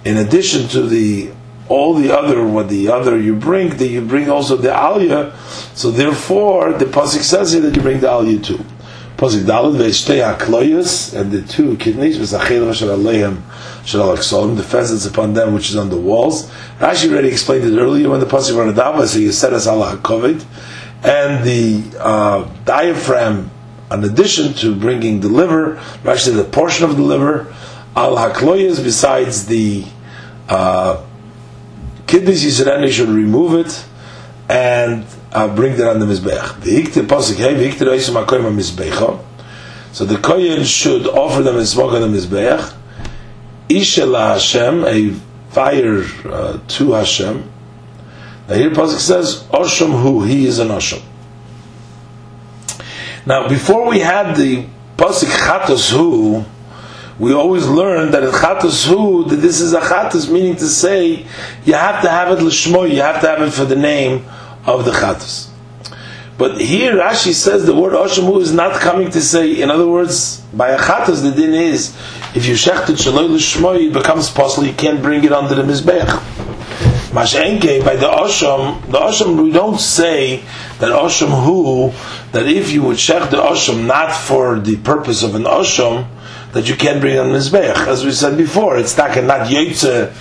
in 0.05 0.17
addition 0.17 0.67
to 0.69 0.83
the 0.83 1.31
all 1.69 1.93
the 1.93 2.11
other 2.11 2.45
what 2.45 2.69
the 2.69 2.89
other 2.89 3.17
you 3.17 3.35
bring, 3.35 3.69
that 3.69 3.87
you 3.87 4.01
bring 4.01 4.29
also 4.29 4.57
the 4.57 4.69
aliyah. 4.69 5.33
So 5.75 5.91
therefore, 5.91 6.73
the 6.73 6.85
pasuk 6.85 7.21
says 7.21 7.53
here 7.53 7.61
that 7.61 7.75
you 7.75 7.81
bring 7.81 8.01
the 8.01 8.07
aliyah 8.07 8.43
too. 8.43 8.65
Pasuk 9.17 9.43
Dalad 9.43 9.77
ve'shtei 9.77 10.37
hakloyos 10.37 11.17
and 11.17 11.31
the 11.31 11.41
two 11.41 11.77
kidneys 11.77 12.17
v'sachel 12.17 12.67
v'shal 12.67 12.97
aleim 12.97 13.41
shal 13.85 14.15
aksolim 14.15 14.57
the 14.57 14.63
pheasants 14.63 15.05
upon 15.05 15.33
them 15.33 15.53
which 15.53 15.69
is 15.69 15.77
on 15.77 15.89
the 15.89 15.97
walls. 15.97 16.51
Rashi 16.79 17.11
already 17.11 17.29
explained 17.29 17.63
it 17.63 17.79
earlier 17.79 18.09
when 18.09 18.19
the 18.19 18.25
pasuk 18.25 18.57
ran 18.57 18.73
Adava, 18.73 19.05
so 19.07 19.19
you 19.19 19.31
said 19.31 19.53
as 19.53 19.67
Allah 19.67 19.97
hakovid 19.97 20.43
and 21.03 21.45
the 21.45 21.97
uh, 21.99 22.49
diaphragm 22.65 23.49
in 23.91 24.03
addition 24.03 24.53
to 24.53 24.75
bringing 24.75 25.19
the 25.19 25.27
liver, 25.27 25.77
actually 26.05 26.35
the 26.37 26.43
portion 26.43 26.85
of 26.85 26.97
the 26.97 27.03
liver, 27.03 27.53
al 27.95 28.15
hakloyas, 28.15 28.83
besides 28.83 29.45
the 29.45 29.85
uh, 30.49 31.03
kidneys, 32.07 32.43
Yisrael 32.43 32.89
should 32.91 33.09
remove 33.09 33.65
it 33.65 33.85
and 34.49 35.05
uh, 35.31 35.53
bring 35.55 35.75
that 35.77 35.89
on 35.89 35.99
the 35.99 36.05
Mizbech. 36.05 36.63
So 39.93 40.05
the 40.05 40.17
Kohen 40.17 40.63
should 40.63 41.07
offer 41.07 41.41
them 41.41 41.57
in 41.57 41.65
smoke 41.65 41.93
on 41.93 42.01
the 42.01 42.07
Mizbech. 42.07 42.73
Ishela 43.69 44.33
Hashem, 44.33 44.85
a 44.85 45.11
fire 45.51 46.03
uh, 46.25 46.59
to 46.67 46.91
Hashem. 46.91 47.49
Now 48.47 48.55
here 48.55 48.71
Pasuk 48.71 48.99
says, 48.99 49.43
Osham 49.51 50.01
who, 50.01 50.23
he 50.23 50.45
is 50.45 50.59
an 50.59 50.67
Osham. 50.69 51.01
Now, 53.25 53.47
before 53.47 53.87
we 53.87 53.99
had 53.99 54.35
the 54.35 54.65
pasuk 54.97 55.29
chatos 55.29 55.89
hu, 55.91 56.43
we 57.19 57.33
always 57.33 57.67
learn 57.67 58.11
that 58.11 58.23
in 58.23 58.31
chatos 58.31 58.87
hu 58.87 59.23
that 59.25 59.37
this 59.37 59.61
is 59.61 59.73
a 59.73 59.81
chatos, 59.81 60.31
meaning 60.31 60.55
to 60.55 60.67
say 60.67 61.25
you 61.65 61.73
have 61.73 62.01
to 62.01 62.09
have 62.09 62.37
it 62.37 62.41
lishmo, 62.41 62.89
you 62.89 63.01
have 63.01 63.21
to 63.21 63.27
have 63.27 63.41
it 63.41 63.51
for 63.51 63.65
the 63.65 63.75
name 63.75 64.25
of 64.65 64.85
the 64.85 64.91
chatos. 64.91 65.49
But 66.37 66.59
here 66.59 66.95
Rashi 66.95 67.33
says 67.33 67.65
the 67.65 67.75
word 67.75 67.93
oshamu 67.93 68.41
is 68.41 68.51
not 68.51 68.79
coming 68.81 69.11
to 69.11 69.21
say. 69.21 69.61
In 69.61 69.69
other 69.69 69.87
words, 69.87 70.41
by 70.53 70.69
a 70.69 70.79
chatos 70.79 71.21
the 71.21 71.31
din 71.31 71.53
is 71.53 71.95
if 72.35 72.47
you 72.47 72.55
shechted 72.55 72.97
shaloi 72.97 73.29
lishmo, 73.29 73.79
it 73.79 73.93
becomes 73.93 74.31
possible 74.31 74.65
you 74.65 74.73
can't 74.73 75.01
bring 75.01 75.23
it 75.23 75.31
under 75.31 75.53
the 75.53 75.61
mizbech. 75.61 76.07
Mashenke 77.13 77.85
by 77.85 77.95
the 77.95 78.07
Osham, 78.07 78.81
the 78.87 78.97
Osham 78.97 79.43
we 79.43 79.51
don't 79.51 79.79
say 79.79 80.37
that 80.79 80.89
Osham 80.89 81.45
who 81.45 81.91
that 82.31 82.47
if 82.47 82.71
you 82.71 82.81
would 82.81 82.97
check 82.97 83.29
the 83.29 83.37
Osham 83.37 83.85
not 83.85 84.11
for 84.11 84.59
the 84.59 84.77
purpose 84.77 85.21
of 85.21 85.35
an 85.35 85.43
Osham, 85.43 86.07
that 86.53 86.69
you 86.69 86.75
can't 86.75 87.01
bring 87.01 87.17
on 87.17 87.27
Mizbech. 87.29 87.87
As 87.87 88.05
we 88.05 88.11
said 88.11 88.37
before, 88.37 88.77
it's 88.77 88.95
not 88.97 89.09
not 89.23 89.47
Yetze 89.47 90.13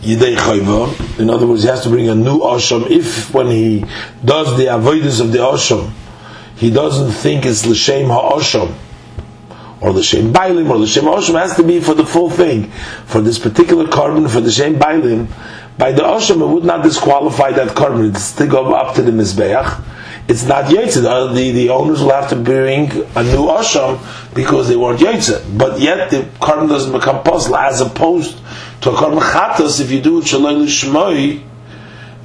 Yidei 0.00 0.36
Chayva. 0.36 1.18
In 1.20 1.28
other 1.28 1.46
words, 1.46 1.62
he 1.62 1.68
has 1.68 1.82
to 1.82 1.90
bring 1.90 2.08
a 2.08 2.14
new 2.14 2.38
Osham 2.38 2.88
if 2.90 3.34
when 3.34 3.48
he 3.48 3.84
does 4.24 4.56
the 4.56 4.74
avoidance 4.74 5.20
of 5.20 5.32
the 5.32 5.38
Osham, 5.38 5.92
he 6.56 6.70
doesn't 6.70 7.10
think 7.10 7.44
it's 7.44 7.66
L'Shem 7.66 8.08
HaOsham 8.08 8.74
or 9.80 9.92
the 9.92 10.02
Shem 10.02 10.32
Bailim 10.32 10.70
or 10.70 10.78
the 10.78 10.86
Shem 10.86 11.04
Osham 11.04 11.38
has 11.40 11.56
to 11.56 11.64
be 11.64 11.80
for 11.80 11.94
the 11.94 12.06
full 12.06 12.30
thing. 12.30 12.70
For 13.06 13.20
this 13.20 13.38
particular 13.38 13.86
korban, 13.86 14.30
for 14.30 14.40
the 14.40 14.50
Shem 14.52 14.76
Bailim, 14.76 15.26
by 15.76 15.90
the 15.90 16.02
Osham, 16.02 16.40
it 16.40 16.46
would 16.46 16.64
not 16.64 16.84
disqualify 16.84 17.50
that 17.52 17.68
korban. 17.76 18.14
It's 18.14 18.32
to 18.36 18.46
go 18.46 18.72
up 18.74 18.94
to 18.94 19.02
the 19.02 19.10
Mizbeach. 19.10 19.82
It's 20.28 20.44
not 20.44 20.66
Yitzit. 20.66 21.34
The, 21.34 21.50
the 21.50 21.70
owners 21.70 22.00
will 22.00 22.12
have 22.12 22.30
to 22.30 22.36
bring 22.36 22.90
a 22.92 23.22
new 23.22 23.46
Osham 23.48 23.98
because 24.34 24.68
they 24.68 24.76
weren't 24.76 25.00
Yitzit. 25.00 25.58
But 25.58 25.80
yet 25.80 26.10
the 26.10 26.22
Karm 26.40 26.68
doesn't 26.68 26.92
become 26.92 27.22
puzzle 27.22 27.56
as 27.56 27.80
opposed 27.80 28.38
To 28.82 28.90
a 28.90 28.94
korban 28.94 29.20
chatas, 29.20 29.80
if 29.80 29.92
you 29.92 30.00
do 30.00 30.18
it 30.18 30.24
shaloi 30.24 30.66
lishmoi, 30.66 31.42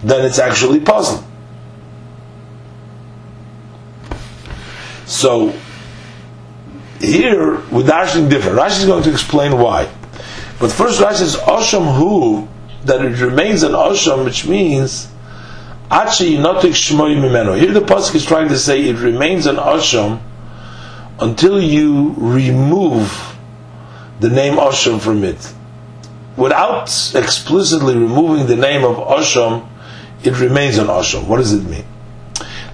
then 0.04 0.26
it's 0.26 0.39
actually 0.39 0.80
puzzling. 0.80 1.24
So 5.06 5.54
here 7.00 7.62
we're 7.70 7.86
dashing 7.86 8.28
different. 8.28 8.58
Rashi 8.58 8.80
is 8.80 8.86
going 8.86 9.04
to 9.04 9.12
explain 9.12 9.60
why. 9.60 9.88
But 10.60 10.72
first 10.72 11.00
Rashi 11.00 11.18
says 11.18 11.36
Osham 11.36 11.95
Hu 11.95 12.48
that 12.86 13.06
it 13.06 13.20
remains 13.20 13.62
an 13.62 13.74
Osham, 13.74 14.26
which 14.26 14.48
means 14.48 15.10
Here 15.90 17.72
the 17.72 17.84
Pasuk 17.86 18.16
is 18.16 18.26
trying 18.26 18.50
to 18.50 18.58
say 18.58 18.90
it 18.90 18.98
remains 18.98 19.46
an 19.46 19.56
Osham 19.56 20.20
until 21.20 21.62
you 21.62 22.14
remove 22.18 23.38
the 24.20 24.30
name 24.30 24.56
Osham 24.56 25.00
from 25.00 25.24
it. 25.24 25.54
Without 26.36 26.90
explicitly 27.16 27.96
removing 27.96 28.48
the 28.48 28.58
name 28.58 28.84
of 28.84 28.98
Osham, 28.98 29.66
it 30.24 30.38
remains 30.40 30.78
an 30.78 30.88
Osham. 30.88 31.26
What 31.26 31.38
does 31.38 31.54
it 31.54 31.64
mean? 31.64 31.86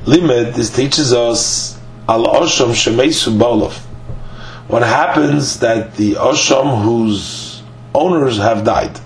Limit, 0.05 0.55
this 0.55 0.69
teaches 0.69 1.13
us 1.13 1.79
al 2.09 2.25
osham 2.25 2.71
shemeisu 2.71 3.37
bolov. 3.37 3.77
What 4.67 4.81
happens 4.81 5.59
that 5.59 5.95
the 5.95 6.13
osham 6.15 6.83
whose 6.83 7.61
owners 7.93 8.37
have 8.37 8.65
died. 8.65 8.99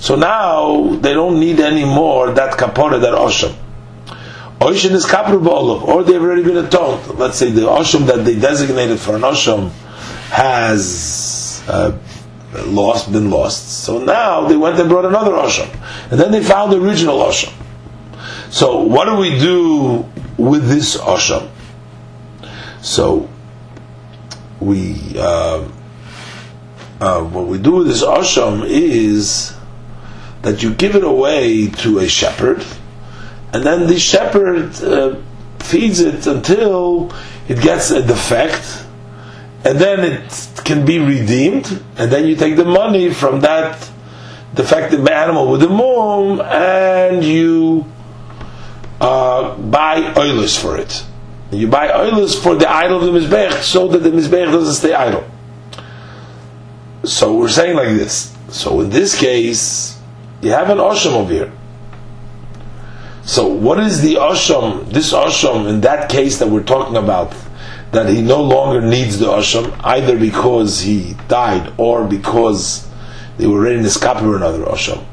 So 0.00 0.16
now 0.16 0.96
they 0.96 1.12
don't 1.12 1.38
need 1.38 1.60
anymore 1.60 2.32
that 2.32 2.58
kapora, 2.58 3.00
that 3.02 3.12
osham. 3.12 3.54
Osham 4.58 4.92
is 4.92 5.04
kapur 5.04 5.42
bolov, 5.42 5.82
or 5.82 6.02
they've 6.02 6.20
already 6.20 6.42
been 6.42 6.56
atoned. 6.56 7.18
Let's 7.18 7.36
say 7.36 7.50
the 7.50 7.62
osham 7.62 8.06
that 8.06 8.24
they 8.24 8.34
designated 8.34 8.98
for 8.98 9.14
an 9.14 9.22
osham 9.22 9.70
has 10.30 11.62
uh, 11.68 11.98
lost, 12.64 13.12
been 13.12 13.30
lost. 13.30 13.84
So 13.84 13.98
now 13.98 14.48
they 14.48 14.56
went 14.56 14.80
and 14.80 14.88
brought 14.88 15.04
another 15.04 15.32
osham, 15.32 15.68
and 16.10 16.18
then 16.18 16.32
they 16.32 16.42
found 16.42 16.72
the 16.72 16.80
original 16.80 17.18
osham. 17.18 17.52
So 18.50 18.80
what 18.80 19.04
do 19.04 19.16
we 19.16 19.38
do 19.38 20.08
with 20.38 20.66
this 20.66 20.96
osham? 20.96 21.50
So 22.80 23.28
we 24.60 24.96
uh, 25.18 25.68
uh, 27.00 27.22
what 27.22 27.46
we 27.46 27.58
do 27.58 27.72
with 27.72 27.88
this 27.88 28.02
asham 28.02 28.64
is 28.66 29.59
that 30.42 30.62
you 30.62 30.72
give 30.74 30.96
it 30.96 31.04
away 31.04 31.68
to 31.68 31.98
a 31.98 32.08
shepherd, 32.08 32.64
and 33.52 33.64
then 33.64 33.86
the 33.86 33.98
shepherd 33.98 34.74
uh, 34.82 35.16
feeds 35.58 36.00
it 36.00 36.26
until 36.26 37.12
it 37.48 37.60
gets 37.60 37.90
a 37.90 38.02
defect, 38.02 38.84
and 39.64 39.78
then 39.78 40.00
it 40.00 40.62
can 40.64 40.84
be 40.84 40.98
redeemed, 40.98 41.82
and 41.96 42.10
then 42.10 42.26
you 42.26 42.36
take 42.36 42.56
the 42.56 42.64
money 42.64 43.12
from 43.12 43.40
that 43.40 43.90
defective 44.54 45.06
animal 45.06 45.50
with 45.50 45.60
the 45.60 45.68
mum, 45.68 46.40
and 46.40 47.22
you 47.22 47.84
uh, 49.00 49.56
buy 49.56 50.12
oilers 50.16 50.56
for 50.56 50.76
it. 50.76 51.04
You 51.50 51.66
buy 51.66 51.92
oilers 51.92 52.40
for 52.40 52.54
the 52.54 52.70
idol 52.70 53.02
of 53.02 53.12
the 53.12 53.18
Mizbech 53.18 53.62
so 53.62 53.88
that 53.88 53.98
the 53.98 54.10
Mizbech 54.10 54.52
doesn't 54.52 54.74
stay 54.74 54.94
idle. 54.94 55.28
So 57.04 57.36
we're 57.36 57.48
saying 57.48 57.76
like 57.76 57.88
this. 57.88 58.36
So 58.50 58.80
in 58.80 58.90
this 58.90 59.18
case, 59.18 59.99
you 60.40 60.50
have 60.50 60.70
an 60.70 60.78
Osham 60.78 61.12
over 61.12 61.32
here. 61.32 61.52
So 63.22 63.46
what 63.46 63.78
is 63.78 64.00
the 64.00 64.14
Osham, 64.14 64.90
this 64.92 65.12
Osham 65.12 65.68
in 65.68 65.82
that 65.82 66.08
case 66.08 66.38
that 66.38 66.48
we're 66.48 66.62
talking 66.62 66.96
about, 66.96 67.34
that 67.92 68.08
he 68.08 68.22
no 68.22 68.42
longer 68.42 68.80
needs 68.80 69.18
the 69.18 69.26
Osham, 69.26 69.78
either 69.84 70.18
because 70.18 70.80
he 70.80 71.14
died 71.28 71.72
or 71.76 72.06
because 72.06 72.88
they 73.36 73.46
were 73.46 73.60
ready 73.60 73.78
to 73.78 73.84
escape 73.84 74.18
another 74.18 74.64
Osham. 74.64 75.04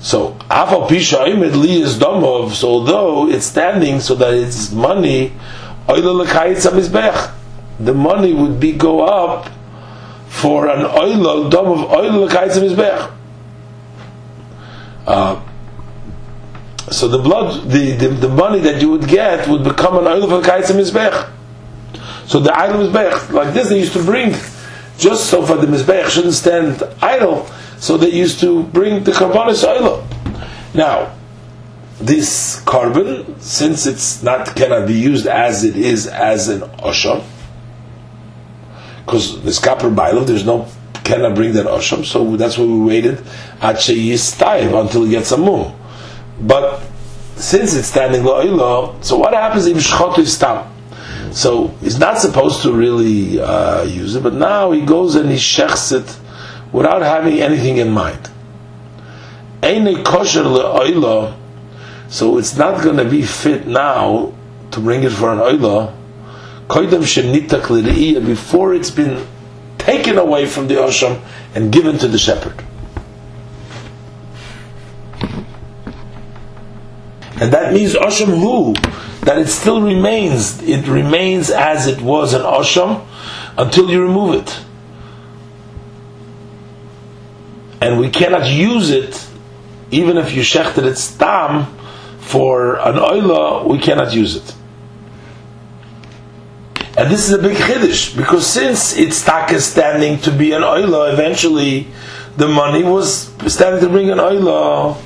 So 0.00 0.32
Afal 0.50 0.88
Pisha 0.88 1.26
Imid 1.26 1.54
Li 1.56 1.82
is 1.82 1.98
Domov, 1.98 2.52
so 2.52 2.68
although 2.68 3.28
it's 3.28 3.44
standing 3.46 4.00
so 4.00 4.14
that 4.14 4.32
it's 4.32 4.72
money, 4.72 5.32
the 7.80 7.94
money 7.94 8.32
would 8.32 8.60
be 8.60 8.72
go 8.72 9.02
up 9.02 9.50
for 10.28 10.68
an 10.68 10.86
oil 10.86 11.50
dom 11.50 11.66
of 11.66 11.90
oil 11.90 12.28
mizbech. 12.28 13.19
Uh, 15.10 15.42
so 16.92 17.08
the 17.08 17.18
blood, 17.18 17.68
the, 17.68 17.92
the, 17.92 18.08
the 18.08 18.28
money 18.28 18.60
that 18.60 18.80
you 18.80 18.88
would 18.90 19.08
get 19.08 19.48
would 19.48 19.64
become 19.64 19.98
an 19.98 20.06
oil 20.06 20.22
of 20.22 20.44
mizbech. 20.44 21.30
So 22.26 22.38
the 22.38 22.56
idol 22.56 22.86
mizbech, 22.86 23.32
like 23.32 23.52
this, 23.52 23.70
they 23.70 23.80
used 23.80 23.92
to 23.94 24.04
bring 24.04 24.34
just 24.98 25.28
so 25.28 25.44
for 25.44 25.56
the 25.56 25.66
mizbech 25.66 26.10
shouldn't 26.10 26.34
stand 26.34 26.84
idle 27.02 27.46
so 27.78 27.96
they 27.96 28.10
used 28.10 28.38
to 28.40 28.62
bring 28.64 29.02
the 29.02 29.10
karbanis 29.10 29.64
oila. 29.64 30.04
Now, 30.74 31.16
this 32.00 32.62
korban, 32.64 33.40
since 33.40 33.86
it's 33.86 34.22
not 34.22 34.54
cannot 34.54 34.86
be 34.86 34.94
used 34.94 35.26
as 35.26 35.64
it 35.64 35.76
is 35.76 36.06
as 36.06 36.48
an 36.48 36.60
osham, 36.60 37.24
because 39.04 39.42
this 39.42 39.58
copper 39.58 39.90
bailov, 39.90 40.26
there's 40.28 40.46
no 40.46 40.68
cannot 41.04 41.34
bring 41.34 41.52
that 41.54 41.66
osham, 41.66 42.04
so 42.04 42.36
that's 42.36 42.58
why 42.58 42.64
we 42.64 42.80
waited 42.80 43.22
until 43.60 43.94
he 45.04 45.10
gets 45.10 45.32
a 45.32 45.36
mum. 45.36 45.74
But 46.40 46.82
since 47.36 47.74
it's 47.74 47.88
standing 47.88 48.22
lo'ila, 48.22 49.02
so 49.04 49.18
what 49.18 49.32
happens 49.32 49.66
if 49.66 49.76
shchotu 49.76 50.26
stam? 50.26 50.66
So 51.32 51.68
he's 51.80 51.98
not 51.98 52.18
supposed 52.18 52.62
to 52.62 52.72
really 52.72 53.40
uh, 53.40 53.84
use 53.84 54.16
it, 54.16 54.22
but 54.22 54.34
now 54.34 54.72
he 54.72 54.80
goes 54.84 55.14
and 55.14 55.30
he 55.30 55.36
shechs 55.36 55.92
it 55.92 56.18
without 56.72 57.02
having 57.02 57.40
anything 57.40 57.76
in 57.78 57.90
mind. 57.90 58.30
kosher 59.62 60.42
le'oila, 60.42 61.36
so 62.08 62.38
it's 62.38 62.56
not 62.56 62.82
going 62.82 62.96
to 62.96 63.04
be 63.04 63.22
fit 63.22 63.66
now 63.66 64.32
to 64.72 64.80
bring 64.80 65.02
it 65.04 65.10
for 65.10 65.32
an 65.32 65.38
oila. 65.38 65.94
Koidem 66.68 68.26
before 68.26 68.74
it's 68.74 68.90
been 68.90 69.26
taken 69.90 70.18
away 70.18 70.46
from 70.46 70.68
the 70.68 70.74
osham 70.74 71.20
and 71.54 71.72
given 71.72 71.98
to 71.98 72.08
the 72.08 72.18
shepherd. 72.18 72.64
And 77.40 77.52
that 77.52 77.72
means 77.72 77.94
osham 77.94 78.38
who? 78.38 78.74
That 79.24 79.38
it 79.38 79.48
still 79.48 79.82
remains. 79.82 80.62
It 80.62 80.86
remains 80.86 81.50
as 81.50 81.86
it 81.86 82.00
was 82.00 82.34
an 82.34 82.42
osham 82.42 83.06
until 83.56 83.90
you 83.90 84.02
remove 84.02 84.34
it 84.34 84.64
and 87.80 87.98
we 87.98 88.10
cannot 88.10 88.46
use 88.46 88.90
it, 88.90 89.26
even 89.90 90.18
if 90.18 90.34
you 90.34 90.42
shechted 90.42 90.84
its 90.84 91.00
stam 91.00 91.66
for 92.18 92.76
an 92.76 92.96
oila, 92.96 93.66
we 93.66 93.78
cannot 93.78 94.12
use 94.12 94.36
it. 94.36 94.54
And 97.00 97.10
this 97.10 97.30
is 97.30 97.32
a 97.32 97.38
big 97.38 97.56
chiddush 97.56 98.14
because 98.14 98.46
since 98.46 98.94
its 98.94 99.26
is 99.26 99.64
standing 99.64 100.18
to 100.18 100.30
be 100.30 100.52
an 100.52 100.60
oila, 100.60 101.14
eventually 101.14 101.86
the 102.36 102.46
money 102.46 102.82
was 102.84 103.32
standing 103.46 103.80
to 103.80 103.88
bring 103.88 104.10
an 104.10 104.18
oila. 104.18 105.00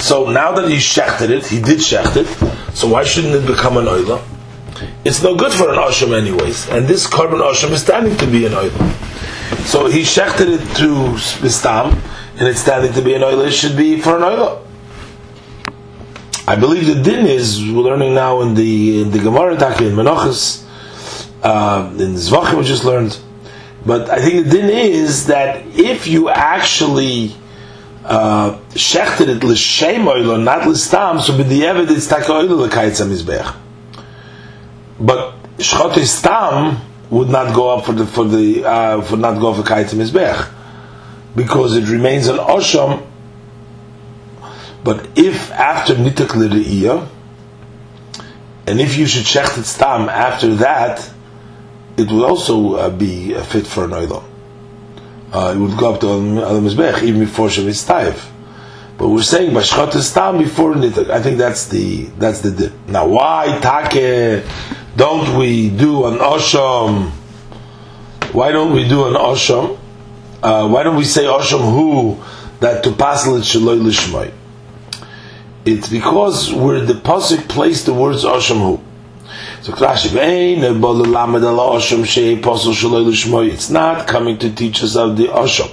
So 0.00 0.28
now 0.28 0.50
that 0.50 0.68
he 0.68 0.78
shechted 0.78 1.30
it, 1.30 1.46
he 1.46 1.62
did 1.62 1.78
shecht 1.78 2.16
it. 2.16 2.26
So 2.74 2.88
why 2.88 3.04
shouldn't 3.04 3.36
it 3.36 3.46
become 3.46 3.76
an 3.76 3.84
oila? 3.84 4.20
It's 5.04 5.22
no 5.22 5.36
good 5.36 5.52
for 5.52 5.70
an 5.70 5.76
osham 5.76 6.12
anyways, 6.12 6.68
and 6.70 6.88
this 6.88 7.06
korban 7.06 7.40
osham 7.40 7.70
is 7.70 7.82
standing 7.82 8.16
to 8.16 8.26
be 8.26 8.44
an 8.46 8.54
oila. 8.54 9.64
So 9.66 9.86
he 9.86 10.00
shechted 10.00 10.48
it 10.48 10.76
to 10.78 10.88
Bistam, 11.38 12.02
and 12.36 12.48
it's 12.48 12.62
standing 12.62 12.92
to 12.94 13.00
be 13.00 13.14
an 13.14 13.22
oil, 13.22 13.42
it 13.42 13.52
should 13.52 13.76
be 13.76 14.00
for 14.00 14.16
an 14.16 14.24
oil. 14.24 14.66
I 16.48 16.56
believe 16.56 16.92
the 16.92 17.00
din 17.00 17.26
is, 17.26 17.60
we're 17.62 17.82
learning 17.82 18.12
now 18.12 18.40
in 18.40 18.54
the, 18.54 19.02
in 19.02 19.12
the 19.12 19.20
Gemara, 19.20 19.52
in 19.52 19.94
Menachas, 19.94 20.62
uh, 21.42 21.90
in 21.92 22.14
Zvachim 22.14 22.58
we 22.58 22.64
just 22.64 22.84
learned, 22.84 23.18
but 23.84 24.10
I 24.10 24.20
think 24.20 24.46
the 24.46 24.50
din 24.50 24.70
is 24.70 25.26
that 25.26 25.66
if 25.66 26.06
you 26.06 26.28
actually 26.28 27.34
uh, 28.04 28.58
shechted 28.70 29.28
it 29.28 29.44
l'shem 29.44 30.06
oil, 30.06 30.38
not 30.38 30.66
l'stam, 30.66 31.20
so 31.20 31.32
b'di'evet 31.32 31.90
it's 31.90 32.06
taka 32.06 32.32
oil 32.32 32.46
l'kaitzam 32.46 33.10
izbech. 33.10 33.56
But 35.00 35.34
shchot 35.58 35.98
stam, 36.04 36.80
would 37.12 37.28
not 37.28 37.54
go 37.54 37.76
up 37.76 37.84
for 37.84 37.92
the 37.92 38.06
for 38.06 38.24
the 38.24 38.64
uh, 38.64 39.02
for 39.02 39.18
not 39.18 39.38
go 39.38 39.50
up 39.50 39.56
for 39.56 39.62
kaitim 39.62 40.00
mizbech 40.00 40.50
because 41.36 41.76
it 41.76 41.86
remains 41.88 42.26
an 42.26 42.38
osham. 42.38 43.06
But 44.82 45.06
if 45.16 45.50
after 45.52 45.94
nitak 45.94 46.34
l're'iyah, 46.34 47.06
and 48.66 48.80
if 48.80 48.96
you 48.96 49.06
should 49.06 49.26
shecht 49.26 49.58
it 49.58 49.64
stam 49.64 50.08
after 50.08 50.54
that, 50.56 51.08
it 52.02 52.12
would 52.12 52.24
also 52.24 52.74
uh, 52.74 52.90
be 52.90 53.34
fit 53.44 53.66
for 53.66 53.84
an 53.84 53.90
oilam. 53.90 54.24
Uh, 55.32 55.52
it 55.54 55.58
would 55.58 55.78
go 55.78 55.94
up 55.94 56.00
to 56.00 56.08
al 56.08 56.60
mizbech 56.60 57.02
even 57.02 57.20
before 57.20 57.48
shemitz 57.48 57.86
taif. 57.86 58.30
But 58.98 59.08
we're 59.08 59.22
saying 59.22 59.52
bashchot 59.52 59.92
stam 60.00 60.38
before 60.38 60.74
nitak. 60.74 61.10
I 61.10 61.22
think 61.22 61.38
that's 61.38 61.66
the 61.68 62.04
that's 62.18 62.40
the 62.40 62.50
dip. 62.50 62.72
Now 62.88 63.06
why 63.08 63.58
take? 63.62 64.44
Don't 64.96 65.38
we 65.38 65.70
do 65.70 66.04
an 66.06 66.18
osham? 66.18 67.10
Why 68.32 68.52
don't 68.52 68.72
we 68.74 68.86
do 68.86 69.06
an 69.06 69.14
osham? 69.14 69.78
uh, 70.42 70.68
why 70.68 70.82
don't 70.82 70.96
we 70.96 71.04
say 71.04 71.24
Osham 71.24 71.60
who 71.60 72.22
that 72.60 72.82
to 72.84 72.90
pasel 72.90 73.38
it 73.38 73.42
Shaloi 73.42 73.80
Lishmai? 73.80 74.32
It's 75.64 75.88
because 75.88 76.52
where 76.52 76.80
the 76.80 76.94
Pasuk 76.94 77.48
placed 77.48 77.86
the 77.86 77.94
words 77.94 78.24
Osham 78.24 78.58
Hu. 78.58 78.82
So 79.62 79.72
it's 79.74 80.12
not 83.70 84.08
coming 84.08 84.38
to 84.38 84.52
teach 84.52 84.82
us 84.82 84.96
of 84.96 85.16
the 85.16 85.28
Osham. 85.28 85.70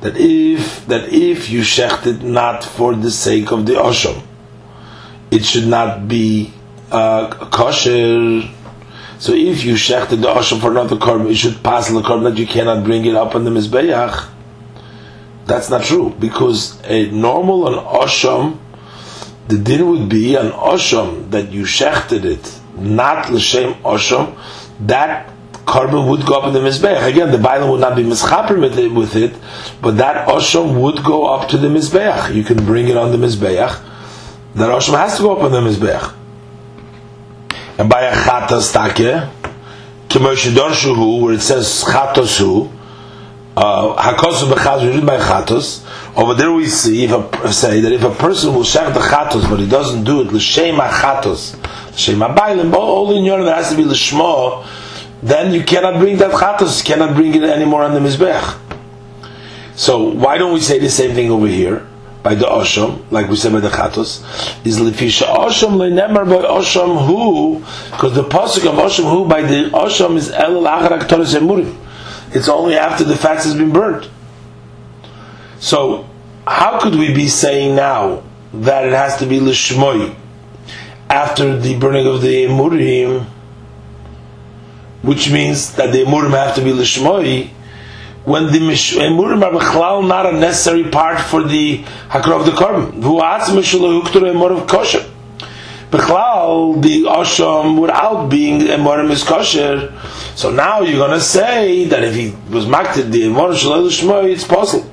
That 0.00 0.16
if 0.16 0.84
that 0.88 1.12
if 1.12 1.48
you 1.48 1.60
shecht 1.60 2.08
it 2.08 2.24
not 2.24 2.64
for 2.64 2.96
the 2.96 3.12
sake 3.12 3.52
of 3.52 3.66
the 3.66 3.74
Osham, 3.74 4.20
it 5.30 5.44
should 5.44 5.68
not 5.68 6.08
be 6.08 6.52
uh, 6.90 7.28
kosher. 7.52 8.50
So 9.20 9.32
if 9.32 9.64
you 9.64 9.74
shechted 9.74 10.20
the 10.20 10.34
Osham 10.34 10.60
for 10.60 10.72
another 10.72 10.96
korban, 10.96 11.30
it 11.30 11.36
should 11.36 11.62
pass 11.62 11.88
the 11.88 12.00
korban 12.00 12.24
that 12.24 12.36
you 12.36 12.48
cannot 12.48 12.82
bring 12.82 13.04
it 13.04 13.14
up 13.14 13.36
on 13.36 13.44
the 13.44 13.50
Mizbeach. 13.52 14.28
That's 15.46 15.70
not 15.70 15.84
true 15.84 16.12
because 16.18 16.82
a 16.82 17.12
normal 17.12 17.68
an 17.68 17.74
Osham, 17.74 18.58
the 19.46 19.56
din 19.56 19.88
would 19.88 20.08
be 20.08 20.34
an 20.34 20.50
Osham 20.50 21.30
that 21.30 21.52
you 21.52 21.62
shechted 21.62 22.24
it 22.24 22.60
not 22.76 23.30
l'shem 23.30 23.74
osham, 23.82 24.36
that 24.80 25.30
carbon 25.66 26.08
would 26.08 26.26
go 26.26 26.34
up 26.34 26.46
in 26.46 26.52
the 26.52 26.60
mizbeach. 26.60 27.06
Again, 27.06 27.30
the 27.30 27.38
bible 27.38 27.72
would 27.72 27.80
not 27.80 27.96
be 27.96 28.02
mischaper 28.02 28.60
with 28.60 28.78
it, 28.78 28.92
with 28.92 29.16
it, 29.16 29.34
but 29.80 29.96
that 29.96 30.28
osham 30.28 30.80
would 30.80 31.02
go 31.02 31.26
up 31.26 31.48
to 31.50 31.58
the 31.58 31.68
mizbeach. 31.68 32.34
You 32.34 32.44
can 32.44 32.64
bring 32.64 32.88
it 32.88 32.96
on 32.96 33.12
the 33.12 33.18
mizbeach. 33.18 33.82
That 34.54 34.70
osham 34.70 34.96
has 34.98 35.16
to 35.16 35.22
go 35.22 35.36
up 35.36 35.42
on 35.42 35.52
the 35.52 35.60
mizbeach. 35.60 36.14
And 37.78 37.88
by 37.88 38.02
a 38.02 38.14
chatas 38.14 38.72
take, 38.72 39.28
k'moshe 40.08 41.22
where 41.22 41.34
it 41.34 41.40
says 41.40 41.84
chatosu, 41.84 42.70
uh, 43.56 43.96
hakosu 43.96 44.52
b'chaz, 44.52 44.82
we 44.82 44.90
read 44.96 45.06
by 45.06 45.18
chatos. 45.18 45.84
Over 46.16 46.34
there 46.34 46.52
we 46.52 46.66
see 46.66 47.04
if 47.04 47.10
a, 47.10 47.52
say 47.52 47.80
that 47.80 47.92
if 47.92 48.04
a 48.04 48.14
person 48.14 48.54
will 48.54 48.62
shech 48.62 48.94
the 48.94 49.00
chatos, 49.00 49.48
but 49.50 49.58
he 49.58 49.68
doesn't 49.68 50.04
do 50.04 50.20
it 50.20 50.32
l'shem 50.32 50.76
chatos, 50.76 51.56
Shema 51.96 52.34
Bailim, 52.34 52.72
all 52.72 53.16
in 53.16 53.24
your 53.24 53.44
there 53.44 53.54
has 53.54 53.70
to 53.70 53.76
be 53.76 53.84
Lishma, 53.84 54.66
then 55.22 55.54
you 55.54 55.62
cannot 55.62 56.00
bring 56.00 56.18
that 56.18 56.32
Chatos, 56.32 56.84
cannot 56.84 57.14
bring 57.14 57.34
it 57.34 57.42
anymore 57.44 57.82
on 57.82 57.94
the 57.94 58.00
Mizbech. 58.00 58.60
So 59.76 60.10
why 60.10 60.38
don't 60.38 60.52
we 60.52 60.60
say 60.60 60.78
the 60.78 60.90
same 60.90 61.14
thing 61.14 61.30
over 61.30 61.46
here? 61.46 61.86
By 62.22 62.34
the 62.34 62.46
Osham, 62.46 63.10
like 63.10 63.28
we 63.28 63.36
said 63.36 63.52
by 63.52 63.60
the 63.60 63.68
Chatos, 63.68 64.22
is 64.66 64.78
Lefisha 64.78 65.22
Osham 65.22 65.76
Lenemar 65.76 66.24
by 66.24 66.46
Osham 66.46 67.06
Hu, 67.06 67.58
because 67.90 68.14
the 68.14 68.24
Pasuk 68.24 68.66
of 68.66 68.76
Osham 68.76 69.10
Hu 69.10 69.28
by 69.28 69.42
the 69.42 69.70
Osham 69.70 70.16
is 70.16 70.30
El 70.30 70.62
Acharak 70.62 71.08
Torres 71.08 71.34
Emurim. 71.34 71.76
It's 72.34 72.48
only 72.48 72.76
after 72.76 73.04
the 73.04 73.16
fat 73.16 73.44
has 73.44 73.54
been 73.54 73.72
burnt. 73.72 74.10
So, 75.58 76.08
how 76.46 76.80
could 76.80 76.94
we 76.94 77.14
be 77.14 77.28
saying 77.28 77.76
now 77.76 78.22
that 78.52 78.86
it 78.86 78.92
has 78.92 79.16
to 79.18 79.26
be 79.26 79.38
Lishmoi? 79.38 80.16
After 81.08 81.58
the 81.58 81.78
burning 81.78 82.06
of 82.06 82.22
the 82.22 82.46
Emurim, 82.46 83.26
which 85.02 85.30
means 85.30 85.74
that 85.74 85.92
the 85.92 86.04
Emurim 86.04 86.30
have 86.30 86.54
to 86.56 86.62
be 86.62 86.72
Lishmoi, 86.72 87.50
when 88.24 88.46
the 88.46 88.58
Emurim 88.58 89.42
are 89.42 89.52
Bechlal 89.52 90.06
not 90.06 90.26
a 90.26 90.32
necessary 90.32 90.84
part 90.84 91.20
for 91.20 91.42
the 91.42 91.78
Hakrov 92.08 92.40
of 92.40 92.46
the 92.46 92.52
Korban. 92.52 93.02
Vu'atz 93.02 93.50
Mishulu 93.54 94.02
Huktur 94.02 94.22
Emor 94.22 94.58
of 94.58 94.66
Kosher. 94.66 95.04
Bechlal, 95.90 96.82
the 96.82 97.02
Osham, 97.02 97.80
without 97.80 98.28
being 98.28 98.60
Emorim 98.60 99.10
is 99.10 99.22
kosher. 99.22 99.92
So 100.34 100.50
now 100.50 100.80
you're 100.80 100.98
going 100.98 101.16
to 101.16 101.20
say 101.20 101.84
that 101.84 102.02
if 102.02 102.14
he 102.16 102.34
was 102.50 102.66
makted 102.66 103.12
the 103.12 103.22
Emorim 103.22 103.56
Shalom 103.56 103.84
Lishmoi, 103.84 104.32
it's 104.32 104.44
possible. 104.44 104.90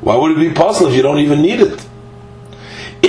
Why 0.00 0.16
would 0.16 0.32
it 0.32 0.38
be 0.38 0.54
possible 0.54 0.88
if 0.88 0.96
you 0.96 1.02
don't 1.02 1.18
even 1.18 1.42
need 1.42 1.60
it? 1.60 1.85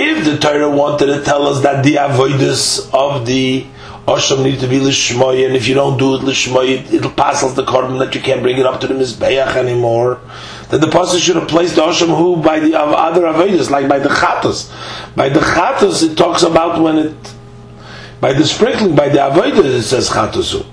If 0.00 0.24
the 0.24 0.38
Torah 0.38 0.70
wanted 0.70 1.06
to 1.06 1.24
tell 1.24 1.48
us 1.48 1.62
that 1.64 1.82
the 1.82 1.96
avoidance 1.96 2.88
of 2.94 3.26
the 3.26 3.66
Osham 4.06 4.44
need 4.44 4.60
to 4.60 4.68
be 4.68 4.78
lishmoy, 4.78 5.44
and 5.44 5.56
if 5.56 5.66
you 5.66 5.74
don't 5.74 5.98
do 5.98 6.14
it 6.14 6.20
lishmoy, 6.20 6.90
it'll 6.92 7.10
pass 7.10 7.42
the 7.52 7.64
korban 7.64 7.98
that 7.98 8.14
you 8.14 8.20
can't 8.20 8.40
bring 8.40 8.58
it 8.58 8.64
up 8.64 8.80
to 8.80 8.86
the 8.86 8.94
mizbeach 8.94 9.56
anymore. 9.56 10.20
Then 10.70 10.80
the 10.80 10.88
pastor 10.88 11.18
should 11.18 11.34
have 11.34 11.48
placed 11.48 11.74
the 11.74 11.82
Osham 11.82 12.16
who 12.16 12.40
by 12.40 12.60
the 12.60 12.78
other 12.78 13.26
avoidance, 13.26 13.70
like 13.70 13.88
by 13.88 13.98
the 13.98 14.08
chatos. 14.08 14.70
By 15.16 15.30
the 15.30 15.40
chatos, 15.40 16.08
it 16.08 16.16
talks 16.16 16.44
about 16.44 16.80
when 16.80 16.98
it 16.98 17.34
by 18.20 18.32
the 18.32 18.44
sprinkling, 18.44 18.94
by 18.94 19.08
the 19.08 19.26
avoidance, 19.26 19.66
it 19.66 19.82
says 19.82 20.10
chatosu. 20.10 20.64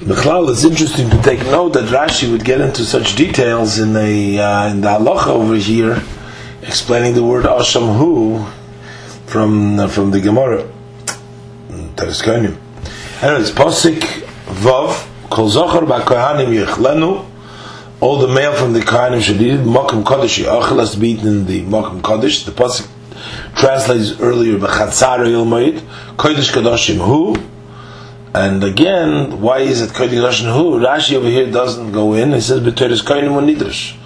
Bechlal, 0.00 0.50
it's 0.50 0.64
interesting 0.64 1.10
to 1.10 1.20
take 1.20 1.40
note 1.40 1.74
that 1.74 1.84
Rashi 1.90 2.32
would 2.32 2.42
get 2.42 2.62
into 2.62 2.86
such 2.86 3.16
details 3.16 3.78
in 3.78 3.92
the 3.92 4.40
uh, 4.40 4.70
in 4.70 4.80
the 4.80 4.88
halacha 4.88 5.26
over 5.26 5.56
here, 5.56 6.02
explaining 6.62 7.12
the 7.12 7.22
word 7.22 7.44
asham 7.44 7.98
hu 7.98 8.42
from 9.26 9.78
uh, 9.78 9.88
from 9.88 10.10
the 10.10 10.18
Gemara. 10.18 10.66
Tereskonim. 11.96 12.56
Anyways, 13.20 13.50
posik 13.50 14.00
vav 14.64 15.06
kol 15.28 15.50
zocher 15.50 15.86
ba'kohanim 15.86 16.64
yechlenu. 16.64 17.26
All 18.00 18.20
the 18.20 18.28
male 18.28 18.54
from 18.54 18.72
the 18.72 18.80
kohanim 18.80 19.20
should 19.20 19.42
eat 19.42 19.60
makom 19.60 20.02
kodesh 20.02 20.42
yachal 20.42 20.78
has 20.78 20.92
to 20.92 20.98
be 20.98 21.10
eaten 21.10 21.28
in 21.28 21.44
the 21.44 21.60
makom 21.64 22.00
kodesh. 22.00 22.46
The 22.46 22.52
posik 22.52 22.88
translates 23.54 24.18
earlier 24.18 24.58
b'chatzar 24.58 25.26
yilmoid 25.26 25.80
kodesh 26.16 26.50
kadoshim 26.50 27.04
hu. 27.04 27.36
And 28.32 28.62
again, 28.62 29.40
why 29.40 29.58
is 29.58 29.82
it 29.82 29.90
Kodesh 29.90 30.22
Lashon 30.22 30.54
Hu? 30.54 30.78
Rashi 30.78 31.16
over 31.16 31.26
here 31.26 31.50
doesn't 31.50 31.90
go 31.90 32.14
in. 32.14 32.32
He 32.32 32.40
says 32.40 32.60
B'Teres 32.60 33.02
Koinim 33.02 33.32
Nidrash. 33.44 33.96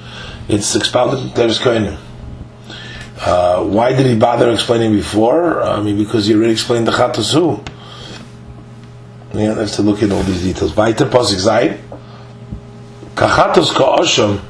It's 0.49 0.75
expounded 0.75 1.21
in 1.21 1.31
Teres. 1.31 1.61
Uh, 3.21 3.65
why 3.65 3.95
did 3.95 4.07
he 4.07 4.17
bother 4.19 4.51
explaining 4.51 4.93
before? 4.93 5.63
I 5.63 5.81
mean, 5.83 5.97
because 5.97 6.27
he 6.27 6.35
already 6.35 6.53
explained 6.53 6.87
the 6.87 6.93
Chatos 6.93 7.33
Hu. 7.33 7.63
Yeah, 9.39 9.55
have 9.55 9.73
to 9.73 9.83
look 9.83 10.03
at 10.03 10.11
all 10.13 10.23
these 10.23 10.43
details. 10.43 10.77
Weiter 10.77 11.07
Posik 11.07 11.41
Zayin. 11.41 11.81
Kachatos 13.15 13.75
Ka'osham. 13.75 14.41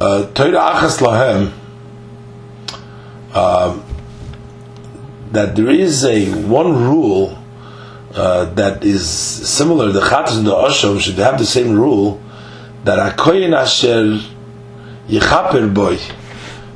Uh, 0.00 0.26
Torah 0.32 0.74
Achas 0.74 1.00
Lahem. 1.00 1.52
That 5.32 5.56
there 5.56 5.70
is 5.70 6.04
a 6.04 6.30
one 6.46 6.72
rule 6.74 7.38
uh, 8.14 8.46
that 8.54 8.84
is 8.84 9.08
similar. 9.08 9.92
The 9.92 10.00
chatas 10.00 10.38
and 10.38 10.46
the 10.46 10.54
osham 10.54 11.00
should 11.00 11.16
have 11.16 11.38
the 11.38 11.46
same 11.46 11.74
rule 11.74 12.20
that 12.84 12.98
akoyin 12.98 13.54
asher 13.54 14.18
yichaper 15.08 15.72
boy, 15.72 15.98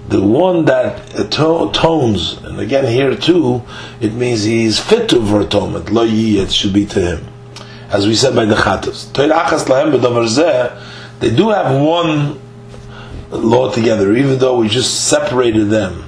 the 0.09 0.21
one 0.21 0.67
that 0.67 1.15
atones, 1.15 2.43
and 2.45 2.61
again 2.61 2.87
here 2.87 3.17
too, 3.17 3.63
it 4.01 4.13
means 4.13 4.43
he 4.43 4.65
is 4.65 4.79
fit 4.79 5.09
to 5.11 5.25
for 5.25 5.41
atonement. 5.41 5.91
Lo 5.91 6.05
it 6.05 6.53
should 6.53 6.73
be 6.73 6.85
to 6.87 7.01
him, 7.01 7.27
as 7.89 8.07
we 8.07 8.15
said 8.15 8.35
by 8.35 8.45
the 8.45 8.55
chatas. 8.55 9.11
They 11.21 11.35
do 11.35 11.51
have 11.51 11.81
one 11.81 12.41
law 13.31 13.71
together, 13.73 14.15
even 14.15 14.39
though 14.39 14.59
we 14.59 14.69
just 14.69 15.09
separated 15.09 15.71
them 15.71 16.05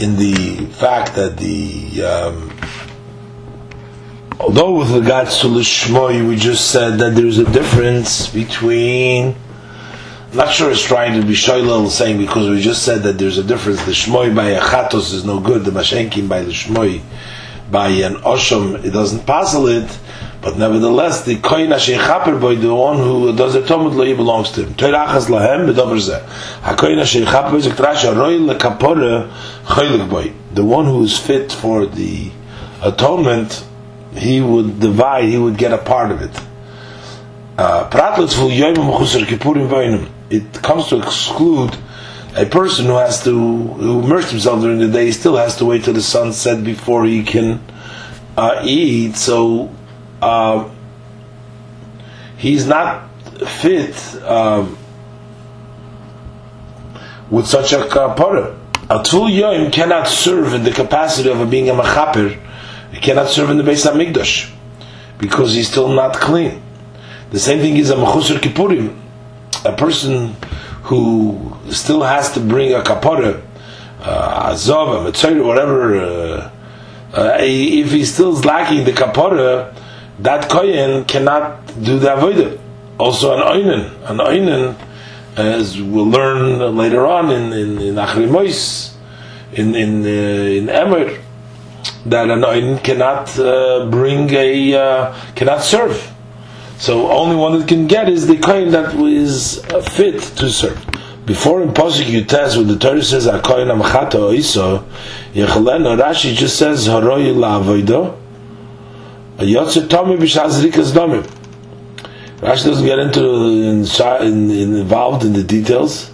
in 0.00 0.16
the 0.16 0.66
fact 0.72 1.14
that 1.14 1.38
the 1.38 2.02
um, 2.02 2.52
although 4.38 4.78
with 4.78 4.90
regards 4.90 5.38
to 5.40 5.46
lishmoy 5.46 6.28
we 6.28 6.36
just 6.36 6.70
said 6.70 6.98
that 6.98 7.14
there's 7.14 7.38
a 7.38 7.50
difference 7.50 8.28
between 8.28 9.34
I'm 10.30 10.36
not 10.36 10.52
sure 10.52 10.70
it's 10.70 10.82
trying 10.82 11.18
to 11.18 11.26
be 11.26 11.32
shoylel 11.32 11.88
saying 11.88 12.18
because 12.18 12.50
we 12.50 12.60
just 12.60 12.82
said 12.82 13.04
that 13.04 13.16
there's 13.16 13.38
a 13.38 13.44
difference 13.44 13.84
the 13.86 13.92
shmoy 13.92 14.34
by 14.36 14.50
a 14.50 14.60
chatos 14.60 15.14
is 15.14 15.24
no 15.24 15.40
good 15.40 15.64
the 15.64 15.70
mashenkin 15.70 16.28
by 16.28 16.42
the 16.42 16.52
shmoy 16.52 17.00
by 17.70 17.88
an 17.88 18.16
osham 18.16 18.84
it 18.84 18.90
doesn't 18.90 19.24
puzzle 19.26 19.66
it 19.66 19.98
but 20.46 20.58
nevertheless, 20.58 21.24
the 21.24 21.34
koyin 21.34 21.72
asher 21.74 22.38
boy, 22.38 22.54
the 22.54 22.72
one 22.72 22.98
who 22.98 23.34
does 23.34 23.54
the 23.54 23.62
tomut 23.62 23.96
lo 23.96 24.16
belongs 24.16 24.52
to 24.52 24.64
him. 24.64 24.74
Toirachas 24.74 25.26
lahem 25.26 25.68
bedover 25.68 25.98
zeh. 25.98 26.24
Hakoyin 26.60 27.00
asher 27.00 27.24
chaper 27.24 27.50
boy 27.50 27.60
zektrash 27.60 28.04
aroy 28.04 28.38
lekapore 28.38 29.28
choylik 29.66 30.08
boy. 30.08 30.32
The 30.52 30.64
one 30.64 30.86
who 30.86 31.02
is 31.02 31.18
fit 31.18 31.52
for 31.52 31.86
the 31.86 32.30
atonement, 32.82 33.64
he 34.14 34.40
would 34.40 34.80
divide, 34.80 35.24
he 35.24 35.38
would 35.38 35.58
get 35.58 35.72
a 35.72 35.78
part 35.78 36.10
of 36.10 36.22
it. 36.22 36.40
Uh, 37.58 37.88
it 40.28 40.52
comes 40.62 40.88
to 40.88 40.98
exclude 40.98 41.76
a 42.36 42.44
person 42.44 42.84
who 42.84 42.96
has 42.96 43.24
to 43.24 43.30
who 43.30 44.04
immerse 44.04 44.30
himself 44.30 44.60
during 44.60 44.78
the 44.78 44.88
day. 44.88 45.10
Still 45.10 45.36
has 45.36 45.56
to 45.56 45.64
wait 45.64 45.84
till 45.84 45.94
the 45.94 46.02
sun 46.02 46.32
set 46.32 46.62
before 46.62 47.06
he 47.06 47.22
can 47.22 47.64
uh, 48.36 48.60
eat. 48.62 49.16
So 49.16 49.74
uh, 50.20 50.68
he's 52.36 52.66
not 52.66 53.08
fit 53.48 53.96
um, 54.22 54.76
with 57.30 57.46
such 57.46 57.72
a 57.72 57.78
kapara. 57.78 58.55
A 58.88 59.02
tul 59.02 59.28
yoim 59.28 59.72
cannot 59.72 60.06
serve 60.06 60.54
in 60.54 60.62
the 60.62 60.70
capacity 60.70 61.28
of 61.28 61.50
being 61.50 61.68
a 61.68 61.74
machaper 61.74 62.38
He 62.92 63.00
cannot 63.00 63.28
serve 63.28 63.50
in 63.50 63.56
the 63.56 63.64
Beis 63.64 63.84
Hamikdash 63.84 64.50
because 65.18 65.54
he's 65.54 65.68
still 65.68 65.88
not 65.88 66.14
clean. 66.14 66.62
The 67.30 67.40
same 67.40 67.58
thing 67.58 67.76
is 67.76 67.90
a 67.90 67.96
Mechusar 67.96 68.38
Kippurim, 68.38 68.96
a 69.64 69.76
person 69.76 70.36
who 70.84 71.52
still 71.70 72.02
has 72.02 72.32
to 72.34 72.40
bring 72.40 72.72
a 72.74 72.80
kapara, 72.80 73.42
uh, 74.00 74.50
azov, 74.52 75.00
a 75.00 75.04
mitzvah, 75.04 75.42
whatever. 75.42 75.96
Uh, 75.96 76.50
uh, 77.12 77.36
if 77.40 77.90
he 77.90 78.04
still 78.04 78.36
is 78.36 78.44
lacking 78.44 78.84
the 78.84 78.92
kapara, 78.92 79.74
that 80.20 80.48
kohen 80.48 81.04
cannot 81.06 81.66
do 81.82 81.98
the 81.98 82.08
avodah. 82.08 82.58
Also, 82.98 83.34
an 83.34 83.40
oinen, 83.40 84.08
an 84.08 84.18
oinen, 84.18 84.76
as 85.36 85.80
we'll 85.80 86.08
learn 86.08 86.76
later 86.76 87.06
on 87.06 87.30
in 87.30 87.52
in, 87.52 87.78
in 87.78 87.94
Achrimois, 87.96 88.94
in 89.52 89.74
in 89.74 90.04
uh, 90.04 90.08
in 90.08 90.68
Emir, 90.68 91.20
that 92.06 92.30
an 92.30 92.40
oinen 92.40 92.82
cannot 92.82 93.38
uh, 93.38 93.88
bring 93.90 94.30
a 94.30 94.74
uh, 94.74 95.14
cannot 95.34 95.62
serve. 95.62 96.12
So 96.78 97.10
only 97.10 97.36
one 97.36 97.58
that 97.58 97.68
can 97.68 97.86
get 97.86 98.08
is 98.08 98.26
the 98.26 98.36
kohen 98.36 98.70
that 98.72 98.94
is 98.94 99.64
fit 99.92 100.20
to 100.36 100.50
serve. 100.50 100.84
Before 101.24 101.62
in 101.62 101.70
Pasuk 101.70 102.04
Yutes, 102.04 102.56
when 102.56 102.68
the 102.68 102.78
Torah 102.78 103.02
says 103.02 103.26
"Akoyin 103.26 103.74
Amachata 103.74 104.12
Oiso," 104.12 104.84
Yechaleno 105.32 106.00
Rashi 106.00 106.34
just 106.34 106.56
says 106.56 106.86
"Haroyi 106.86 107.34
La'avodo." 107.34 108.16
Yotzer 109.38 109.88
Tomi 109.88 110.16
B'Shazrikas 110.16 110.92
Domim. 110.92 111.35
Rashi 112.38 112.64
doesn't 112.66 112.84
get 112.84 112.98
into 112.98 113.24
in, 113.24 113.84
in, 113.84 114.50
in, 114.50 114.76
involved 114.76 115.24
in 115.24 115.32
the 115.32 115.42
details. 115.42 116.10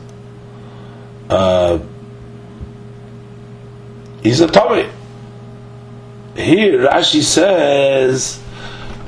Uh, 1.28 1.78
he's 4.22 4.40
a 4.40 4.46
Tommy. 4.46 4.88
Here 6.36 6.88
Rashi 6.88 7.22
says 7.22 8.40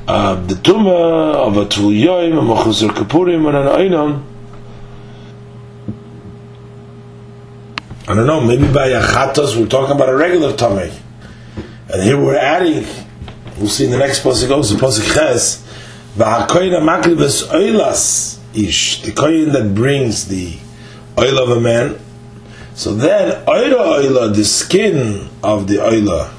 uh, 0.07 0.35
the 0.45 0.55
tumah 0.55 1.35
of 1.35 1.57
a 1.57 1.65
Tvuyoim, 1.65 2.37
a 2.37 2.41
Machusar 2.41 2.89
Kapurim, 2.89 3.47
and 3.47 3.57
an 3.57 3.67
Einon. 3.67 4.23
I 8.07 8.13
don't 8.13 8.27
know, 8.27 8.39
maybe 8.41 8.71
by 8.71 8.89
Achatos 8.89 9.59
we're 9.59 9.65
talking 9.65 9.95
about 9.95 10.09
a 10.09 10.15
regular 10.15 10.55
tummy. 10.55 10.91
And 11.91 12.03
here 12.03 12.21
we're 12.21 12.37
adding, 12.37 12.85
we'll 13.57 13.67
see 13.67 13.85
in 13.85 13.91
the 13.91 13.97
next 13.97 14.23
posik 14.23 14.47
goes, 14.47 14.69
the 14.69 14.75
posik 14.75 15.11
Ches, 15.11 15.64
Ish, 18.55 19.01
the 19.01 19.11
koyin 19.11 19.51
that 19.51 19.75
brings 19.75 20.27
the 20.29 20.57
oil 21.19 21.39
of 21.39 21.49
a 21.57 21.59
man. 21.59 21.99
So 22.73 22.95
then, 22.95 23.45
oila 23.45 23.99
oila, 23.99 24.33
the 24.33 24.45
skin 24.45 25.29
of 25.43 25.67
the 25.67 25.75
oila, 25.75 26.31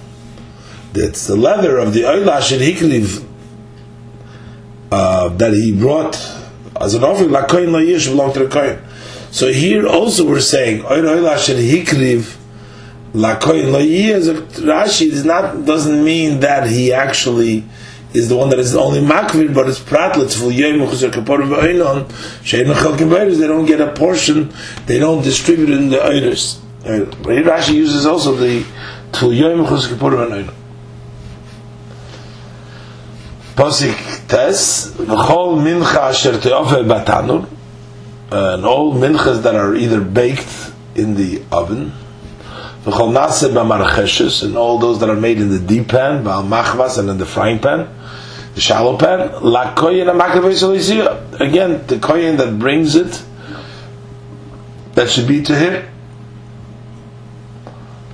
that's 0.93 1.27
the 1.27 1.37
leather 1.37 1.77
of 1.79 1.93
the 1.93 2.03
oila, 2.03 2.41
should 2.41 2.63
uh, 4.91 5.29
that 5.29 5.53
he 5.53 5.79
brought 5.79 6.17
as 6.81 6.95
an 6.95 7.05
offering, 7.05 7.31
la 7.31 7.47
koyin 7.47 7.71
la 7.71 7.81
yish, 7.81 8.09
belong 8.09 8.33
to 8.33 8.41
the 8.41 8.47
koyin. 8.47 8.83
So 9.31 9.53
here 9.53 9.87
also 9.87 10.27
we're 10.27 10.41
saying 10.41 10.85
oila 10.85 11.19
oila 11.19 11.39
should 11.39 11.59
hikliv, 11.59 12.35
koyin 13.37 13.73
la 13.73 13.81
yish, 13.81 14.41
Rashi 14.63 15.11
does 15.11 15.27
not, 15.27 15.67
doesn't 15.67 16.03
mean 16.03 16.41
that 16.41 16.67
he 16.67 16.95
actually 16.95 17.65
is 18.17 18.29
the 18.29 18.37
one 18.37 18.49
that 18.51 18.59
is 18.59 18.75
only 18.75 19.01
makvir, 19.01 19.53
but 19.53 19.69
it's 19.69 19.79
pratlets 19.79 20.39
for 20.39 20.51
yoyim 20.51 20.87
chuzar 20.89 21.11
kaporim 21.11 21.49
v'oinon 21.55 22.09
shein 22.43 22.67
mechalkim 22.67 23.11
b'oiris. 23.11 23.39
They 23.39 23.47
don't 23.47 23.67
get 23.67 23.81
a 23.81 23.93
portion. 23.93 24.53
They 24.87 24.99
don't 24.99 25.23
distribute 25.23 25.71
in 25.71 25.91
the 25.91 25.99
oiris. 25.99 26.61
Here 26.83 27.03
uh, 27.03 27.51
Rashi 27.51 27.75
uses 27.75 28.07
also 28.07 28.35
the 28.35 28.65
to 29.13 29.27
yoyim 29.27 29.67
chuzar 29.67 29.95
kaporim 29.95 30.29
v'oinon. 30.29 30.55
Posik 33.55 34.29
tes 34.29 34.93
v'chol 34.97 35.61
mincha 35.63 36.11
asher 36.11 36.33
teofe 36.33 36.85
batanur 36.87 37.49
and 38.31 38.65
all 38.65 38.95
minchas 38.95 39.43
that 39.43 39.55
are 39.55 39.75
either 39.75 40.01
baked 40.01 40.73
in 40.95 41.15
the 41.15 41.43
oven 41.53 41.93
and 42.87 42.95
all 44.57 44.79
those 44.79 45.01
that 45.01 45.11
are 45.11 45.17
made 45.17 45.39
in 45.39 45.51
the 45.51 45.59
deep 45.59 45.89
pan 45.89 46.23
b'al 46.23 46.47
machvas 46.47 46.99
and 46.99 47.11
in 47.11 47.19
the 47.19 47.27
frying 47.27 47.59
pan 47.59 47.89
the 48.57 48.63
shallow 48.63 48.97
pan 48.97 49.31
la 49.43 49.75
koyin 49.75 50.09
again 51.41 51.87
the 51.89 51.97
koyin 51.97 52.39
that 52.39 52.59
brings 52.59 52.97
it 52.97 53.23
that 54.95 55.11
should 55.11 55.29
be 55.29 55.43
to 55.43 55.55
him. 55.55 55.87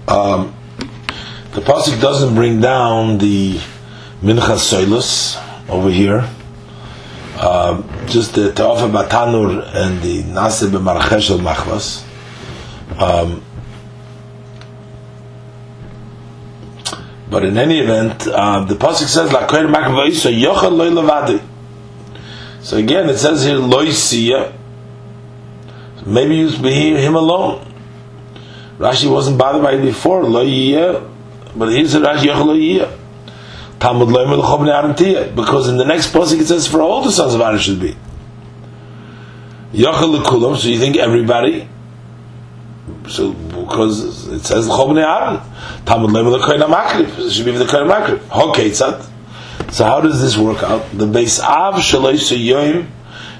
Um, 0.09 0.53
the 1.53 1.61
pasuk 1.61 2.01
doesn't 2.01 2.35
bring 2.35 2.61
down 2.61 3.19
the 3.19 3.55
minchas 4.21 4.67
soilus 4.67 5.39
over 5.71 5.89
here. 5.91 6.29
Um, 7.41 7.89
just 8.09 8.35
the 8.35 8.51
teofa 8.51 8.91
batanur 8.91 9.65
and 9.77 10.03
the 10.03 10.25
nase 10.25 10.67
b'marchesh 10.69 11.31
al 11.31 11.39
machvas 11.39 12.03
um, 13.01 13.45
But 17.33 17.47
in 17.47 17.57
any 17.57 17.79
event, 17.79 18.29
uh, 18.29 18.63
the 18.65 18.75
pasuk 18.75 19.09
says 19.09 19.31
"Lakoyer 19.31 19.67
makvayisa 19.73 20.39
yochel 20.39 20.71
loy 20.71 20.91
levadi." 20.91 21.43
So 22.61 22.77
again, 22.77 23.09
it 23.09 23.17
says 23.17 23.43
here 23.43 23.57
loy 23.57 23.87
siya. 23.87 24.53
Maybe 26.05 26.37
you 26.37 26.59
be 26.59 26.95
him 26.95 27.15
alone. 27.15 27.67
Rashi 28.79 29.11
wasn't 29.11 29.39
bothered 29.39 29.63
by 29.63 29.73
it 29.73 29.81
before 29.81 30.25
loy 30.25 30.45
yiyah, 30.45 31.11
but 31.57 31.71
he 31.71 31.89
said 31.89 32.03
Rashi 32.03 32.27
yochel 32.27 32.45
loy 32.45 32.59
yiyah. 32.59 32.99
Talmud 33.81 34.09
loy 34.09 34.27
melchov 34.27 34.61
ne'arantiya 34.61 35.35
because 35.35 35.71
in 35.71 35.79
the 35.79 35.87
next 35.87 36.13
pasuk 36.13 36.39
it 36.39 36.47
says 36.47 36.67
for 36.67 36.83
all 36.83 37.03
the 37.03 37.11
sons 37.11 37.33
of 37.33 37.41
Aaron 37.41 37.59
should 37.59 37.81
be 37.81 37.97
yochel 39.73 40.21
lekulam. 40.21 40.59
So 40.59 40.69
you 40.69 40.79
think 40.79 40.99
everybody? 40.99 41.67
So 43.09 43.33
because 43.33 44.29
it 44.29 44.45
says 44.45 44.69
l'chobnei 44.69 45.05
Aaron, 45.05 45.41
Talmud 45.85 46.11
leim 46.11 46.31
l'koyin 46.31 46.67
makrif. 46.69 47.19
It 47.19 47.31
should 47.31 47.45
be 47.45 47.53
the 47.53 47.65
koyin 47.65 47.91
makrif. 47.91 48.19
Hoketzat. 48.29 49.09
So 49.73 49.85
how 49.85 50.01
does 50.01 50.21
this 50.21 50.37
work 50.37 50.63
out? 50.63 50.87
The 50.93 51.07
base 51.07 51.41
av 51.41 51.75
shalois 51.75 52.31
yoyim 52.37 52.89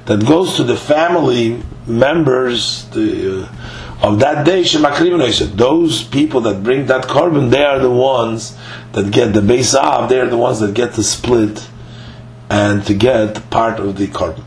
that 0.07 0.27
goes 0.27 0.57
to 0.57 0.65
the 0.65 0.77
family 0.77 1.63
members 1.87 2.89
the, 2.91 3.43
uh, 3.43 4.09
of 4.09 4.19
that 4.21 4.45
day 4.45 4.63
shemakriv 4.63 5.57
Those 5.57 6.03
people 6.03 6.41
that 6.43 6.63
bring 6.63 6.87
that 6.87 7.05
korban, 7.05 7.51
they 7.51 7.65
are 7.65 7.79
the 7.79 7.91
ones 7.91 8.57
that 8.93 9.11
get 9.11 9.33
the 9.33 9.43
base 9.43 9.75
av. 9.75 10.09
They 10.09 10.21
are 10.21 10.29
the 10.29 10.37
ones 10.37 10.61
that 10.61 10.75
get 10.75 10.95
the 10.95 11.05
split 11.05 11.69
and 12.51 12.85
to 12.87 12.95
get 12.95 13.49
part 13.51 13.79
of 13.79 13.97
the 13.97 14.09
korban. 14.09 14.45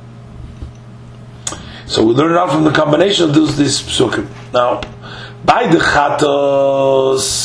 So 1.88 2.04
we 2.04 2.14
learn 2.14 2.34
out 2.34 2.52
from 2.52 2.64
the 2.64 2.72
combination 2.72 3.30
of 3.30 3.36
those 3.36 3.58
these 3.58 3.80
psukim. 3.80 4.28
Now, 4.52 4.82
by 5.46 5.68
the 5.68 5.78
chatos, 5.78 7.36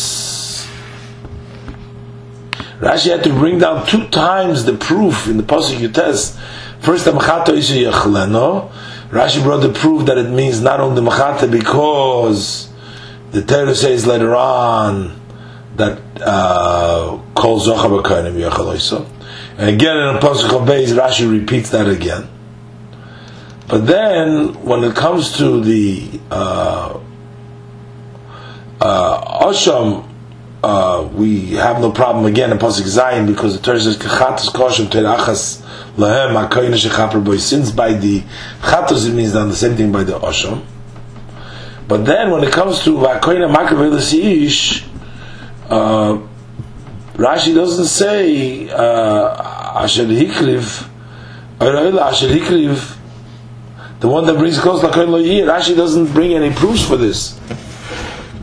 Rashi 2.81 3.11
had 3.11 3.23
to 3.25 3.31
bring 3.31 3.59
down 3.59 3.87
two 3.87 4.07
times 4.09 4.65
the 4.65 4.75
proof 4.75 5.29
in 5.29 5.37
the 5.37 5.43
pasuk 5.43 5.93
test. 5.93 6.39
First, 6.81 7.05
the 7.05 7.13
machato 7.13 7.51
is 7.51 7.71
yechleno. 7.71 8.71
Rashi 9.11 9.43
brought 9.43 9.59
the 9.59 9.69
proof 9.73 10.07
that 10.07 10.17
it 10.17 10.31
means 10.31 10.63
not 10.63 10.81
only 10.81 11.03
machata 11.03 11.47
because 11.47 12.73
the 13.33 13.43
Torah 13.43 13.75
says 13.75 14.07
later 14.07 14.35
on 14.35 15.21
that 15.77 15.99
kol 17.35 17.61
zocha 17.61 18.03
b'koinim 18.03 18.35
yechaloisa. 18.35 19.07
And 19.59 19.69
again 19.69 19.97
in 19.97 20.15
the 20.15 20.21
pasuk 20.21 20.59
of 20.59 20.67
Beis, 20.67 20.89
Rashi 20.97 21.31
repeats 21.31 21.69
that 21.71 21.87
again. 21.87 22.29
But 23.69 23.87
then, 23.87 24.55
when 24.65 24.83
it 24.85 24.97
comes 24.97 25.37
to 25.37 25.61
the 25.61 26.19
uh, 26.31 26.99
uh, 26.99 27.01
Osham, 28.81 30.07
uh, 30.63 31.09
we 31.15 31.51
have 31.53 31.81
no 31.81 31.93
problem 31.93 32.25
again 32.25 32.51
in 32.51 32.59
Pasuk 32.59 32.85
Zion 32.85 33.27
because 33.27 33.57
the 33.57 33.63
Torah 33.63 33.81
says 33.81 33.99
Kechatos 33.99 34.49
Koshem 34.49 34.87
Terachas 34.87 35.61
Lahem 35.97 36.49
Hakoyin 36.49 36.73
Shechaper 36.73 37.23
Boy. 37.23 37.37
Since 37.37 37.71
by 37.71 37.93
the 37.93 38.21
Chatos 38.61 39.09
it 39.09 39.13
means 39.13 39.33
done 39.33 39.49
the 39.49 39.57
same 39.57 39.77
thing 39.77 39.93
by 39.93 40.05
the 40.05 40.19
Osham. 40.19 40.65
But 41.89 42.05
then 42.05 42.31
when 42.31 42.45
it 42.45 42.53
comes 42.53 42.83
to 42.85 42.93
Hakoyin 42.93 43.55
Makavelis 43.55 44.15
Ish, 44.15 44.85
uh, 45.69 46.19
Rashi 47.15 47.55
doesn't 47.55 47.87
say 47.87 48.69
uh, 48.71 49.83
Asher 49.83 50.05
Hikriv, 50.05 50.89
Asher 51.61 52.29
Hikriv, 52.29 52.97
the 54.01 54.09
one 54.09 54.25
that 54.27 54.39
brings 54.39 54.59
close 54.59 54.83
Lakoyin 54.83 55.09
Lo 55.09 55.23
Rashi 55.23 55.77
doesn't 55.77 56.13
bring 56.15 56.33
any 56.33 56.55
proofs 56.55 56.87
for 56.87 56.97
this 56.97 57.39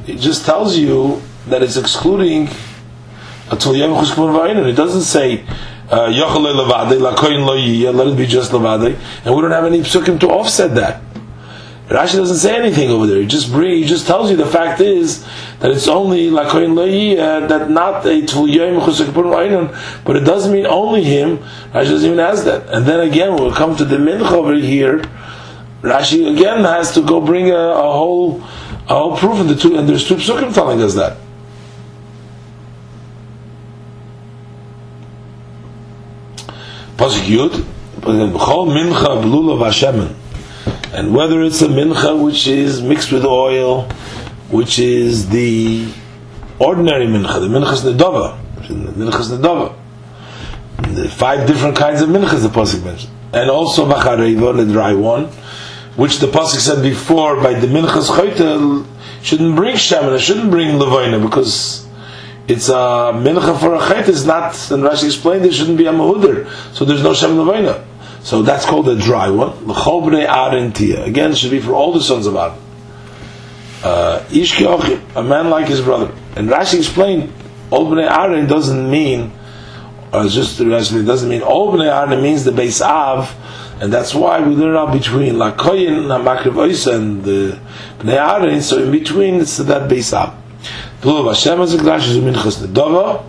it 0.07 0.19
just 0.19 0.45
tells 0.45 0.77
you 0.77 1.21
that 1.47 1.61
it's 1.61 1.77
excluding 1.77 2.49
until 3.51 3.75
Yom 3.75 3.91
Chushkun 4.03 4.67
It 4.67 4.73
doesn't 4.73 5.01
say 5.01 5.45
uh, 5.89 6.09
Lakoin 6.09 7.45
Lo 7.45 7.91
Let 7.91 8.07
it 8.07 8.17
be 8.17 8.25
just 8.25 8.51
Levade, 8.51 8.97
and 9.25 9.35
we 9.35 9.41
don't 9.41 9.51
have 9.51 9.65
any 9.65 9.79
psukim 9.79 10.19
to 10.19 10.29
offset 10.29 10.75
that. 10.75 11.01
Rashi 11.87 12.15
doesn't 12.15 12.37
say 12.37 12.57
anything 12.57 12.89
over 12.89 13.07
there. 13.07 13.21
He 13.21 13.25
just 13.25 13.49
bring, 13.49 13.77
he 13.77 13.85
just 13.85 14.05
tells 14.05 14.29
you 14.29 14.35
the 14.35 14.45
fact 14.45 14.81
is 14.81 15.25
that 15.59 15.71
it's 15.71 15.87
only 15.87 16.29
like 16.29 16.53
uh, 16.53 17.47
that 17.47 17.69
not 17.69 18.05
a 18.05 18.25
tul 18.25 18.49
yom 18.49 18.75
but 20.03 20.17
it 20.17 20.25
doesn't 20.25 20.51
mean 20.51 20.65
only 20.65 21.03
him. 21.03 21.37
Rashi 21.37 21.89
doesn't 21.91 22.05
even 22.05 22.19
ask 22.19 22.43
that. 22.43 22.67
And 22.67 22.85
then 22.85 22.99
again, 22.99 23.35
we'll 23.35 23.53
come 23.53 23.77
to 23.77 23.85
the 23.85 23.95
mincha 23.95 24.33
over 24.33 24.55
here. 24.55 25.01
Rashi 25.81 26.33
again 26.33 26.63
has 26.63 26.93
to 26.95 27.01
go 27.01 27.21
bring 27.21 27.51
a, 27.51 27.55
a 27.55 27.91
whole 27.91 28.41
a 28.89 28.95
whole 28.95 29.17
proof 29.17 29.39
in 29.39 29.47
the 29.47 29.55
two, 29.55 29.77
and 29.77 29.87
there's 29.87 30.07
two 30.07 30.15
psukim 30.15 30.53
telling 30.53 30.81
us 30.81 30.95
that. 30.95 31.17
Pasuk 36.97 37.25
Yud, 37.25 37.51
b'chol 37.99 38.69
mincha 38.69 39.21
blula 39.21 39.55
v'ashemen, 39.59 40.15
and 40.93 41.13
whether 41.13 41.43
it's 41.43 41.61
a 41.61 41.67
mincha 41.67 42.19
which 42.19 42.47
is 42.47 42.81
mixed 42.81 43.11
with 43.11 43.23
oil, 43.23 43.83
which 44.49 44.79
is 44.79 45.29
the 45.29 45.87
ordinary 46.57 47.05
mincha, 47.05 47.39
the 47.39 47.47
minchas 47.47 47.83
nedava, 47.83 48.39
minchas 48.63 49.37
nedava, 49.37 49.75
the 50.95 51.07
five 51.07 51.45
different 51.45 51.75
kinds 51.77 52.01
of 52.01 52.09
minchas 52.09 52.41
the 52.41 52.49
pasuk 52.49 52.83
mentioned, 52.83 53.13
and 53.31 53.51
also 53.51 53.85
b'chareva, 53.87 54.57
the 54.57 54.65
dry 54.65 54.93
one, 54.93 55.29
which 55.97 56.19
the 56.19 56.27
pasuk 56.27 56.59
said 56.59 56.81
before 56.81 57.41
by 57.41 57.53
the 57.53 57.67
minchas 57.67 58.09
chayta 58.09 58.85
shouldn't 59.23 59.55
bring 59.55 59.75
shemen, 59.75 60.17
shouldn't 60.19 60.51
bring 60.51 60.77
levina 60.77 61.19
because 61.19 61.87
it's 62.47 62.69
a 62.69 63.11
mincha 63.13 63.59
for 63.59 63.73
a 63.75 63.79
chayta 63.79 64.09
is 64.09 64.25
not. 64.25 64.53
And 64.71 64.83
Rashi 64.83 65.05
explained 65.05 65.43
there 65.43 65.51
shouldn't 65.51 65.77
be 65.77 65.87
a 65.87 65.91
mahuder, 65.91 66.47
so 66.73 66.85
there's 66.85 67.03
no 67.03 67.11
shemen 67.11 67.45
levina. 67.45 67.83
So 68.21 68.43
that's 68.43 68.65
called 68.65 68.87
a 68.89 68.95
dry 68.95 69.29
one. 69.29 69.49
L'chol 69.65 70.03
b'nei 70.03 70.73
tia. 70.73 71.03
Again, 71.03 71.31
it 71.31 71.37
should 71.37 71.51
be 71.51 71.59
for 71.59 71.73
all 71.73 71.91
the 71.93 72.01
sons 72.01 72.27
of 72.27 72.35
Aaron. 72.35 72.59
Uh, 73.83 74.23
Ish 74.31 74.61
a 74.61 75.23
man 75.23 75.49
like 75.49 75.67
his 75.67 75.81
brother. 75.81 76.13
And 76.35 76.49
Rashi 76.49 76.77
explained, 76.77 77.33
all 77.71 77.89
b'nei 77.89 78.09
Aaron 78.09 78.45
doesn't 78.45 78.89
mean, 78.89 79.31
or 80.13 80.25
just 80.27 80.59
the 80.59 80.65
Rashi 80.65 81.05
doesn't 81.05 81.29
mean 81.29 81.41
all 81.41 81.73
b'nei 81.73 81.87
Aaron 81.87 82.21
means 82.21 82.43
the 82.43 82.51
beis 82.51 82.85
av 82.85 83.33
and 83.79 83.93
that's 83.93 84.15
why 84.15 84.39
we 84.39 84.55
learn 84.55 84.75
out 84.75 84.91
between 84.91 85.35
Lakoyin, 85.35 86.07
Makriv 86.23 86.53
Oisa, 86.53 86.95
and 86.95 87.23
the 87.23 87.59
Bnei 87.99 88.61
so 88.61 88.83
in 88.83 88.91
between 88.91 89.35
it's 89.35 89.57
that 89.57 89.89
beis 89.89 90.13
av. 90.13 90.33
Pulu 91.01 91.27
Hashem 91.27 91.61
is 91.61 91.75
a 91.75 91.77
Grash 91.77 92.07
is 92.07 92.17
Minchas 92.17 92.65
Nedova, 92.65 93.23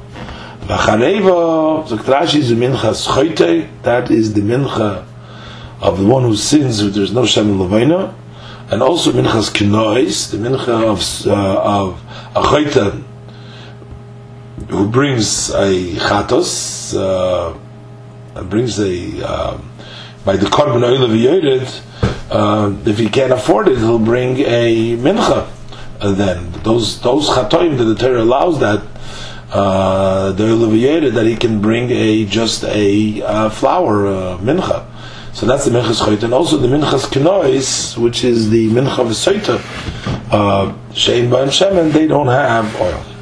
the 0.66 1.96
Grash 1.96 2.34
is 2.34 2.50
Minchas 2.52 3.06
Choyte, 3.06 3.68
that 3.82 4.10
is 4.10 4.32
the 4.32 4.40
Mincha 4.40 5.04
of 5.80 5.98
the 5.98 6.06
one 6.06 6.22
who 6.22 6.34
sins 6.34 6.80
if 6.80 6.94
there's 6.94 7.12
no 7.12 7.26
Shem 7.26 7.58
Levina, 7.58 8.14
and 8.70 8.82
also 8.82 9.12
Minchas 9.12 9.50
Kinois, 9.52 10.30
the 10.30 10.38
Mincha 10.38 10.82
of, 10.88 11.26
uh, 11.26 11.60
of 11.62 12.00
a 12.34 12.42
who 14.70 14.88
brings 14.88 15.50
a 15.50 15.94
Chatos, 15.96 16.94
uh, 16.96 17.54
brings 18.44 18.78
a, 18.78 19.22
um, 19.22 19.67
by 20.24 20.36
the 20.36 20.46
korban 20.46 20.82
oleh 20.82 21.08
v'yored, 21.08 21.82
uh, 22.30 22.74
if 22.88 22.98
he 22.98 23.08
can't 23.08 23.32
afford 23.32 23.68
it, 23.68 23.78
he'll 23.78 23.98
bring 23.98 24.38
a 24.38 24.96
mincha. 24.96 25.48
And 26.00 26.16
then 26.16 26.52
those 26.62 27.00
those 27.00 27.28
chatoim 27.28 27.78
that 27.78 27.84
the 27.84 27.94
Torah 27.94 28.22
allows 28.22 28.60
that 28.60 28.82
uh, 29.50 30.32
the 30.32 30.44
oleh 30.44 30.68
v'yored, 30.68 31.12
that 31.14 31.26
he 31.26 31.36
can 31.36 31.60
bring 31.60 31.90
a 31.90 32.24
just 32.26 32.64
a 32.64 33.22
uh, 33.22 33.48
flour 33.50 34.06
uh, 34.06 34.38
mincha. 34.38 34.86
So 35.32 35.46
that's 35.46 35.64
the 35.64 35.70
minchas 35.70 36.00
chayt, 36.00 36.22
and 36.24 36.34
also 36.34 36.56
the 36.56 36.68
minchas 36.68 37.06
kenois, 37.06 37.96
which 37.96 38.24
is 38.24 38.50
the 38.50 38.68
mincha 38.68 38.98
of 38.98 39.10
uh, 40.32 40.74
shein 40.90 41.30
ba'im 41.30 41.48
shemen, 41.48 41.92
they 41.92 42.06
don't 42.06 42.26
have 42.26 42.74
oil. 42.80 43.17